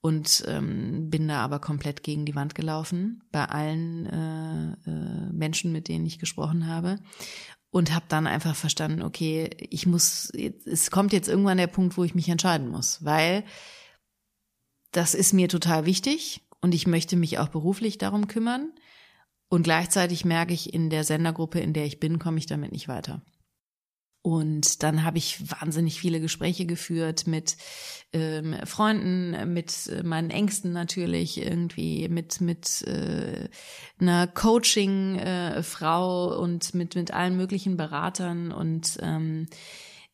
und 0.00 0.44
ähm, 0.46 1.10
bin 1.10 1.28
da 1.28 1.40
aber 1.40 1.58
komplett 1.58 2.02
gegen 2.02 2.26
die 2.26 2.34
Wand 2.34 2.54
gelaufen 2.54 3.24
bei 3.32 3.44
allen 3.44 4.06
äh, 4.06 4.90
äh, 4.90 5.32
Menschen, 5.32 5.72
mit 5.72 5.88
denen 5.88 6.06
ich 6.06 6.18
gesprochen 6.18 6.66
habe 6.66 6.98
und 7.70 7.94
habe 7.94 8.06
dann 8.08 8.26
einfach 8.26 8.56
verstanden, 8.56 9.02
okay, 9.02 9.50
ich 9.58 9.86
muss, 9.86 10.30
es 10.30 10.90
kommt 10.90 11.12
jetzt 11.12 11.28
irgendwann 11.28 11.58
der 11.58 11.66
Punkt, 11.66 11.96
wo 11.96 12.04
ich 12.04 12.14
mich 12.14 12.28
entscheiden 12.28 12.68
muss, 12.68 13.04
weil 13.04 13.44
das 14.92 15.14
ist 15.14 15.32
mir 15.32 15.48
total 15.48 15.84
wichtig 15.84 16.46
und 16.60 16.74
ich 16.74 16.86
möchte 16.86 17.16
mich 17.16 17.38
auch 17.38 17.48
beruflich 17.48 17.98
darum 17.98 18.28
kümmern 18.28 18.72
und 19.48 19.62
gleichzeitig 19.62 20.24
merke 20.24 20.54
ich 20.54 20.72
in 20.72 20.90
der 20.90 21.04
Sendergruppe, 21.04 21.60
in 21.60 21.72
der 21.72 21.84
ich 21.84 22.00
bin, 22.00 22.18
komme 22.18 22.38
ich 22.38 22.46
damit 22.46 22.72
nicht 22.72 22.88
weiter. 22.88 23.22
Und 24.26 24.82
dann 24.82 25.04
habe 25.04 25.18
ich 25.18 25.52
wahnsinnig 25.52 26.00
viele 26.00 26.18
Gespräche 26.18 26.66
geführt 26.66 27.28
mit 27.28 27.56
ähm, 28.12 28.56
Freunden, 28.64 29.54
mit 29.54 29.72
meinen 30.02 30.30
Ängsten 30.30 30.72
natürlich, 30.72 31.40
irgendwie 31.40 32.08
mit 32.08 32.40
mit 32.40 32.82
äh, 32.88 33.48
einer 34.00 34.26
Coaching-Frau 34.26 36.32
äh, 36.32 36.36
und 36.38 36.74
mit 36.74 36.96
mit 36.96 37.12
allen 37.12 37.36
möglichen 37.36 37.76
Beratern. 37.76 38.50
Und 38.50 38.98
ähm, 39.00 39.46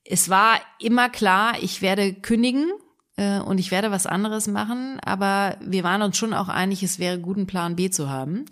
es 0.04 0.28
war 0.28 0.60
immer 0.78 1.08
klar, 1.08 1.54
ich 1.62 1.80
werde 1.80 2.12
kündigen 2.12 2.70
äh, 3.16 3.38
und 3.38 3.56
ich 3.56 3.70
werde 3.70 3.90
was 3.90 4.06
anderes 4.06 4.46
machen. 4.46 5.00
Aber 5.02 5.56
wir 5.62 5.84
waren 5.84 6.02
uns 6.02 6.18
schon 6.18 6.34
auch 6.34 6.50
einig, 6.50 6.82
es 6.82 6.98
wäre 6.98 7.18
gut, 7.18 7.38
einen 7.38 7.46
Plan 7.46 7.76
B 7.76 7.88
zu 7.88 8.10
haben. 8.10 8.44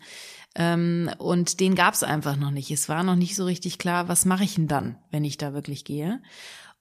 Ähm, 0.60 1.08
und 1.16 1.58
den 1.58 1.74
gab 1.74 1.94
es 1.94 2.02
einfach 2.02 2.36
noch 2.36 2.50
nicht. 2.50 2.70
Es 2.70 2.90
war 2.90 3.02
noch 3.02 3.16
nicht 3.16 3.34
so 3.34 3.46
richtig 3.46 3.78
klar, 3.78 4.08
was 4.08 4.26
mache 4.26 4.44
ich 4.44 4.56
denn 4.56 4.68
dann, 4.68 4.98
wenn 5.10 5.24
ich 5.24 5.38
da 5.38 5.54
wirklich 5.54 5.86
gehe. 5.86 6.20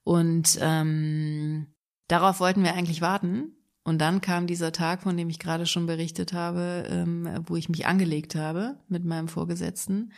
Und 0.04 0.58
ähm, 0.60 1.68
darauf 2.06 2.40
wollten 2.40 2.62
wir 2.62 2.74
eigentlich 2.74 3.00
warten. 3.00 3.56
Und 3.82 3.98
dann 3.98 4.20
kam 4.20 4.46
dieser 4.46 4.72
Tag, 4.72 5.02
von 5.02 5.16
dem 5.16 5.30
ich 5.30 5.38
gerade 5.38 5.64
schon 5.64 5.86
berichtet 5.86 6.34
habe, 6.34 6.86
ähm, 6.90 7.26
wo 7.46 7.56
ich 7.56 7.70
mich 7.70 7.86
angelegt 7.86 8.34
habe 8.34 8.76
mit 8.88 9.06
meinem 9.06 9.28
Vorgesetzten. 9.28 10.12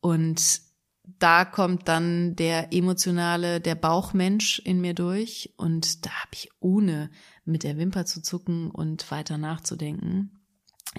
Und 0.00 0.60
da 1.02 1.44
kommt 1.44 1.88
dann 1.88 2.36
der 2.36 2.72
emotionale, 2.72 3.60
der 3.60 3.74
Bauchmensch 3.74 4.60
in 4.60 4.80
mir 4.80 4.94
durch. 4.94 5.52
Und 5.56 6.06
da 6.06 6.10
habe 6.10 6.30
ich 6.34 6.48
ohne 6.60 7.10
mit 7.44 7.64
der 7.64 7.76
Wimper 7.76 8.06
zu 8.06 8.22
zucken 8.22 8.70
und 8.70 9.10
weiter 9.10 9.36
nachzudenken, 9.36 10.43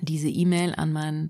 diese 0.02 0.30
E-Mail 0.30 0.74
an 0.76 0.92
meinen 0.92 1.30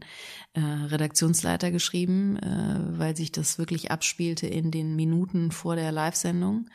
äh, 0.54 0.60
Redaktionsleiter 0.62 1.72
geschrieben, 1.72 2.38
äh, 2.38 3.00
weil 3.00 3.16
sich 3.16 3.32
das 3.32 3.58
wirklich 3.58 3.92
abspielte 3.92 4.48
in 4.48 4.72
den 4.72 4.96
Minuten 4.96 5.52
vor 5.52 5.76
der 5.76 5.92
Live-Sendung. 5.92 6.70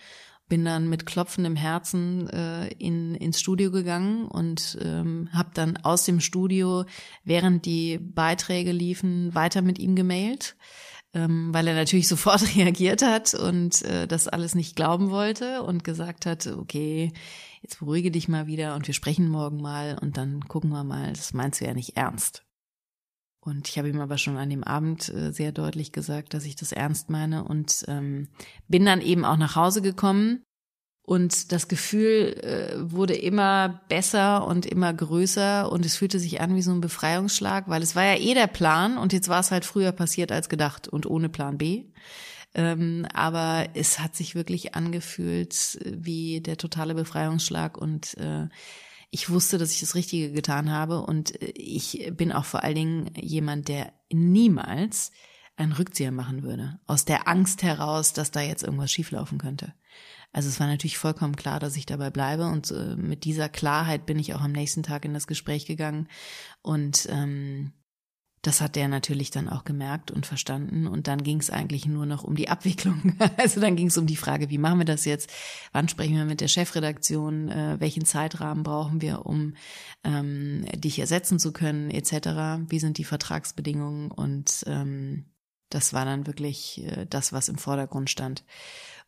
Bin 0.49 0.64
dann 0.64 0.88
mit 0.88 1.07
klopfendem 1.07 1.55
Herzen 1.55 2.28
äh, 2.28 2.68
in, 2.78 3.14
ins 3.14 3.38
Studio 3.38 3.70
gegangen 3.70 4.26
und 4.26 4.78
ähm, 4.82 5.28
habe 5.32 5.51
dann 5.55 5.76
aus 5.78 6.05
dem 6.05 6.20
Studio, 6.20 6.84
während 7.24 7.66
die 7.66 7.99
Beiträge 7.99 8.72
liefen, 8.72 9.34
weiter 9.34 9.62
mit 9.62 9.78
ihm 9.78 9.95
gemailt 9.95 10.57
ähm, 11.14 11.53
weil 11.53 11.66
er 11.66 11.74
natürlich 11.74 12.09
sofort 12.09 12.57
reagiert 12.57 13.03
hat 13.03 13.34
und 13.34 13.82
äh, 13.82 14.07
das 14.07 14.28
alles 14.28 14.55
nicht 14.55 14.76
glauben 14.76 15.11
wollte 15.11 15.62
und 15.62 15.84
gesagt 15.84 16.26
hat, 16.26 16.47
okay, 16.47 17.12
jetzt 17.61 17.78
beruhige 17.78 18.11
dich 18.11 18.28
mal 18.28 18.46
wieder 18.46 18.74
und 18.74 18.86
wir 18.86 18.94
sprechen 18.94 19.28
morgen 19.28 19.61
mal 19.61 19.98
und 20.00 20.16
dann 20.16 20.46
gucken 20.48 20.70
wir 20.70 20.84
mal, 20.84 21.12
das 21.12 21.32
meinst 21.32 21.61
du 21.61 21.66
ja 21.66 21.74
nicht 21.74 21.96
ernst. 21.96 22.44
Und 23.42 23.68
ich 23.68 23.78
habe 23.78 23.88
ihm 23.88 24.00
aber 24.00 24.18
schon 24.18 24.36
an 24.36 24.50
dem 24.50 24.64
Abend 24.64 25.08
äh, 25.08 25.32
sehr 25.32 25.50
deutlich 25.52 25.92
gesagt, 25.92 26.34
dass 26.34 26.44
ich 26.44 26.56
das 26.56 26.72
ernst 26.72 27.08
meine 27.08 27.44
und 27.44 27.84
ähm, 27.88 28.28
bin 28.68 28.84
dann 28.84 29.00
eben 29.00 29.24
auch 29.24 29.38
nach 29.38 29.56
Hause 29.56 29.80
gekommen 29.80 30.42
und 31.02 31.50
das 31.50 31.66
Gefühl 31.66 32.34
äh, 32.42 32.92
wurde 32.92 33.14
immer 33.14 33.80
besser 33.88 34.46
und 34.46 34.66
immer 34.66 34.92
größer 34.92 35.72
und 35.72 35.86
es 35.86 35.96
fühlte 35.96 36.18
sich 36.18 36.40
an 36.40 36.54
wie 36.54 36.62
so 36.62 36.70
ein 36.70 36.82
Befreiungsschlag, 36.82 37.68
weil 37.68 37.82
es 37.82 37.96
war 37.96 38.04
ja 38.04 38.16
eh 38.16 38.34
der 38.34 38.46
Plan 38.46 38.98
und 38.98 39.12
jetzt 39.12 39.28
war 39.28 39.40
es 39.40 39.50
halt 39.50 39.64
früher 39.64 39.92
passiert 39.92 40.30
als 40.30 40.48
gedacht 40.48 40.86
und 40.86 41.06
ohne 41.06 41.30
Plan 41.30 41.56
B. 41.56 41.86
Ähm, 42.55 43.07
aber 43.14 43.68
es 43.74 44.01
hat 44.01 44.16
sich 44.16 44.34
wirklich 44.34 44.74
angefühlt 44.74 45.78
wie 45.84 46.40
der 46.40 46.57
totale 46.57 46.94
Befreiungsschlag 46.94 47.78
und 47.78 48.16
äh, 48.18 48.48
ich 49.11 49.30
wusste, 49.30 49.59
dass 49.59 49.72
ich 49.72 49.80
das 49.80 49.94
Richtige 49.94 50.32
getan 50.32 50.70
habe 50.70 51.03
und 51.03 51.40
äh, 51.42 51.53
ich 51.55 52.12
bin 52.16 52.32
auch 52.32 52.44
vor 52.44 52.64
allen 52.64 52.74
Dingen 52.74 53.11
jemand, 53.16 53.68
der 53.68 53.92
niemals 54.12 55.12
einen 55.57 55.72
Rückzieher 55.72 56.11
machen 56.11 56.42
würde. 56.42 56.80
Aus 56.86 57.05
der 57.05 57.28
Angst 57.28 57.62
heraus, 57.62 58.12
dass 58.12 58.30
da 58.30 58.40
jetzt 58.40 58.62
irgendwas 58.62 58.90
schieflaufen 58.90 59.38
könnte. 59.38 59.74
Also 60.32 60.48
es 60.48 60.61
war 60.61 60.68
natürlich 60.68 60.96
vollkommen 60.96 61.36
klar, 61.36 61.59
dass 61.61 61.76
ich 61.76 61.86
dabei 61.86 62.11
bleibe 62.11 62.46
und 62.46 62.70
äh, 62.70 62.96
mit 62.96 63.24
dieser 63.24 63.48
Klarheit 63.48 64.07
bin 64.07 64.18
ich 64.18 64.34
auch 64.34 64.40
am 64.40 64.53
nächsten 64.53 64.82
Tag 64.82 65.05
in 65.05 65.12
das 65.14 65.26
Gespräch 65.26 65.66
gegangen 65.66 66.09
und 66.62 67.09
ähm, 67.11 67.72
das 68.43 68.62
hat 68.62 68.74
der 68.74 68.88
natürlich 68.88 69.30
dann 69.30 69.49
auch 69.49 69.64
gemerkt 69.64 70.11
und 70.11 70.24
verstanden. 70.24 70.86
Und 70.86 71.09
dann 71.09 71.22
ging 71.22 71.41
es 71.41 71.51
eigentlich 71.51 71.86
nur 71.86 72.07
noch 72.07 72.24
um 72.24 72.36
die 72.36 72.49
Abwicklung. 72.49 73.16
Also 73.36 73.61
dann 73.61 73.76
ging 73.76 73.88
es 73.88 73.99
um 73.99 74.07
die 74.07 74.16
Frage, 74.16 74.51
wie 74.51 74.59
machen 74.59 74.78
wir 74.78 74.84
das 74.84 75.05
jetzt? 75.05 75.30
Wann 75.72 75.88
sprechen 75.88 76.16
wir 76.16 76.24
mit 76.24 76.41
der 76.41 76.49
Chefredaktion? 76.49 77.49
Äh, 77.49 77.76
welchen 77.80 78.05
Zeitrahmen 78.05 78.62
brauchen 78.62 79.01
wir, 79.01 79.26
um 79.26 79.55
ähm, 80.05 80.64
dich 80.74 80.99
ersetzen 80.99 81.38
zu 81.38 81.53
können, 81.53 81.91
etc.? 81.91 82.70
Wie 82.70 82.78
sind 82.78 82.99
die 82.99 83.05
Vertragsbedingungen? 83.05 84.11
Und 84.11 84.64
ähm, 84.66 85.26
das 85.68 85.93
war 85.93 86.05
dann 86.05 86.26
wirklich 86.26 86.82
äh, 86.84 87.07
das, 87.09 87.32
was 87.32 87.49
im 87.49 87.59
Vordergrund 87.59 88.11
stand. 88.11 88.45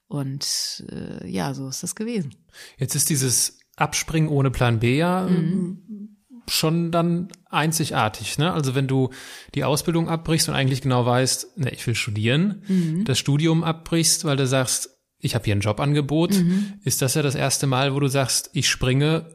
Und 0.08 0.84
äh, 0.90 1.26
ja, 1.28 1.54
so 1.54 1.68
ist 1.68 1.82
das 1.82 1.94
gewesen. 1.94 2.34
Jetzt 2.78 2.94
ist 2.94 3.08
dieses 3.08 3.58
Abspringen 3.76 4.28
ohne 4.28 4.50
Plan 4.50 4.78
B 4.78 4.98
ja 4.98 5.22
mhm 5.22 6.11
schon 6.48 6.90
dann 6.90 7.28
einzigartig. 7.48 8.38
Ne? 8.38 8.52
Also 8.52 8.74
wenn 8.74 8.86
du 8.86 9.10
die 9.54 9.64
Ausbildung 9.64 10.08
abbrichst 10.08 10.48
und 10.48 10.54
eigentlich 10.54 10.82
genau 10.82 11.06
weißt, 11.06 11.58
ne, 11.58 11.70
ich 11.70 11.86
will 11.86 11.94
studieren, 11.94 12.62
mhm. 12.68 13.04
das 13.04 13.18
Studium 13.18 13.64
abbrichst, 13.64 14.24
weil 14.24 14.36
du 14.36 14.46
sagst, 14.46 14.90
ich 15.18 15.34
habe 15.34 15.44
hier 15.44 15.54
ein 15.54 15.60
Jobangebot, 15.60 16.32
mhm. 16.32 16.74
ist 16.84 17.00
das 17.00 17.14
ja 17.14 17.22
das 17.22 17.34
erste 17.34 17.66
Mal, 17.66 17.94
wo 17.94 18.00
du 18.00 18.08
sagst, 18.08 18.50
ich 18.52 18.68
springe 18.68 19.26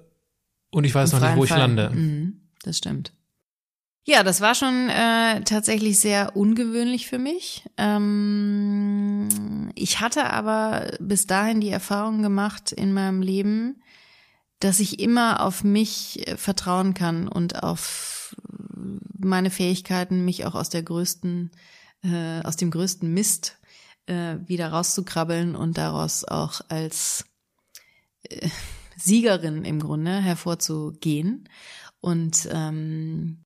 und 0.69 0.83
ich 0.83 0.93
weiß 0.93 1.13
Im 1.13 1.19
noch 1.19 1.27
nicht, 1.27 1.37
wo 1.37 1.43
ich 1.43 1.49
Fall. 1.49 1.59
lande. 1.59 1.89
Mhm. 1.91 2.41
Das 2.63 2.77
stimmt. 2.77 3.13
Ja, 4.09 4.23
das 4.23 4.39
war 4.39 4.55
schon 4.55 4.87
äh, 4.87 5.41
tatsächlich 5.41 5.99
sehr 5.99 6.37
ungewöhnlich 6.37 7.07
für 7.07 7.19
mich. 7.19 7.65
Ähm, 7.77 9.27
ich 9.75 9.87
ich 9.97 10.01
hatte 10.01 10.29
aber 10.29 10.91
bis 10.99 11.27
dahin 11.27 11.61
die 11.61 11.69
Erfahrung 11.69 12.21
gemacht 12.21 12.71
in 12.71 12.93
meinem 12.93 13.21
Leben, 13.21 13.81
dass 14.59 14.79
ich 14.79 14.99
immer 14.99 15.41
auf 15.41 15.63
mich 15.63 16.27
äh, 16.27 16.37
vertrauen 16.37 16.93
kann 16.93 17.27
und 17.27 17.63
auf 17.63 18.35
meine 19.17 19.49
Fähigkeiten, 19.49 20.25
mich 20.25 20.45
auch 20.45 20.55
aus 20.55 20.69
der 20.69 20.83
größten, 20.83 21.51
äh, 22.03 22.41
aus 22.43 22.55
dem 22.55 22.71
größten 22.71 23.11
Mist 23.11 23.57
äh, 24.05 24.37
wieder 24.45 24.69
rauszukrabbeln 24.69 25.55
und 25.55 25.77
daraus 25.77 26.23
auch 26.23 26.61
als 26.69 27.25
äh, 28.23 28.49
Siegerin 28.97 29.63
im 29.63 29.79
Grunde 29.79 30.19
hervorzugehen. 30.21 31.47
Und 31.99 32.47
ähm, 32.51 33.43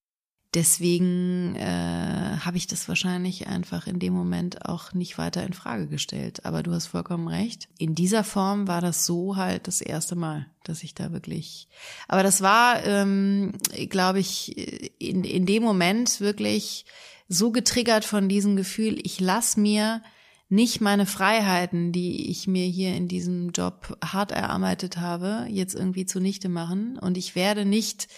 deswegen 0.54 1.56
äh, 1.56 2.38
habe 2.40 2.58
ich 2.58 2.68
das 2.68 2.88
wahrscheinlich 2.88 3.48
einfach 3.48 3.88
in 3.88 4.00
dem 4.00 4.14
Moment 4.14 4.66
auch 4.66 4.94
nicht 4.94 5.18
weiter 5.18 5.46
in 5.46 5.54
Frage 5.54 5.88
gestellt. 5.88 6.46
Aber 6.46 6.64
du 6.64 6.72
hast 6.74 6.88
vollkommen 6.88 7.28
recht. 7.28 7.70
In 7.78 7.96
dieser 7.96 8.24
Form 8.24 8.68
war 8.68 8.82
das 8.82 9.06
so 9.06 9.38
halt 9.38 9.68
das 9.68 9.82
erste 9.82 10.16
Mal, 10.16 10.48
dass 10.64 10.84
ich 10.84 10.94
da 10.94 11.12
wirklich. 11.12 11.68
Aber 12.08 12.24
das 12.24 12.42
war, 12.42 12.86
ähm, 12.86 13.54
glaube 13.90 14.20
ich, 14.20 14.58
in, 15.00 15.24
in 15.24 15.46
dem 15.46 15.64
Moment 15.64 16.20
wirklich 16.20 16.86
so 17.30 17.52
getriggert 17.52 18.04
von 18.04 18.28
diesem 18.28 18.58
Gefühl, 18.58 19.00
ich 19.04 19.22
lass 19.22 19.56
mir 19.56 20.02
nicht 20.50 20.82
meine 20.82 21.06
Freiheiten, 21.06 21.94
die 21.94 22.30
ich 22.30 22.46
mir 22.46 22.66
hier 22.66 22.94
in 22.94 23.08
diesem 23.08 23.52
Job 23.52 23.98
hart 24.04 24.34
erarbeitet 24.34 24.98
habe, 24.98 25.48
jetzt 25.50 25.74
irgendwie 25.74 26.06
zunichte 26.06 26.50
machen. 26.50 27.00
Und 27.00 27.18
ich 27.18 27.36
werde 27.36 27.64
nicht 27.64 28.10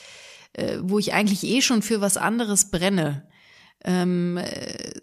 äh, 0.54 0.78
wo 0.82 1.00
ich 1.00 1.14
eigentlich 1.14 1.44
eh 1.44 1.62
schon 1.62 1.82
für 1.82 2.02
was 2.02 2.18
anderes 2.18 2.72
brenne, 2.72 3.28
ähm, 3.84 4.38
äh, 4.38 4.94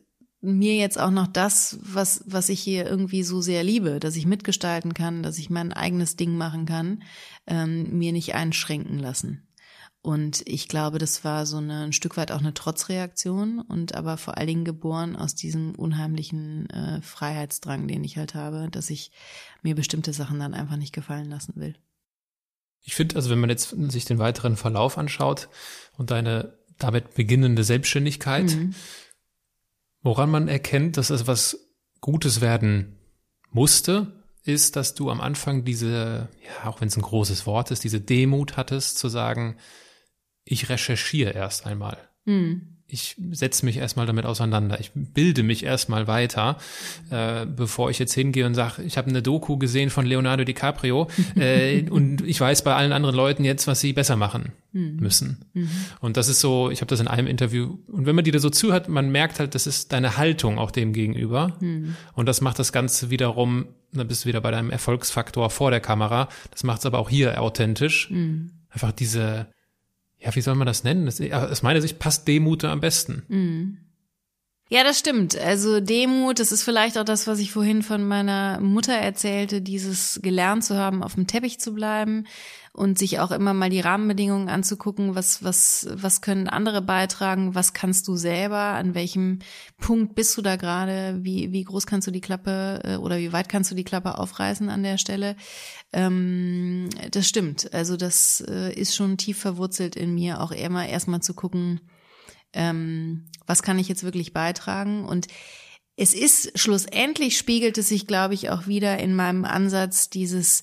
mir 0.43 0.77
jetzt 0.77 0.99
auch 0.99 1.11
noch 1.11 1.27
das, 1.27 1.79
was, 1.83 2.25
was 2.27 2.49
ich 2.49 2.61
hier 2.61 2.87
irgendwie 2.87 3.23
so 3.23 3.43
sehr 3.43 3.63
liebe, 3.63 4.01
dass 4.01 4.17
ich 4.17 4.27
mitgestalten 4.27 4.95
kann, 4.95 5.23
dass 5.23 5.39
ich 5.39 5.51
mein 5.51 5.73
eigenes 5.73 6.17
Ding 6.17 6.37
machen 6.37 6.65
kann, 6.65 7.03
ähm, 7.47 7.99
mir 7.99 8.13
nicht 8.13 8.35
einschränken 8.35 8.99
lassen. 8.99 9.47
Und 10.03 10.43
ich 10.47 10.67
glaube, 10.69 10.99
das 10.99 11.25
war 11.25 11.45
so 11.45 11.59
eine, 11.59 11.83
ein 11.83 11.93
Stück 11.93 12.17
weit 12.17 12.33
auch 12.33 12.39
eine 12.39 12.55
Trotzreaktion 12.55 13.61
und 13.61 13.95
aber 13.95 14.17
vor 14.17 14.39
allen 14.39 14.47
Dingen 14.47 14.65
geboren 14.65 15.15
aus 15.15 15.35
diesem 15.35 15.75
unheimlichen 15.75 16.71
äh, 16.71 17.03
Freiheitsdrang, 17.03 17.87
den 17.87 18.03
ich 18.03 18.17
halt 18.17 18.35
habe, 18.35 18.69
dass 18.71 18.89
ich 18.89 19.13
mir 19.63 19.75
bestimmte 19.75 20.15
Sachen 20.15 20.39
dann 20.39 20.55
einfach 20.55 20.77
nicht 20.77 20.95
gefallen 20.95 21.29
lassen 21.29 21.53
will. 21.57 21.75
Ich 22.83 22.95
finde, 22.95 23.17
also 23.17 23.31
wenn 23.31 23.41
man 23.41 23.51
jetzt 23.51 23.75
sich 23.91 24.05
den 24.05 24.19
weiteren 24.19 24.57
Verlauf 24.57 24.99
anschaut 24.99 25.49
und 25.97 26.11
deine 26.11 26.59
damit 26.79 27.15
beginnende 27.15 27.63
Selbstständigkeit, 27.63 28.57
mhm. 28.57 28.75
woran 30.03 30.31
man 30.31 30.49
erkennt, 30.49 30.97
dass 30.97 31.11
es 31.11 31.27
was 31.27 31.69
Gutes 32.01 32.41
werden 32.41 32.99
musste, 33.51 34.25
ist, 34.45 34.77
dass 34.77 34.95
du 34.95 35.11
am 35.11 35.21
Anfang 35.21 35.65
diese, 35.65 36.29
ja, 36.43 36.71
auch 36.71 36.81
wenn 36.81 36.89
es 36.89 36.97
ein 36.97 37.03
großes 37.03 37.45
Wort 37.45 37.71
ist, 37.71 37.85
diese 37.85 38.01
Demut 38.01 38.57
hattest, 38.57 38.99
zu 38.99 39.09
sagen, 39.09 39.59
ich 40.45 40.71
recherchiere 40.71 41.33
erst 41.33 41.67
einmal. 41.67 41.99
Mhm 42.25 42.80
ich 42.91 43.17
setze 43.31 43.65
mich 43.65 43.77
erstmal 43.77 44.07
damit 44.07 44.27
auseinander. 44.27 44.81
Ich 44.81 44.91
bilde 44.95 45.43
mich 45.43 45.65
erstmal 45.65 46.07
weiter, 46.07 46.59
äh, 47.11 47.47
bevor 47.47 47.91
ich 47.91 47.99
jetzt 47.99 48.15
hingehe 48.15 48.47
und 48.47 48.55
sage, 48.55 48.83
ich 48.83 48.99
habe 48.99 49.09
eine 49.09 49.23
Doku 49.23 49.57
gesehen 49.59 49.91
von 49.91 50.07
Leonardo 50.07 50.45
DiCaprio 50.45 51.09
äh, 51.37 51.83
und 51.91 52.23
ich 52.27 52.41
weiß 52.41 52.63
bei 52.63 52.75
allen 52.75 52.93
anderen 52.93 53.15
Leuten 53.15 53.45
jetzt, 53.45 53.67
was 53.67 53.81
sie 53.81 53.93
besser 53.93 54.17
machen 54.17 54.53
mhm. 54.73 54.97
müssen. 54.97 55.45
Mhm. 55.53 55.71
Und 56.01 56.17
das 56.17 56.29
ist 56.29 56.41
so, 56.41 56.71
ich 56.71 56.81
habe 56.81 56.89
das 56.89 57.01
in 57.01 57.09
einem 57.09 57.27
Interview, 57.27 57.79
und 57.89 58.07
wenn 58.07 58.15
man 58.15 58.25
dir 58.25 58.33
da 58.33 58.39
so 58.39 58.51
zuhört, 58.51 58.89
man 58.89 59.11
merkt 59.11 59.39
halt, 59.39 59.55
das 59.55 59.67
ist 59.67 59.93
deine 59.93 60.17
Haltung 60.17 60.59
auch 60.59 60.71
dem 60.71 60.93
gegenüber. 60.93 61.57
Mhm. 61.61 61.97
Und 62.15 62.27
das 62.27 62.41
macht 62.41 62.59
das 62.59 62.73
Ganze 62.73 63.11
wiederum, 63.11 63.69
dann 63.93 64.09
bist 64.09 64.25
du 64.25 64.29
wieder 64.29 64.41
bei 64.41 64.51
deinem 64.51 64.71
Erfolgsfaktor 64.71 65.51
vor 65.51 65.71
der 65.71 65.81
Kamera. 65.81 66.29
Das 66.51 66.65
macht 66.65 66.81
es 66.81 66.87
aber 66.87 66.99
auch 66.99 67.11
hier 67.11 67.41
authentisch. 67.41 68.11
Mhm. 68.11 68.53
Einfach 68.71 68.93
diese 68.93 69.49
ja, 70.21 70.35
wie 70.35 70.41
soll 70.41 70.55
man 70.55 70.67
das 70.67 70.85
nennen? 70.85 71.07
Das, 71.07 71.21
aus 71.21 71.63
meiner 71.63 71.81
Sicht 71.81 71.99
passt 71.99 72.29
Demut 72.29 72.65
am 72.65 72.81
besten. 72.81 73.25
Mhm. 73.29 73.79
Ja, 74.69 74.85
das 74.85 75.01
stimmt. 75.01 75.37
Also 75.37 75.81
Demut, 75.81 76.39
das 76.39 76.53
ist 76.53 76.63
vielleicht 76.63 76.97
auch 76.97 77.05
das, 77.05 77.27
was 77.27 77.41
ich 77.41 77.51
vorhin 77.51 77.83
von 77.83 78.07
meiner 78.07 78.61
Mutter 78.61 78.93
erzählte, 78.93 79.61
dieses 79.61 80.21
gelernt 80.23 80.65
zu 80.65 80.77
haben, 80.77 81.03
auf 81.03 81.15
dem 81.15 81.27
Teppich 81.27 81.59
zu 81.59 81.75
bleiben 81.75 82.27
und 82.73 82.99
sich 82.99 83.19
auch 83.19 83.33
immer 83.33 83.53
mal 83.53 83.69
die 83.69 83.81
Rahmenbedingungen 83.81 84.49
anzugucken, 84.49 85.17
was, 85.17 85.43
was, 85.43 85.89
was 85.93 86.21
können 86.21 86.49
andere 86.49 86.81
beitragen, 86.81 87.55
was 87.55 87.73
kannst 87.73 88.07
du 88.07 88.15
selber, 88.15 88.59
an 88.59 88.95
welchem 88.95 89.41
Punkt 89.79 90.15
bist 90.15 90.37
du 90.37 90.43
da 90.43 90.55
gerade, 90.55 91.19
wie, 91.23 91.51
wie 91.51 91.65
groß 91.65 91.87
kannst 91.87 92.07
du 92.07 92.13
die 92.13 92.21
Klappe 92.21 92.81
äh, 92.85 92.97
oder 92.97 93.19
wie 93.19 93.33
weit 93.33 93.49
kannst 93.49 93.73
du 93.73 93.75
die 93.75 93.85
Klappe 93.85 94.19
aufreißen 94.19 94.69
an 94.69 94.85
der 94.85 94.99
Stelle. 94.99 95.35
Ähm, 95.93 96.89
das 97.11 97.29
stimmt. 97.29 97.75
Also 97.75 97.97
das 97.97 98.41
äh, 98.47 98.73
ist 98.73 98.95
schon 98.95 99.19
tief 99.19 99.39
verwurzelt 99.39 99.97
in 99.97 100.15
mir, 100.15 100.41
auch 100.41 100.53
immer 100.53 100.89
erstmal 100.89 101.21
zu 101.21 101.35
gucken, 101.35 101.81
ähm, 102.53 103.27
was 103.47 103.63
kann 103.63 103.81
ich 103.81 103.89
jetzt 103.89 104.05
wirklich 104.05 104.33
beitragen 104.33 105.05
und 105.05 105.27
es 105.97 106.15
ist 106.15 106.59
schlussendlich 106.59 107.37
spiegelt 107.37 107.77
es 107.77 107.89
sich, 107.89 108.07
glaube 108.07 108.33
ich, 108.33 108.49
auch 108.49 108.67
wieder 108.67 108.99
in 108.99 109.15
meinem 109.15 109.45
Ansatz 109.45 110.09
dieses 110.09 110.63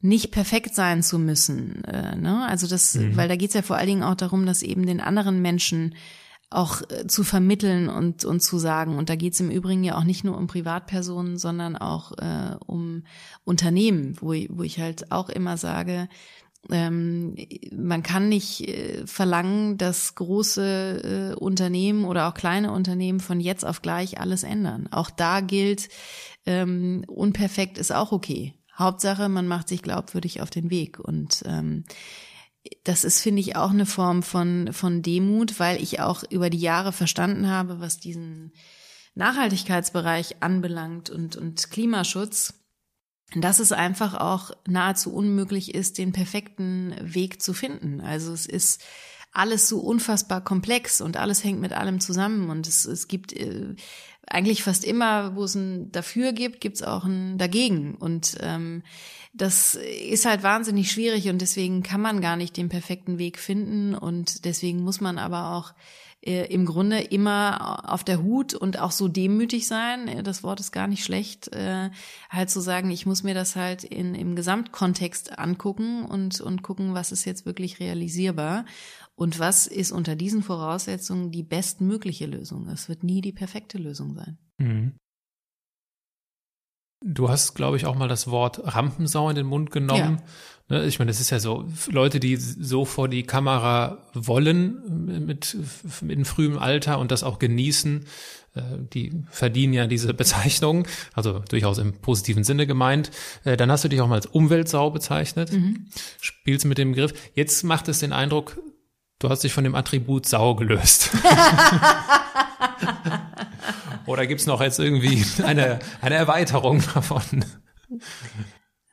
nicht 0.00 0.30
perfekt 0.30 0.74
sein 0.74 1.02
zu 1.02 1.18
müssen. 1.18 1.84
Äh, 1.84 2.16
ne? 2.16 2.46
Also 2.46 2.66
das, 2.66 2.94
mhm. 2.94 3.16
weil 3.16 3.28
da 3.28 3.36
geht's 3.36 3.54
ja 3.54 3.62
vor 3.62 3.76
allen 3.76 3.88
Dingen 3.88 4.02
auch 4.02 4.14
darum, 4.14 4.46
dass 4.46 4.62
eben 4.62 4.86
den 4.86 5.00
anderen 5.00 5.42
Menschen 5.42 5.94
auch 6.50 6.82
äh, 6.90 7.06
zu 7.06 7.24
vermitteln 7.24 7.88
und, 7.88 8.24
und 8.24 8.40
zu 8.40 8.58
sagen. 8.58 8.96
Und 8.96 9.10
da 9.10 9.16
geht's 9.16 9.40
im 9.40 9.50
Übrigen 9.50 9.84
ja 9.84 9.96
auch 9.98 10.04
nicht 10.04 10.24
nur 10.24 10.36
um 10.36 10.46
Privatpersonen, 10.46 11.36
sondern 11.36 11.76
auch 11.76 12.12
äh, 12.18 12.56
um 12.66 13.04
Unternehmen, 13.44 14.16
wo, 14.20 14.34
wo 14.48 14.62
ich 14.62 14.78
halt 14.78 15.12
auch 15.12 15.28
immer 15.28 15.56
sage, 15.56 16.08
ähm, 16.70 17.36
man 17.72 18.02
kann 18.02 18.28
nicht 18.28 18.68
äh, 18.68 19.06
verlangen, 19.06 19.78
dass 19.78 20.14
große 20.14 21.32
äh, 21.32 21.38
Unternehmen 21.38 22.04
oder 22.04 22.28
auch 22.28 22.34
kleine 22.34 22.72
Unternehmen 22.72 23.20
von 23.20 23.40
jetzt 23.40 23.64
auf 23.64 23.82
gleich 23.82 24.20
alles 24.20 24.42
ändern. 24.42 24.88
Auch 24.90 25.10
da 25.10 25.40
gilt, 25.40 25.88
ähm, 26.46 27.04
unperfekt 27.06 27.78
ist 27.78 27.92
auch 27.92 28.12
okay. 28.12 28.57
Hauptsache, 28.78 29.28
man 29.28 29.48
macht 29.48 29.68
sich 29.68 29.82
glaubwürdig 29.82 30.40
auf 30.40 30.50
den 30.50 30.70
Weg. 30.70 30.98
Und 31.00 31.42
ähm, 31.46 31.84
das 32.84 33.04
ist, 33.04 33.20
finde 33.20 33.40
ich, 33.40 33.56
auch 33.56 33.70
eine 33.70 33.86
Form 33.86 34.22
von, 34.22 34.72
von 34.72 35.02
Demut, 35.02 35.58
weil 35.58 35.82
ich 35.82 36.00
auch 36.00 36.22
über 36.30 36.50
die 36.50 36.58
Jahre 36.58 36.92
verstanden 36.92 37.48
habe, 37.48 37.80
was 37.80 37.98
diesen 37.98 38.52
Nachhaltigkeitsbereich 39.14 40.42
anbelangt 40.42 41.10
und, 41.10 41.36
und 41.36 41.70
Klimaschutz, 41.70 42.54
dass 43.34 43.58
es 43.58 43.72
einfach 43.72 44.14
auch 44.14 44.52
nahezu 44.66 45.12
unmöglich 45.12 45.74
ist, 45.74 45.98
den 45.98 46.12
perfekten 46.12 46.94
Weg 47.00 47.42
zu 47.42 47.52
finden. 47.52 48.00
Also 48.00 48.32
es 48.32 48.46
ist 48.46 48.82
alles 49.32 49.68
so 49.68 49.80
unfassbar 49.80 50.42
komplex 50.42 51.00
und 51.00 51.16
alles 51.16 51.44
hängt 51.44 51.60
mit 51.60 51.72
allem 51.72 52.00
zusammen 52.00 52.48
und 52.48 52.66
es, 52.66 52.84
es 52.86 53.08
gibt 53.08 53.32
äh, 53.32 53.74
eigentlich 54.30 54.62
fast 54.62 54.84
immer, 54.84 55.34
wo 55.36 55.44
es 55.44 55.54
ein 55.54 55.90
Dafür 55.92 56.32
gibt, 56.32 56.60
gibt 56.60 56.76
es 56.76 56.82
auch 56.82 57.04
ein 57.04 57.38
Dagegen. 57.38 57.94
Und 57.94 58.36
ähm, 58.40 58.82
das 59.32 59.74
ist 59.74 60.24
halt 60.24 60.42
wahnsinnig 60.42 60.90
schwierig 60.90 61.28
und 61.28 61.40
deswegen 61.40 61.82
kann 61.82 62.00
man 62.00 62.20
gar 62.20 62.36
nicht 62.36 62.56
den 62.56 62.68
perfekten 62.68 63.18
Weg 63.18 63.38
finden. 63.38 63.94
Und 63.94 64.44
deswegen 64.44 64.82
muss 64.82 65.00
man 65.00 65.18
aber 65.18 65.52
auch 65.52 65.72
im 66.28 66.66
Grunde 66.66 67.00
immer 67.00 67.92
auf 67.92 68.04
der 68.04 68.22
Hut 68.22 68.54
und 68.54 68.78
auch 68.78 68.90
so 68.90 69.08
demütig 69.08 69.66
sein. 69.66 70.22
Das 70.24 70.42
Wort 70.42 70.60
ist 70.60 70.72
gar 70.72 70.86
nicht 70.86 71.04
schlecht, 71.04 71.52
äh, 71.52 71.90
halt 72.30 72.50
zu 72.50 72.60
sagen, 72.60 72.90
ich 72.90 73.06
muss 73.06 73.22
mir 73.22 73.34
das 73.34 73.56
halt 73.56 73.84
in, 73.84 74.14
im 74.14 74.36
Gesamtkontext 74.36 75.38
angucken 75.38 76.04
und, 76.04 76.40
und 76.40 76.62
gucken, 76.62 76.94
was 76.94 77.12
ist 77.12 77.24
jetzt 77.24 77.46
wirklich 77.46 77.80
realisierbar. 77.80 78.64
Und 79.14 79.38
was 79.40 79.66
ist 79.66 79.90
unter 79.90 80.14
diesen 80.14 80.42
Voraussetzungen 80.42 81.32
die 81.32 81.42
bestmögliche 81.42 82.26
Lösung? 82.26 82.68
Es 82.68 82.88
wird 82.88 83.02
nie 83.02 83.20
die 83.20 83.32
perfekte 83.32 83.76
Lösung 83.78 84.14
sein. 84.14 84.38
Mhm. 84.58 84.92
Du 87.00 87.28
hast, 87.28 87.54
glaube 87.54 87.76
ich, 87.76 87.86
auch 87.86 87.94
mal 87.94 88.08
das 88.08 88.30
Wort 88.30 88.60
Rampensau 88.64 89.30
in 89.30 89.36
den 89.36 89.46
Mund 89.46 89.70
genommen. 89.70 90.20
Ja. 90.70 90.78
Ne, 90.78 90.84
ich 90.86 90.98
meine, 90.98 91.10
das 91.10 91.20
ist 91.20 91.30
ja 91.30 91.38
so, 91.38 91.66
Leute, 91.90 92.20
die 92.20 92.36
so 92.36 92.84
vor 92.84 93.08
die 93.08 93.22
Kamera 93.22 93.98
wollen 94.12 95.24
mit, 95.26 95.56
mit 96.02 96.26
frühem 96.26 96.58
Alter 96.58 96.98
und 96.98 97.10
das 97.10 97.22
auch 97.22 97.38
genießen, 97.38 98.04
äh, 98.54 98.60
die 98.92 99.24
verdienen 99.30 99.72
ja 99.72 99.86
diese 99.86 100.12
Bezeichnung, 100.14 100.86
also 101.14 101.38
durchaus 101.48 101.78
im 101.78 101.94
positiven 101.94 102.44
Sinne 102.44 102.66
gemeint. 102.66 103.10
Äh, 103.44 103.56
dann 103.56 103.70
hast 103.70 103.84
du 103.84 103.88
dich 103.88 104.00
auch 104.00 104.08
mal 104.08 104.16
als 104.16 104.26
Umweltsau 104.26 104.90
bezeichnet, 104.90 105.52
mhm. 105.52 105.86
spielst 106.20 106.66
mit 106.66 106.76
dem 106.76 106.92
Begriff. 106.92 107.14
Jetzt 107.34 107.62
macht 107.62 107.88
es 107.88 108.00
den 108.00 108.12
Eindruck, 108.12 108.58
Du 109.20 109.28
hast 109.28 109.42
dich 109.42 109.52
von 109.52 109.64
dem 109.64 109.74
Attribut 109.74 110.26
Sau 110.26 110.54
gelöst. 110.54 111.10
Oder 114.08 114.26
gibt's 114.26 114.46
noch 114.46 114.60
jetzt 114.60 114.78
irgendwie 114.78 115.24
eine, 115.42 115.78
eine 116.00 116.14
Erweiterung 116.14 116.82
davon? 116.94 117.44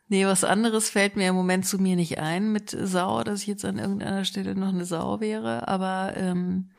Nee, 0.07 0.25
was 0.25 0.43
anderes 0.43 0.89
fällt 0.89 1.15
mir 1.15 1.29
im 1.29 1.35
Moment 1.35 1.65
zu 1.65 1.79
mir 1.79 1.95
nicht 1.95 2.19
ein 2.19 2.51
mit 2.51 2.69
Sau, 2.69 3.23
dass 3.23 3.41
ich 3.41 3.47
jetzt 3.47 3.65
an 3.65 3.79
irgendeiner 3.79 4.23
Stelle 4.25 4.55
noch 4.55 4.69
eine 4.69 4.85
Sau 4.85 5.19
wäre. 5.19 5.67
Aber 5.67 6.13
ähm, 6.15 6.69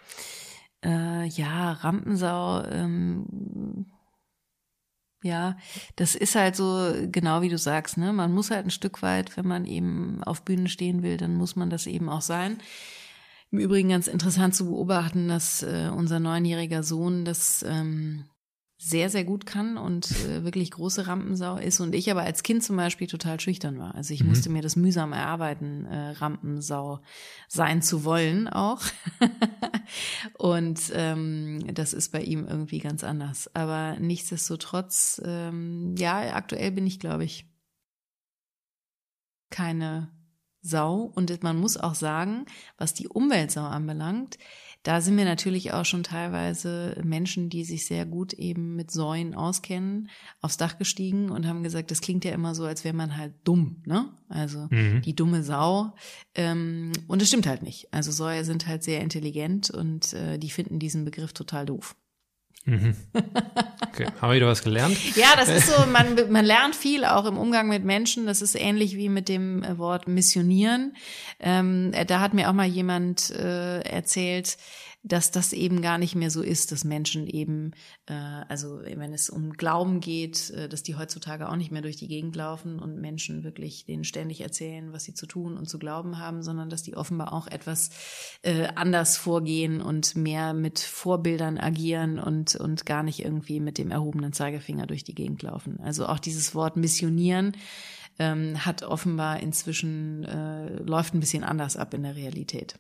äh, 0.84 1.26
ja, 1.26 1.72
Rampensau, 1.72 2.62
ähm, 2.64 3.86
Ja, 5.22 5.56
das 5.96 6.14
ist 6.14 6.36
halt 6.36 6.54
so, 6.54 6.92
genau 7.10 7.40
wie 7.42 7.48
du 7.48 7.58
sagst, 7.58 7.96
ne? 7.96 8.12
Man 8.12 8.32
muss 8.32 8.50
halt 8.50 8.66
ein 8.66 8.70
Stück 8.70 9.02
weit, 9.02 9.36
wenn 9.36 9.46
man 9.48 9.64
eben 9.64 10.22
auf 10.22 10.44
Bühnen 10.44 10.68
stehen 10.68 11.02
will, 11.02 11.16
dann 11.16 11.34
muss 11.34 11.56
man 11.56 11.68
das 11.70 11.86
eben 11.86 12.08
auch 12.08 12.22
sein. 12.22 12.58
Im 13.50 13.58
Übrigen 13.58 13.90
ganz 13.90 14.08
interessant 14.08 14.54
zu 14.54 14.66
beobachten, 14.66 15.28
dass 15.28 15.62
äh, 15.62 15.90
unser 15.94 16.20
neunjähriger 16.20 16.82
Sohn 16.82 17.24
das 17.24 17.64
ähm, 17.66 18.24
sehr, 18.78 19.08
sehr 19.08 19.24
gut 19.24 19.46
kann 19.46 19.78
und 19.78 20.10
äh, 20.26 20.44
wirklich 20.44 20.70
große 20.70 21.06
Rampensau 21.06 21.56
ist 21.56 21.80
und 21.80 21.94
ich 21.94 22.10
aber 22.10 22.22
als 22.22 22.42
Kind 22.42 22.62
zum 22.62 22.76
Beispiel 22.76 23.06
total 23.06 23.40
schüchtern 23.40 23.78
war. 23.78 23.94
Also 23.94 24.12
ich 24.12 24.22
mhm. 24.22 24.30
musste 24.30 24.50
mir 24.50 24.60
das 24.60 24.76
mühsam 24.76 25.12
erarbeiten, 25.12 25.86
äh, 25.86 26.10
Rampensau 26.10 27.00
sein 27.48 27.80
zu 27.80 28.04
wollen 28.04 28.48
auch. 28.48 28.82
und 30.38 30.78
ähm, 30.92 31.64
das 31.72 31.94
ist 31.94 32.12
bei 32.12 32.20
ihm 32.20 32.46
irgendwie 32.46 32.80
ganz 32.80 33.02
anders. 33.02 33.50
Aber 33.54 33.96
nichtsdestotrotz, 33.98 35.22
ähm, 35.24 35.94
ja, 35.96 36.34
aktuell 36.34 36.72
bin 36.72 36.86
ich, 36.86 37.00
glaube 37.00 37.24
ich, 37.24 37.48
keine 39.50 40.15
Sau. 40.68 41.12
Und 41.14 41.42
man 41.42 41.58
muss 41.58 41.76
auch 41.76 41.94
sagen, 41.94 42.46
was 42.78 42.94
die 42.94 43.08
Umweltsau 43.08 43.64
anbelangt, 43.64 44.38
da 44.86 45.00
sind 45.00 45.16
wir 45.16 45.24
natürlich 45.24 45.72
auch 45.72 45.84
schon 45.84 46.04
teilweise 46.04 46.96
Menschen, 47.02 47.48
die 47.50 47.64
sich 47.64 47.86
sehr 47.86 48.06
gut 48.06 48.32
eben 48.34 48.76
mit 48.76 48.92
Säuen 48.92 49.34
auskennen, 49.34 50.08
aufs 50.40 50.58
Dach 50.58 50.78
gestiegen 50.78 51.30
und 51.30 51.44
haben 51.48 51.64
gesagt, 51.64 51.90
das 51.90 52.00
klingt 52.00 52.24
ja 52.24 52.30
immer 52.30 52.54
so, 52.54 52.64
als 52.64 52.84
wäre 52.84 52.94
man 52.94 53.16
halt 53.16 53.34
dumm, 53.42 53.82
ne? 53.84 54.12
Also 54.28 54.68
mhm. 54.70 55.02
die 55.02 55.16
dumme 55.16 55.42
Sau. 55.42 55.92
Ähm, 56.36 56.92
und 57.08 57.20
es 57.20 57.26
stimmt 57.26 57.48
halt 57.48 57.64
nicht. 57.64 57.92
Also 57.92 58.12
Säue 58.12 58.44
sind 58.44 58.68
halt 58.68 58.84
sehr 58.84 59.00
intelligent 59.00 59.70
und 59.70 60.12
äh, 60.12 60.38
die 60.38 60.50
finden 60.50 60.78
diesen 60.78 61.04
Begriff 61.04 61.32
total 61.32 61.66
doof. 61.66 61.96
Mhm. 62.66 62.96
Okay, 63.92 64.06
haben 64.20 64.30
wir 64.30 64.36
wieder 64.36 64.48
was 64.48 64.62
gelernt? 64.62 64.98
ja, 65.16 65.28
das 65.36 65.48
ist 65.48 65.68
so, 65.68 65.86
man, 65.86 66.30
man 66.30 66.44
lernt 66.44 66.74
viel 66.74 67.04
auch 67.04 67.24
im 67.24 67.38
Umgang 67.38 67.68
mit 67.68 67.84
Menschen. 67.84 68.26
Das 68.26 68.42
ist 68.42 68.56
ähnlich 68.56 68.96
wie 68.96 69.08
mit 69.08 69.28
dem 69.28 69.64
Wort 69.78 70.08
missionieren. 70.08 70.96
Ähm, 71.38 71.92
äh, 71.94 72.04
da 72.04 72.20
hat 72.20 72.34
mir 72.34 72.50
auch 72.50 72.54
mal 72.54 72.66
jemand 72.66 73.30
äh, 73.30 73.80
erzählt, 73.80 74.58
dass 75.06 75.30
das 75.30 75.52
eben 75.52 75.82
gar 75.82 75.98
nicht 75.98 76.16
mehr 76.16 76.30
so 76.30 76.42
ist, 76.42 76.72
dass 76.72 76.82
Menschen 76.82 77.28
eben, 77.28 77.70
äh, 78.06 78.12
also 78.12 78.80
wenn 78.82 79.12
es 79.14 79.30
um 79.30 79.52
Glauben 79.52 80.00
geht, 80.00 80.50
äh, 80.50 80.68
dass 80.68 80.82
die 80.82 80.96
heutzutage 80.96 81.48
auch 81.48 81.54
nicht 81.54 81.70
mehr 81.70 81.82
durch 81.82 81.96
die 81.96 82.08
Gegend 82.08 82.34
laufen 82.34 82.80
und 82.80 83.00
Menschen 83.00 83.44
wirklich 83.44 83.84
denen 83.84 84.02
ständig 84.02 84.40
erzählen, 84.40 84.92
was 84.92 85.04
sie 85.04 85.14
zu 85.14 85.26
tun 85.26 85.56
und 85.56 85.68
zu 85.68 85.78
glauben 85.78 86.18
haben, 86.18 86.42
sondern 86.42 86.70
dass 86.70 86.82
die 86.82 86.96
offenbar 86.96 87.32
auch 87.32 87.46
etwas 87.46 87.90
äh, 88.42 88.66
anders 88.74 89.16
vorgehen 89.16 89.80
und 89.80 90.16
mehr 90.16 90.54
mit 90.54 90.80
Vorbildern 90.80 91.58
agieren 91.58 92.18
und, 92.18 92.56
und 92.56 92.84
gar 92.84 93.04
nicht 93.04 93.24
irgendwie 93.24 93.60
mit 93.60 93.78
dem 93.78 93.92
erhobenen 93.92 94.32
Zeigefinger 94.32 94.86
durch 94.86 95.04
die 95.04 95.14
Gegend 95.14 95.42
laufen. 95.42 95.78
Also 95.80 96.06
auch 96.06 96.18
dieses 96.18 96.52
Wort 96.56 96.76
missionieren 96.76 97.52
ähm, 98.18 98.64
hat 98.66 98.82
offenbar 98.82 99.38
inzwischen, 99.38 100.24
äh, 100.24 100.82
läuft 100.82 101.14
ein 101.14 101.20
bisschen 101.20 101.44
anders 101.44 101.76
ab 101.76 101.94
in 101.94 102.02
der 102.02 102.16
Realität. 102.16 102.76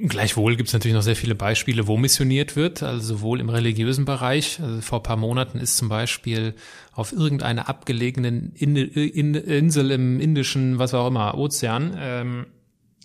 Gleichwohl 0.00 0.54
gibt 0.54 0.68
es 0.68 0.72
natürlich 0.72 0.94
noch 0.94 1.02
sehr 1.02 1.16
viele 1.16 1.34
Beispiele, 1.34 1.88
wo 1.88 1.96
missioniert 1.96 2.54
wird, 2.54 2.84
also 2.84 3.16
sowohl 3.16 3.40
im 3.40 3.48
religiösen 3.48 4.04
Bereich. 4.04 4.60
Also 4.62 4.80
vor 4.80 5.02
paar 5.02 5.16
Monaten 5.16 5.58
ist 5.58 5.76
zum 5.76 5.88
Beispiel 5.88 6.54
auf 6.92 7.12
irgendeiner 7.12 7.68
abgelegenen 7.68 8.52
Insel 8.52 9.90
im 9.90 10.20
indischen, 10.20 10.78
was 10.78 10.94
auch 10.94 11.08
immer, 11.08 11.36
Ozean, 11.36 11.96
ähm, 11.98 12.46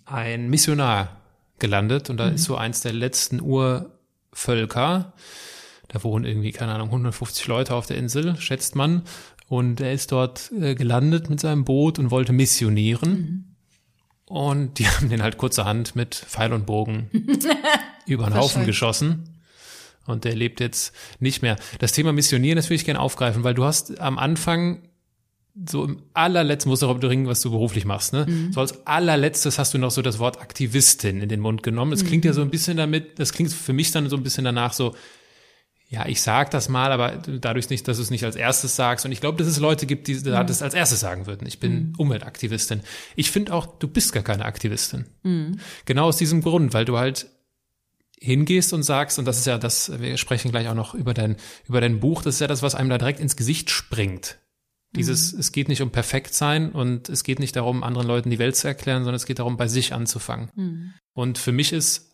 ein 0.04 0.48
Missionar 0.48 1.20
gelandet 1.58 2.10
und 2.10 2.18
da 2.18 2.28
mhm. 2.28 2.36
ist 2.36 2.44
so 2.44 2.56
eins 2.56 2.80
der 2.82 2.92
letzten 2.92 3.40
Urvölker. 3.40 5.14
Da 5.88 6.04
wohnen 6.04 6.24
irgendwie, 6.24 6.52
keine 6.52 6.74
Ahnung, 6.74 6.88
150 6.88 7.48
Leute 7.48 7.74
auf 7.74 7.86
der 7.86 7.96
Insel, 7.96 8.36
schätzt 8.36 8.76
man. 8.76 9.02
Und 9.48 9.80
er 9.80 9.92
ist 9.92 10.12
dort 10.12 10.52
äh, 10.52 10.76
gelandet 10.76 11.28
mit 11.28 11.40
seinem 11.40 11.64
Boot 11.64 11.98
und 11.98 12.12
wollte 12.12 12.32
missionieren. 12.32 13.10
Mhm 13.10 13.53
und 14.26 14.78
die 14.78 14.88
haben 14.88 15.08
den 15.08 15.22
halt 15.22 15.38
kurzerhand 15.38 15.96
mit 15.96 16.14
Pfeil 16.14 16.52
und 16.52 16.66
Bogen 16.66 17.10
über 18.06 18.24
den 18.24 18.34
Haufen 18.34 18.66
geschossen. 18.66 19.30
Und 20.06 20.24
der 20.24 20.34
lebt 20.34 20.60
jetzt 20.60 20.94
nicht 21.18 21.40
mehr. 21.40 21.56
Das 21.78 21.92
Thema 21.92 22.12
Missionieren, 22.12 22.56
das 22.56 22.66
würde 22.66 22.74
ich 22.74 22.84
gerne 22.84 23.00
aufgreifen, 23.00 23.42
weil 23.42 23.54
du 23.54 23.64
hast 23.64 24.00
am 24.00 24.18
Anfang 24.18 24.82
so 25.66 25.84
im 25.84 26.02
allerletzten, 26.14 26.68
musst 26.68 26.82
du 26.82 26.86
darüber 26.86 27.08
ringen, 27.08 27.28
was 27.28 27.40
du 27.40 27.50
beruflich 27.50 27.84
machst, 27.84 28.12
ne? 28.12 28.26
Mhm. 28.28 28.52
So 28.52 28.60
als 28.60 28.86
allerletztes 28.86 29.58
hast 29.58 29.72
du 29.72 29.78
noch 29.78 29.92
so 29.92 30.02
das 30.02 30.18
Wort 30.18 30.40
Aktivistin 30.40 31.22
in 31.22 31.28
den 31.28 31.40
Mund 31.40 31.62
genommen. 31.62 31.92
Das 31.92 32.04
klingt 32.04 32.24
mhm. 32.24 32.28
ja 32.28 32.34
so 32.34 32.42
ein 32.42 32.50
bisschen 32.50 32.76
damit, 32.76 33.18
das 33.18 33.32
klingt 33.32 33.52
für 33.52 33.72
mich 33.72 33.92
dann 33.92 34.10
so 34.10 34.16
ein 34.16 34.24
bisschen 34.24 34.44
danach 34.44 34.72
so, 34.72 34.94
ja, 35.94 36.06
ich 36.06 36.22
sag 36.22 36.50
das 36.50 36.68
mal, 36.68 36.90
aber 36.90 37.22
dadurch 37.40 37.70
nicht, 37.70 37.86
dass 37.86 37.98
du 37.98 38.02
es 38.02 38.10
nicht 38.10 38.24
als 38.24 38.34
erstes 38.34 38.74
sagst. 38.74 39.06
Und 39.06 39.12
ich 39.12 39.20
glaube, 39.20 39.38
dass 39.38 39.46
es 39.46 39.60
Leute 39.60 39.86
gibt, 39.86 40.08
die 40.08 40.14
mhm. 40.14 40.46
das 40.46 40.60
als 40.60 40.74
erstes 40.74 40.98
sagen 40.98 41.26
würden. 41.26 41.46
Ich 41.46 41.60
bin 41.60 41.72
mhm. 41.72 41.92
Umweltaktivistin. 41.96 42.80
Ich 43.14 43.30
finde 43.30 43.54
auch, 43.54 43.66
du 43.66 43.86
bist 43.86 44.12
gar 44.12 44.24
keine 44.24 44.44
Aktivistin. 44.44 45.06
Mhm. 45.22 45.60
Genau 45.84 46.06
aus 46.06 46.16
diesem 46.16 46.42
Grund, 46.42 46.74
weil 46.74 46.84
du 46.84 46.98
halt 46.98 47.28
hingehst 48.18 48.72
und 48.72 48.82
sagst, 48.82 49.20
und 49.20 49.24
das 49.24 49.38
ist 49.38 49.46
ja 49.46 49.56
das, 49.56 50.00
wir 50.00 50.16
sprechen 50.16 50.50
gleich 50.50 50.66
auch 50.68 50.74
noch 50.74 50.94
über 50.94 51.14
dein, 51.14 51.36
über 51.68 51.80
dein 51.80 52.00
Buch, 52.00 52.22
das 52.22 52.36
ist 52.36 52.40
ja 52.40 52.48
das, 52.48 52.62
was 52.62 52.74
einem 52.74 52.90
da 52.90 52.98
direkt 52.98 53.20
ins 53.20 53.36
Gesicht 53.36 53.70
springt. 53.70 54.38
Dieses, 54.96 55.32
mhm. 55.32 55.40
es 55.40 55.52
geht 55.52 55.68
nicht 55.68 55.82
um 55.82 55.90
perfekt 55.90 56.34
sein 56.34 56.72
und 56.72 57.08
es 57.08 57.22
geht 57.22 57.38
nicht 57.38 57.54
darum, 57.54 57.84
anderen 57.84 58.08
Leuten 58.08 58.30
die 58.30 58.38
Welt 58.40 58.56
zu 58.56 58.66
erklären, 58.66 59.04
sondern 59.04 59.16
es 59.16 59.26
geht 59.26 59.38
darum, 59.38 59.56
bei 59.56 59.68
sich 59.68 59.92
anzufangen. 59.92 60.50
Mhm. 60.56 60.94
Und 61.12 61.38
für 61.38 61.52
mich 61.52 61.72
ist, 61.72 62.10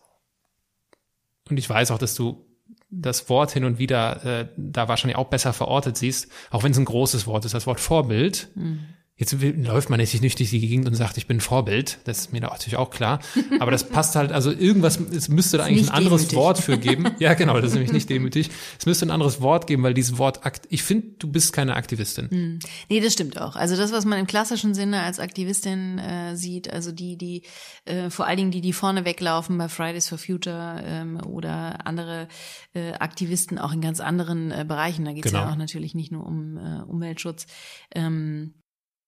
und 1.49 1.57
ich 1.57 1.67
weiß 1.67 1.89
auch, 1.89 1.99
dass 1.99 2.13
du 2.13 2.45
das 2.91 3.29
Wort 3.29 3.51
hin 3.51 3.63
und 3.63 3.79
wieder 3.79 4.25
äh, 4.25 4.47
da 4.57 4.87
wahrscheinlich 4.87 5.17
auch 5.17 5.29
besser 5.29 5.53
verortet 5.53 5.97
siehst, 5.97 6.29
auch 6.51 6.63
wenn 6.63 6.73
es 6.73 6.77
ein 6.77 6.85
großes 6.85 7.25
Wort 7.25 7.45
ist, 7.45 7.53
das 7.53 7.65
Wort 7.65 7.79
Vorbild. 7.79 8.49
Mhm. 8.55 8.81
Jetzt 9.21 9.35
läuft 9.39 9.91
man 9.91 9.99
natürlich 9.99 10.23
nicht 10.23 10.39
durch 10.39 10.49
die 10.49 10.59
Gegend 10.59 10.87
und 10.87 10.95
sagt, 10.95 11.15
ich 11.15 11.27
bin 11.27 11.41
Vorbild. 11.41 11.99
Das 12.05 12.17
ist 12.17 12.33
mir 12.33 12.41
natürlich 12.41 12.75
auch 12.75 12.89
klar. 12.89 13.19
Aber 13.59 13.69
das 13.69 13.87
passt 13.87 14.15
halt, 14.15 14.31
also 14.31 14.51
irgendwas, 14.51 14.99
es 14.99 15.29
müsste 15.29 15.59
da 15.59 15.65
eigentlich 15.65 15.91
ein 15.91 15.95
anderes 15.95 16.21
demütig. 16.21 16.37
Wort 16.39 16.57
für 16.57 16.79
geben. 16.79 17.11
Ja, 17.19 17.35
genau, 17.35 17.53
das 17.59 17.65
ist 17.65 17.73
nämlich 17.73 17.91
nicht 17.91 18.09
demütig. 18.09 18.49
Es 18.79 18.87
müsste 18.87 19.05
ein 19.05 19.11
anderes 19.11 19.41
Wort 19.41 19.67
geben, 19.67 19.83
weil 19.83 19.93
dieses 19.93 20.17
Wort, 20.17 20.41
ich 20.69 20.81
finde, 20.81 21.09
du 21.19 21.27
bist 21.31 21.53
keine 21.53 21.75
Aktivistin. 21.75 22.31
Hm. 22.31 22.59
Nee, 22.89 22.99
das 22.99 23.13
stimmt 23.13 23.39
auch. 23.39 23.55
Also 23.55 23.77
das, 23.77 23.91
was 23.91 24.05
man 24.05 24.17
im 24.17 24.25
klassischen 24.25 24.73
Sinne 24.73 25.03
als 25.03 25.19
Aktivistin 25.19 25.99
äh, 25.99 26.35
sieht, 26.35 26.73
also 26.73 26.91
die, 26.91 27.17
die, 27.17 27.43
äh, 27.85 28.09
vor 28.09 28.25
allen 28.25 28.37
Dingen 28.37 28.51
die, 28.51 28.61
die 28.61 28.73
vorne 28.73 29.05
weglaufen 29.05 29.55
bei 29.59 29.69
Fridays 29.69 30.09
for 30.09 30.17
Future 30.17 30.81
ähm, 30.83 31.21
oder 31.27 31.85
andere 31.85 32.27
äh, 32.73 32.93
Aktivisten 32.93 33.59
auch 33.59 33.71
in 33.71 33.81
ganz 33.81 33.99
anderen 33.99 34.49
äh, 34.49 34.65
Bereichen. 34.67 35.05
Da 35.05 35.13
geht 35.13 35.27
es 35.27 35.31
genau. 35.31 35.43
ja 35.43 35.51
auch 35.51 35.57
natürlich 35.57 35.93
nicht 35.93 36.11
nur 36.11 36.25
um 36.25 36.57
äh, 36.57 36.81
Umweltschutz. 36.87 37.45
Ähm, 37.93 38.55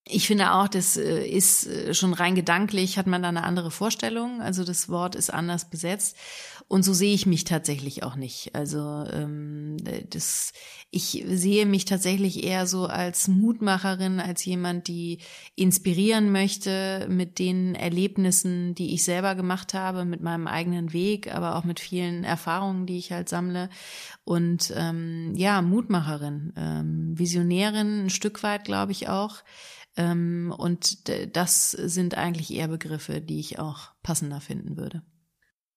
ich 0.06 0.28
finde 0.28 0.52
auch, 0.54 0.68
das 0.68 0.98
äh, 0.98 1.26
ist 1.26 1.66
äh, 1.66 1.94
schon 1.94 2.14
rein 2.14 2.36
gedanklich, 2.36 2.98
hat 2.98 3.08
man 3.08 3.24
da 3.24 3.30
eine 3.30 3.44
andere 3.44 3.72
Vorstellung. 3.72 4.42
Also 4.42 4.66
das 4.66 4.90
Wort 4.90 5.16
ist 5.16 5.30
anders 5.30 5.70
besetzt. 5.70 6.18
Und 6.68 6.84
so 6.84 6.94
sehe 6.94 7.14
ich 7.14 7.26
mich 7.26 7.46
tatsächlich 7.46 8.04
auch 8.04 8.16
nicht. 8.16 8.54
Also 8.54 9.06
ähm, 9.12 9.78
das, 10.10 10.52
ich 10.92 11.24
sehe 11.28 11.66
mich 11.66 11.86
tatsächlich 11.86 12.44
eher 12.44 12.68
so 12.68 12.86
als 12.86 13.30
Mutmacherin, 13.30 14.20
als 14.20 14.44
jemand, 14.44 14.88
die 14.90 15.20
inspirieren 15.56 16.34
möchte 16.34 17.08
mit 17.10 17.40
den 17.40 17.76
Erlebnissen, 17.76 18.76
die 18.76 18.94
ich 18.94 19.04
selber 19.04 19.36
gemacht 19.36 19.74
habe, 19.74 20.04
mit 20.04 20.22
meinem 20.22 20.48
eigenen 20.48 20.92
Weg, 20.92 21.34
aber 21.34 21.56
auch 21.56 21.64
mit 21.64 21.80
vielen 21.80 22.26
Erfahrungen, 22.26 22.88
die 22.88 22.98
ich 22.98 23.14
halt 23.14 23.30
sammle. 23.30 23.70
Und 24.26 24.74
ähm, 24.76 25.34
ja, 25.36 25.62
Mutmacherin, 25.62 26.52
ähm, 26.58 27.18
Visionärin, 27.18 28.06
ein 28.06 28.10
Stück 28.10 28.44
weit, 28.44 28.66
glaube 28.66 28.92
ich 28.92 29.08
auch. 29.08 29.44
Ähm, 29.96 30.54
und 30.58 31.10
das 31.36 31.72
sind 31.72 32.18
eigentlich 32.18 32.54
eher 32.54 32.68
Begriffe, 32.68 33.22
die 33.22 33.40
ich 33.40 33.60
auch 33.60 33.92
passender 34.02 34.42
finden 34.42 34.78
würde. 34.78 35.04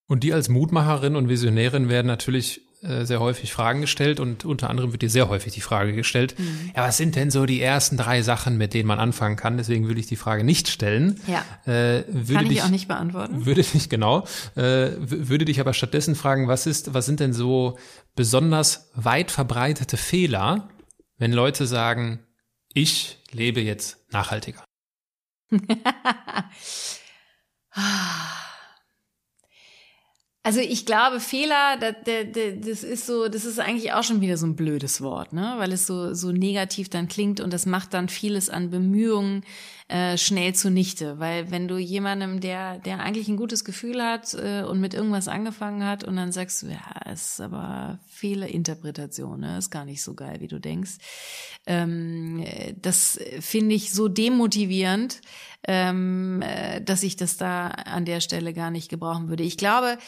Und 0.06 0.22
die 0.22 0.32
als 0.32 0.48
Mutmacherin 0.48 1.16
und 1.16 1.28
Visionärin 1.28 1.88
werden 1.88 2.06
natürlich 2.06 2.62
äh, 2.82 3.04
sehr 3.04 3.20
häufig 3.20 3.52
Fragen 3.52 3.80
gestellt 3.80 4.20
und 4.20 4.44
unter 4.44 4.70
anderem 4.70 4.92
wird 4.92 5.02
dir 5.02 5.10
sehr 5.10 5.28
häufig 5.28 5.52
die 5.52 5.60
Frage 5.60 5.94
gestellt, 5.94 6.38
mhm. 6.38 6.72
ja, 6.76 6.86
was 6.86 6.96
sind 6.96 7.16
denn 7.16 7.30
so 7.30 7.46
die 7.46 7.60
ersten 7.60 7.96
drei 7.96 8.22
Sachen, 8.22 8.58
mit 8.58 8.74
denen 8.74 8.86
man 8.86 8.98
anfangen 8.98 9.36
kann? 9.36 9.56
Deswegen 9.56 9.88
würde 9.88 9.98
ich 9.98 10.06
die 10.06 10.16
Frage 10.16 10.44
nicht 10.44 10.68
stellen. 10.68 11.18
Ja. 11.26 11.42
Äh, 11.64 12.04
würde 12.06 12.34
kann 12.34 12.44
ich 12.44 12.50
dich, 12.50 12.62
auch 12.62 12.68
nicht 12.68 12.86
beantworten. 12.86 13.46
Würde 13.46 13.62
dich, 13.62 13.88
genau. 13.88 14.26
Äh, 14.54 14.90
würde 14.98 15.46
dich 15.46 15.58
aber 15.58 15.72
stattdessen 15.72 16.14
fragen, 16.14 16.48
was 16.48 16.66
ist, 16.66 16.94
was 16.94 17.06
sind 17.06 17.18
denn 17.18 17.32
so 17.32 17.78
besonders 18.14 18.90
weit 18.94 19.30
verbreitete 19.30 19.96
Fehler, 19.96 20.68
wenn 21.18 21.32
Leute 21.32 21.66
sagen, 21.66 22.20
ich 22.76 23.18
lebe 23.32 23.60
jetzt 23.60 23.98
nachhaltiger? 24.12 24.64
Also 30.42 30.60
ich 30.60 30.86
glaube, 30.86 31.18
Fehler, 31.18 31.76
das, 31.76 31.96
das 32.04 32.84
ist 32.84 33.04
so, 33.04 33.26
das 33.26 33.44
ist 33.44 33.58
eigentlich 33.58 33.92
auch 33.94 34.04
schon 34.04 34.20
wieder 34.20 34.36
so 34.36 34.46
ein 34.46 34.54
blödes 34.54 35.00
Wort, 35.00 35.32
ne? 35.32 35.54
Weil 35.58 35.72
es 35.72 35.88
so 35.88 36.14
so 36.14 36.30
negativ 36.30 36.88
dann 36.88 37.08
klingt 37.08 37.40
und 37.40 37.52
das 37.52 37.66
macht 37.66 37.94
dann 37.94 38.08
vieles 38.08 38.48
an 38.48 38.70
Bemühungen 38.70 39.42
äh, 39.88 40.18
schnell 40.18 40.54
zunichte. 40.54 41.18
Weil 41.18 41.50
wenn 41.50 41.68
du 41.68 41.78
jemandem, 41.78 42.40
der 42.40 42.78
der 42.78 43.00
eigentlich 43.00 43.28
ein 43.28 43.36
gutes 43.36 43.64
Gefühl 43.64 44.02
hat 44.02 44.34
äh, 44.34 44.62
und 44.62 44.80
mit 44.80 44.94
irgendwas 44.94 45.28
angefangen 45.28 45.84
hat 45.84 46.02
und 46.04 46.16
dann 46.16 46.32
sagst 46.32 46.62
du, 46.62 46.66
ja, 46.66 47.12
ist 47.12 47.40
aber 47.40 48.00
Fehlerinterpretation, 48.08 49.40
ne? 49.40 49.58
Ist 49.58 49.70
gar 49.70 49.84
nicht 49.84 50.02
so 50.02 50.14
geil, 50.14 50.40
wie 50.40 50.48
du 50.48 50.58
denkst. 50.58 50.96
Ähm, 51.66 52.44
das 52.80 53.18
finde 53.40 53.74
ich 53.74 53.92
so 53.92 54.08
demotivierend, 54.08 55.20
ähm, 55.68 56.42
äh, 56.42 56.80
dass 56.80 57.02
ich 57.02 57.16
das 57.16 57.36
da 57.36 57.68
an 57.68 58.04
der 58.04 58.20
Stelle 58.20 58.52
gar 58.52 58.70
nicht 58.70 58.88
gebrauchen 58.88 59.28
würde. 59.28 59.44
Ich 59.44 59.56
glaube, 59.56 59.98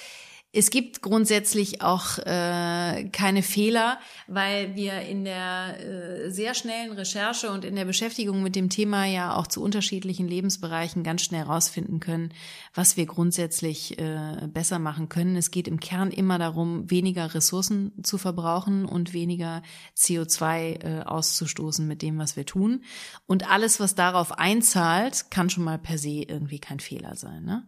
es 0.50 0.70
gibt 0.70 1.02
grundsätzlich 1.02 1.82
auch 1.82 2.18
äh, 2.18 3.04
keine 3.12 3.42
Fehler, 3.42 3.98
weil 4.26 4.74
wir 4.74 5.02
in 5.02 5.24
der 5.24 5.76
äh, 5.78 6.30
sehr 6.30 6.54
schnellen 6.54 6.92
Recherche 6.92 7.50
und 7.50 7.66
in 7.66 7.76
der 7.76 7.84
Beschäftigung 7.84 8.42
mit 8.42 8.56
dem 8.56 8.70
Thema 8.70 9.04
ja 9.04 9.36
auch 9.36 9.46
zu 9.46 9.62
unterschiedlichen 9.62 10.26
Lebensbereichen 10.26 11.02
ganz 11.02 11.22
schnell 11.22 11.44
herausfinden 11.44 12.00
können, 12.00 12.32
was 12.78 12.96
wir 12.96 13.06
grundsätzlich 13.06 13.98
äh, 13.98 14.46
besser 14.46 14.78
machen 14.78 15.08
können. 15.08 15.34
Es 15.34 15.50
geht 15.50 15.66
im 15.66 15.80
Kern 15.80 16.12
immer 16.12 16.38
darum, 16.38 16.88
weniger 16.88 17.34
Ressourcen 17.34 17.92
zu 18.04 18.18
verbrauchen 18.18 18.84
und 18.84 19.12
weniger 19.12 19.62
CO2 19.96 20.84
äh, 20.84 21.02
auszustoßen 21.02 21.88
mit 21.88 22.02
dem, 22.02 22.18
was 22.18 22.36
wir 22.36 22.46
tun. 22.46 22.84
Und 23.26 23.50
alles, 23.50 23.80
was 23.80 23.96
darauf 23.96 24.30
einzahlt, 24.30 25.28
kann 25.32 25.50
schon 25.50 25.64
mal 25.64 25.80
per 25.80 25.98
se 25.98 26.22
irgendwie 26.22 26.60
kein 26.60 26.78
Fehler 26.78 27.16
sein. 27.16 27.44
Ne? 27.44 27.66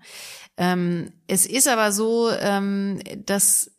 Ähm, 0.57 1.13
es 1.27 1.45
ist 1.45 1.67
aber 1.67 1.91
so, 1.91 2.31
ähm, 2.31 3.01
dass 3.27 3.73